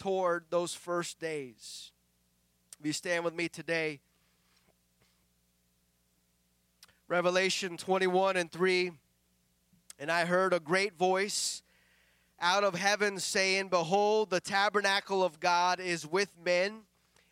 toward 0.00 0.46
those 0.50 0.74
first 0.74 1.20
days. 1.20 1.92
If 2.80 2.86
you 2.86 2.92
stand 2.92 3.22
with 3.22 3.34
me 3.34 3.48
today, 3.48 4.00
Revelation 7.06 7.76
21 7.76 8.36
and 8.36 8.50
3. 8.50 8.92
And 9.98 10.10
I 10.10 10.24
heard 10.24 10.54
a 10.54 10.60
great 10.60 10.96
voice 10.96 11.62
out 12.40 12.64
of 12.64 12.74
heaven 12.74 13.18
saying, 13.18 13.68
Behold, 13.68 14.30
the 14.30 14.40
tabernacle 14.40 15.22
of 15.22 15.38
God 15.38 15.78
is 15.78 16.06
with 16.06 16.30
men, 16.42 16.80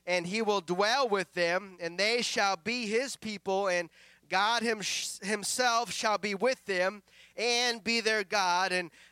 and 0.07 0.27
he 0.27 0.43
will 0.43 0.61
dwell 0.61 1.09
with 1.09 1.33
them, 1.33 1.79
and 1.81 1.97
they 1.97 2.21
shall 2.21 2.57
be 2.57 2.87
his 2.87 3.17
people, 3.17 3.69
and 3.69 3.89
God 4.29 4.63
him, 4.63 4.83
himself 5.23 5.91
shall 5.91 6.19
be 6.19 6.35
with 6.35 6.63
them 6.67 7.03
and 7.39 7.83
be 7.83 8.03
their 8.03 8.25
God. 8.25 8.73
And 8.73 8.91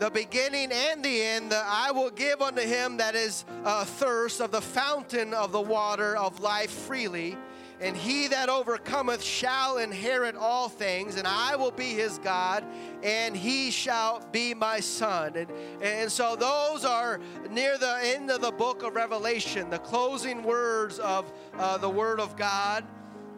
the 0.00 0.10
beginning 0.10 0.72
and 0.72 1.04
the 1.04 1.22
end. 1.22 1.52
I 1.54 1.92
will 1.92 2.10
give 2.10 2.40
unto 2.40 2.62
him 2.62 2.96
that 2.96 3.14
is 3.14 3.44
uh, 3.64 3.84
thirst 3.84 4.40
of 4.40 4.50
the 4.50 4.62
fountain 4.62 5.34
of 5.34 5.52
the 5.52 5.60
water 5.60 6.16
of 6.16 6.40
life 6.40 6.70
freely. 6.70 7.36
And 7.82 7.96
he 7.96 8.28
that 8.28 8.50
overcometh 8.50 9.22
shall 9.22 9.78
inherit 9.78 10.36
all 10.36 10.68
things, 10.68 11.16
and 11.16 11.26
I 11.26 11.56
will 11.56 11.70
be 11.70 11.94
his 11.94 12.18
God, 12.18 12.62
and 13.02 13.34
he 13.34 13.70
shall 13.70 14.20
be 14.32 14.52
my 14.52 14.80
son. 14.80 15.34
And, 15.34 15.50
and 15.82 16.12
so 16.12 16.36
those 16.36 16.84
are 16.84 17.20
near 17.50 17.78
the 17.78 17.98
end 18.02 18.30
of 18.30 18.42
the 18.42 18.50
book 18.50 18.82
of 18.82 18.94
Revelation, 18.94 19.70
the 19.70 19.78
closing 19.78 20.42
words 20.42 20.98
of 20.98 21.32
uh, 21.56 21.78
the 21.78 21.88
Word 21.88 22.20
of 22.20 22.36
God. 22.36 22.84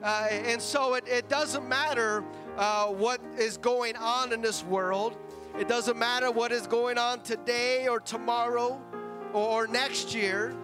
Uh, 0.02 0.26
and 0.30 0.60
so 0.60 0.94
it, 0.94 1.06
it 1.06 1.28
doesn't 1.28 1.68
matter 1.68 2.24
uh, 2.56 2.86
what 2.86 3.20
is 3.38 3.56
going 3.56 3.94
on 3.94 4.32
in 4.32 4.40
this 4.40 4.64
world. 4.64 5.16
It 5.58 5.68
doesn't 5.68 5.98
matter 5.98 6.30
what 6.30 6.50
is 6.50 6.66
going 6.66 6.96
on 6.96 7.20
today 7.20 7.86
or 7.86 8.00
tomorrow 8.00 8.80
or 9.32 9.66
next 9.66 10.14
year. 10.14 10.54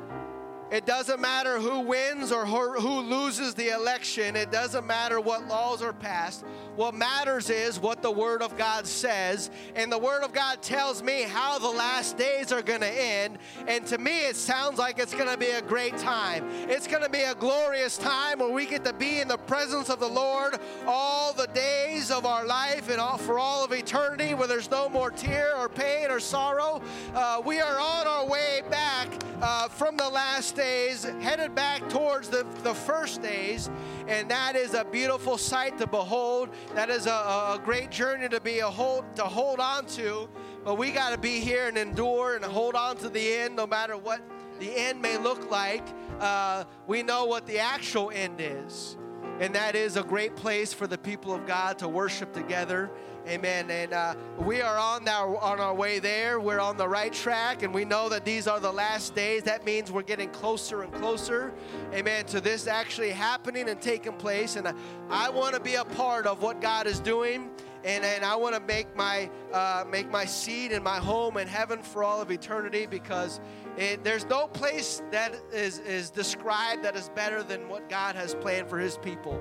It 0.70 0.84
doesn't 0.84 1.20
matter 1.20 1.58
who 1.58 1.80
wins 1.80 2.30
or 2.30 2.44
who 2.44 3.00
loses 3.00 3.54
the 3.54 3.70
election. 3.70 4.36
It 4.36 4.50
doesn't 4.50 4.86
matter 4.86 5.20
what 5.20 5.48
laws 5.48 5.82
are 5.82 5.94
passed. 5.94 6.44
What 6.76 6.94
matters 6.94 7.48
is 7.48 7.80
what 7.80 8.02
the 8.02 8.10
Word 8.10 8.42
of 8.42 8.56
God 8.58 8.86
says. 8.86 9.50
And 9.74 9.90
the 9.90 9.98
Word 9.98 10.22
of 10.22 10.32
God 10.32 10.60
tells 10.60 11.02
me 11.02 11.22
how 11.22 11.58
the 11.58 11.70
last 11.70 12.18
days 12.18 12.52
are 12.52 12.62
going 12.62 12.82
to 12.82 13.02
end. 13.02 13.38
And 13.66 13.86
to 13.86 13.98
me, 13.98 14.26
it 14.26 14.36
sounds 14.36 14.78
like 14.78 14.98
it's 14.98 15.14
going 15.14 15.28
to 15.28 15.38
be 15.38 15.50
a 15.50 15.62
great 15.62 15.96
time. 15.96 16.46
It's 16.68 16.86
going 16.86 17.02
to 17.02 17.08
be 17.08 17.22
a 17.22 17.34
glorious 17.34 17.96
time 17.96 18.38
where 18.40 18.52
we 18.52 18.66
get 18.66 18.84
to 18.84 18.92
be 18.92 19.20
in 19.20 19.28
the 19.28 19.38
presence 19.38 19.88
of 19.88 20.00
the 20.00 20.08
Lord 20.08 20.58
all 20.86 21.32
the 21.32 21.48
days 21.48 22.10
of 22.10 22.26
our 22.26 22.46
life 22.46 22.90
and 22.90 23.00
all, 23.00 23.16
for 23.16 23.38
all 23.38 23.64
of 23.64 23.72
eternity 23.72 24.34
where 24.34 24.46
there's 24.46 24.70
no 24.70 24.88
more 24.88 25.10
tear 25.10 25.56
or 25.56 25.68
pain 25.68 26.10
or 26.10 26.20
sorrow. 26.20 26.82
Uh, 27.14 27.40
we 27.44 27.60
are 27.60 27.80
on 27.80 28.06
our 28.06 28.26
way 28.26 28.62
back 28.70 29.08
uh, 29.40 29.68
from 29.68 29.96
the 29.96 30.08
last 30.08 30.57
days, 30.58 31.04
headed 31.20 31.54
back 31.54 31.88
towards 31.88 32.28
the, 32.28 32.44
the 32.62 32.74
first 32.74 33.22
days, 33.22 33.70
and 34.06 34.30
that 34.30 34.56
is 34.56 34.74
a 34.74 34.84
beautiful 34.84 35.38
sight 35.38 35.78
to 35.78 35.86
behold. 35.86 36.50
That 36.74 36.90
is 36.90 37.06
a, 37.06 37.10
a 37.10 37.60
great 37.64 37.90
journey 37.90 38.28
to 38.28 38.40
be 38.40 38.58
a 38.58 38.66
hold 38.66 39.04
to 39.16 39.22
hold 39.22 39.60
on 39.60 39.86
to. 39.86 40.28
But 40.64 40.74
we 40.74 40.90
got 40.90 41.10
to 41.10 41.18
be 41.18 41.40
here 41.40 41.68
and 41.68 41.78
endure 41.78 42.36
and 42.36 42.44
hold 42.44 42.74
on 42.74 42.96
to 42.98 43.08
the 43.08 43.34
end, 43.34 43.56
no 43.56 43.66
matter 43.66 43.96
what 43.96 44.20
the 44.58 44.76
end 44.76 45.00
may 45.00 45.16
look 45.16 45.50
like. 45.50 45.86
Uh, 46.20 46.64
we 46.86 47.02
know 47.02 47.24
what 47.24 47.46
the 47.46 47.58
actual 47.58 48.10
end 48.12 48.40
is, 48.40 48.96
and 49.40 49.54
that 49.54 49.74
is 49.74 49.96
a 49.96 50.02
great 50.02 50.36
place 50.36 50.72
for 50.72 50.86
the 50.86 50.98
people 50.98 51.34
of 51.34 51.46
God 51.46 51.78
to 51.78 51.88
worship 51.88 52.32
together 52.32 52.90
Amen. 53.28 53.70
And 53.70 53.92
uh, 53.92 54.14
we 54.38 54.62
are 54.62 54.78
on 54.78 55.06
our 55.06 55.36
on 55.36 55.60
our 55.60 55.74
way 55.74 55.98
there. 55.98 56.40
We're 56.40 56.60
on 56.60 56.78
the 56.78 56.88
right 56.88 57.12
track, 57.12 57.62
and 57.62 57.74
we 57.74 57.84
know 57.84 58.08
that 58.08 58.24
these 58.24 58.48
are 58.48 58.58
the 58.58 58.72
last 58.72 59.14
days. 59.14 59.42
That 59.42 59.66
means 59.66 59.92
we're 59.92 60.00
getting 60.00 60.30
closer 60.30 60.82
and 60.82 60.90
closer, 60.94 61.52
Amen, 61.92 62.24
to 62.26 62.40
this 62.40 62.66
actually 62.66 63.10
happening 63.10 63.68
and 63.68 63.82
taking 63.82 64.14
place. 64.14 64.56
And 64.56 64.66
I, 64.66 64.74
I 65.10 65.28
want 65.28 65.54
to 65.54 65.60
be 65.60 65.74
a 65.74 65.84
part 65.84 66.26
of 66.26 66.40
what 66.40 66.62
God 66.62 66.86
is 66.86 67.00
doing. 67.00 67.50
And, 67.88 68.04
and 68.04 68.22
I 68.22 68.36
want 68.36 68.54
to 68.54 68.60
make 68.60 68.94
my 68.94 69.30
uh, 69.50 69.82
make 69.90 70.10
my 70.10 70.26
seed 70.26 70.72
and 70.72 70.84
my 70.84 70.98
home 70.98 71.38
in 71.38 71.48
heaven 71.48 71.82
for 71.82 72.04
all 72.04 72.20
of 72.20 72.30
eternity 72.30 72.84
because 72.84 73.40
it, 73.78 74.04
there's 74.04 74.26
no 74.26 74.46
place 74.46 75.00
that 75.10 75.34
is, 75.54 75.78
is 75.78 76.10
described 76.10 76.84
that 76.84 76.96
is 76.96 77.08
better 77.14 77.42
than 77.42 77.66
what 77.66 77.88
God 77.88 78.14
has 78.14 78.34
planned 78.34 78.68
for 78.68 78.78
His 78.78 78.98
people. 78.98 79.40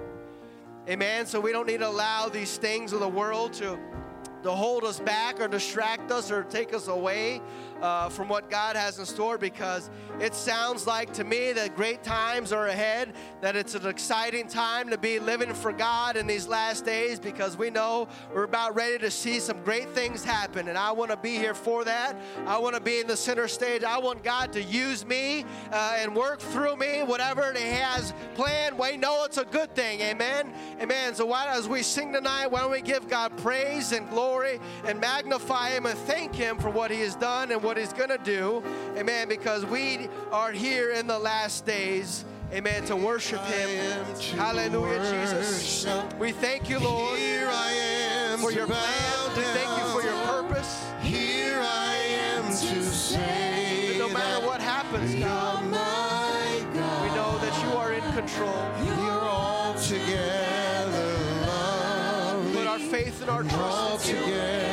Amen. 0.87 1.25
So 1.25 1.41
we 1.41 1.51
don't 1.51 1.67
need 1.67 1.79
to 1.79 1.89
allow 1.89 2.29
these 2.29 2.55
things 2.55 2.93
of 2.93 3.01
the 3.01 3.09
world 3.09 3.51
to, 3.53 3.77
to 4.47 4.55
hold 4.55 4.85
us 4.85 5.01
back 5.01 5.41
or 5.41 5.47
distract 5.49 6.09
us 6.09 6.31
or 6.31 6.43
take 6.43 6.73
us 6.73 6.87
away 6.87 7.41
uh, 7.81 8.07
from 8.07 8.29
what 8.29 8.49
God 8.49 8.77
has 8.77 8.97
in 8.97 9.05
store 9.05 9.37
because 9.37 9.89
it 10.21 10.33
sounds 10.33 10.87
like 10.87 11.11
to 11.13 11.25
me 11.25 11.51
that 11.51 11.75
great 11.75 12.01
times 12.01 12.53
are 12.53 12.67
ahead, 12.67 13.13
that 13.41 13.57
it's 13.57 13.75
an 13.75 13.85
exciting 13.85 14.47
time 14.47 14.89
to 14.89 14.97
be 14.97 15.19
living 15.19 15.53
for 15.53 15.73
God 15.73 16.15
in 16.15 16.27
these 16.27 16.47
last 16.47 16.85
days 16.85 17.19
because 17.19 17.57
we 17.57 17.69
know 17.69 18.07
we're 18.33 18.45
about 18.45 18.73
ready 18.73 18.97
to 18.99 19.11
see 19.11 19.39
some 19.41 19.61
great 19.63 19.89
things 19.89 20.23
happen. 20.23 20.69
And 20.69 20.77
I 20.77 20.91
want 20.93 21.11
to 21.11 21.17
be 21.17 21.35
here 21.35 21.53
for 21.53 21.83
that. 21.83 22.15
I 22.45 22.57
want 22.57 22.73
to 22.75 22.81
be 22.81 22.99
in 22.99 23.07
the 23.07 23.17
center 23.17 23.49
stage. 23.49 23.83
I 23.83 23.97
want 23.97 24.23
God 24.23 24.53
to 24.53 24.63
use 24.63 25.05
me 25.05 25.43
uh, 25.73 25.97
and 25.99 26.15
work 26.15 26.39
through 26.39 26.77
me, 26.77 27.03
whatever 27.03 27.53
He 27.53 27.63
has 27.63 28.13
planned. 28.33 28.79
We 28.79 28.95
know 28.95 29.25
it's 29.25 29.37
a 29.37 29.45
good 29.45 29.75
thing. 29.75 29.99
Amen. 30.01 30.53
Amen. 30.81 31.15
So 31.15 31.25
why, 31.25 31.47
as 31.49 31.67
we 31.67 31.83
sing 31.83 32.13
tonight, 32.13 32.47
why 32.47 32.61
don't 32.61 32.71
we 32.71 32.81
give 32.81 33.09
God 33.09 33.35
praise 33.37 33.91
and 33.91 34.09
glory 34.09 34.36
and 34.45 34.99
magnify 34.99 35.69
Him 35.71 35.85
and 35.85 35.97
thank 35.99 36.35
Him 36.35 36.57
for 36.57 36.69
what 36.69 36.91
He 36.91 37.01
has 37.01 37.15
done 37.15 37.51
and 37.51 37.61
what 37.61 37.77
He's 37.77 37.93
going 37.93 38.09
to 38.09 38.17
do. 38.17 38.63
Amen. 38.95 39.27
Because 39.27 39.65
we 39.65 40.07
are 40.31 40.51
here 40.51 40.91
in 40.91 41.07
the 41.07 41.17
last 41.19 41.65
days. 41.65 42.25
Amen. 42.53 42.85
To 42.85 42.95
worship 42.95 43.41
Him. 43.41 44.05
Hallelujah, 44.37 44.99
Jesus. 44.99 45.85
We 46.17 46.31
thank 46.31 46.69
you, 46.69 46.79
Lord, 46.79 47.17
Here 47.19 47.49
I 47.51 47.71
am 47.71 48.39
for 48.39 48.51
your 48.51 48.67
plan. 48.67 49.35
We 49.35 49.43
thank 49.43 49.79
you 49.79 49.85
for 49.89 50.01
your 50.01 50.25
purpose. 50.25 50.85
Here 51.01 51.59
I 51.61 51.95
am 51.95 52.43
to 52.45 52.83
say 52.83 53.95
No 53.97 54.09
matter 54.09 54.45
what 54.45 54.61
happens, 54.61 55.15
God, 55.15 55.65
my 55.65 56.65
God. 56.73 57.01
we 57.01 57.15
know 57.15 57.37
that 57.39 57.63
you 57.63 57.77
are 57.77 57.93
in 57.93 58.13
control. 58.13 58.71
You're 58.85 59.21
all 59.21 59.73
together 59.73 60.17
lovely. 60.17 60.27
Put 60.27 60.57
our 60.57 60.66
faith 62.97 63.29
our 63.29 63.43
all 63.43 63.49
trust 63.49 64.09
in 64.09 64.15
you. 64.15 64.23
together 64.23 64.66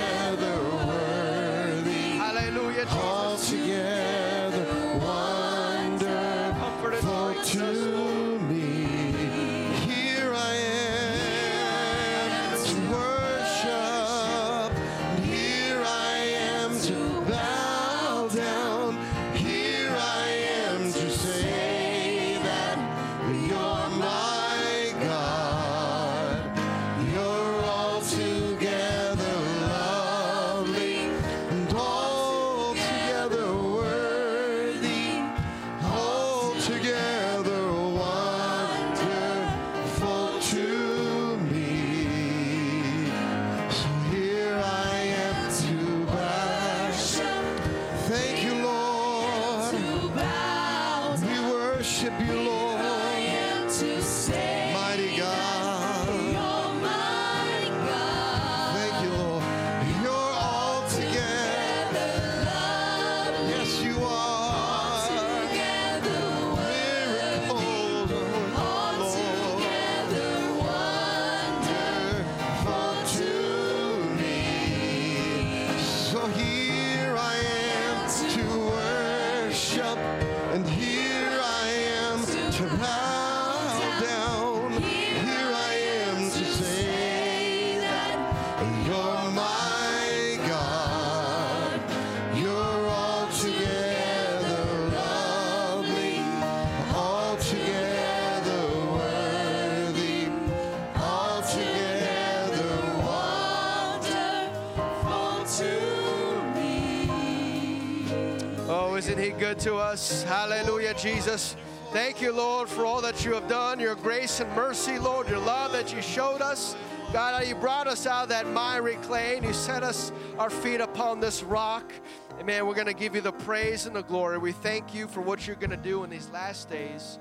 Good 109.38 109.58
to 109.60 109.74
us? 109.74 110.22
Hallelujah, 110.22 110.94
Jesus. 110.94 111.56
Thank 111.92 112.22
you, 112.22 112.32
Lord, 112.32 112.68
for 112.68 112.86
all 112.86 113.00
that 113.00 113.24
you 113.24 113.34
have 113.34 113.48
done, 113.48 113.80
your 113.80 113.96
grace 113.96 114.38
and 114.38 114.48
mercy, 114.54 114.96
Lord, 114.96 115.28
your 115.28 115.40
love 115.40 115.72
that 115.72 115.92
you 115.92 116.00
showed 116.00 116.40
us. 116.40 116.76
God, 117.12 117.34
how 117.34 117.48
you 117.48 117.56
brought 117.56 117.88
us 117.88 118.06
out 118.06 118.24
of 118.24 118.28
that 118.28 118.46
miry 118.46 118.94
clay 119.02 119.36
and 119.36 119.44
you 119.44 119.52
set 119.52 119.82
us 119.82 120.12
our 120.38 120.50
feet 120.50 120.80
upon 120.80 121.18
this 121.18 121.42
rock. 121.42 121.92
Amen. 122.38 122.64
We're 122.64 122.74
going 122.74 122.86
to 122.86 122.94
give 122.94 123.16
you 123.16 123.20
the 123.20 123.32
praise 123.32 123.86
and 123.86 123.96
the 123.96 124.02
glory. 124.02 124.38
We 124.38 124.52
thank 124.52 124.94
you 124.94 125.08
for 125.08 125.20
what 125.20 125.46
you're 125.48 125.56
going 125.56 125.70
to 125.70 125.76
do 125.76 126.04
in 126.04 126.10
these 126.10 126.30
last 126.30 126.70
days. 126.70 127.18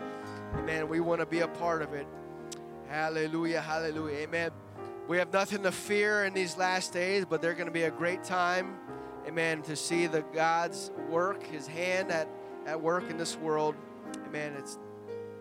Amen. 0.56 0.88
We 0.88 1.00
want 1.00 1.20
to 1.20 1.26
be 1.26 1.40
a 1.40 1.48
part 1.48 1.82
of 1.82 1.94
it. 1.94 2.06
Hallelujah. 2.90 3.62
Hallelujah. 3.62 4.18
Amen. 4.18 4.52
We 5.08 5.18
have 5.18 5.34
nothing 5.34 5.64
to 5.64 5.72
fear 5.72 6.26
in 6.26 6.34
these 6.34 6.58
last 6.58 6.94
days, 6.94 7.26
but 7.26 7.42
they're 7.42 7.56
going 7.56 7.66
to 7.66 7.72
be 7.72 7.84
a 7.84 7.92
great 7.92 8.24
time. 8.24 8.76
Amen. 9.28 9.62
To 9.64 9.76
see 9.76 10.08
the 10.08 10.22
God's 10.34 10.92
work, 11.10 11.44
His 11.44 11.68
hand 11.68 12.12
at, 12.12 12.28
at 12.66 12.82
work 12.82 13.10
in 13.10 13.18
this 13.18 13.38
world. 13.38 13.76
Amen. 14.28 14.54
It's 14.58 14.78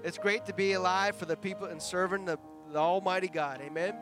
it's 0.04 0.18
great 0.18 0.46
to 0.46 0.54
be 0.54 0.72
alive 0.72 1.14
for 1.14 1.26
the 1.26 1.36
people 1.36 1.68
and 1.68 1.80
serving 1.80 2.24
the, 2.24 2.36
the 2.72 2.78
Almighty 2.78 3.28
God. 3.28 3.60
Amen. 3.60 3.94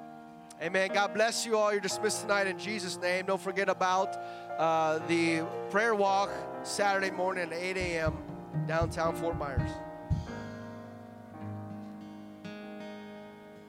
Amen. 0.62 0.91
God 0.95 1.12
bless 1.12 1.45
you 1.45 1.59
all. 1.59 1.72
You're 1.72 1.81
dismissed 1.81 2.22
tonight 2.22 2.47
in 2.47 2.59
Jesus' 2.59 2.99
name. 2.99 3.26
Don't 3.26 3.41
forget 3.41 3.68
about 3.68 4.16
uh, 4.59 4.99
the 5.09 5.43
prayer 5.70 5.95
walk 5.95 6.31
Saturday 6.62 7.11
morning 7.11 7.53
at 7.53 7.53
8 7.53 7.76
a.m. 7.76 8.16
downtown 8.66 9.14
Fort 9.14 9.39
Myers. 9.39 9.70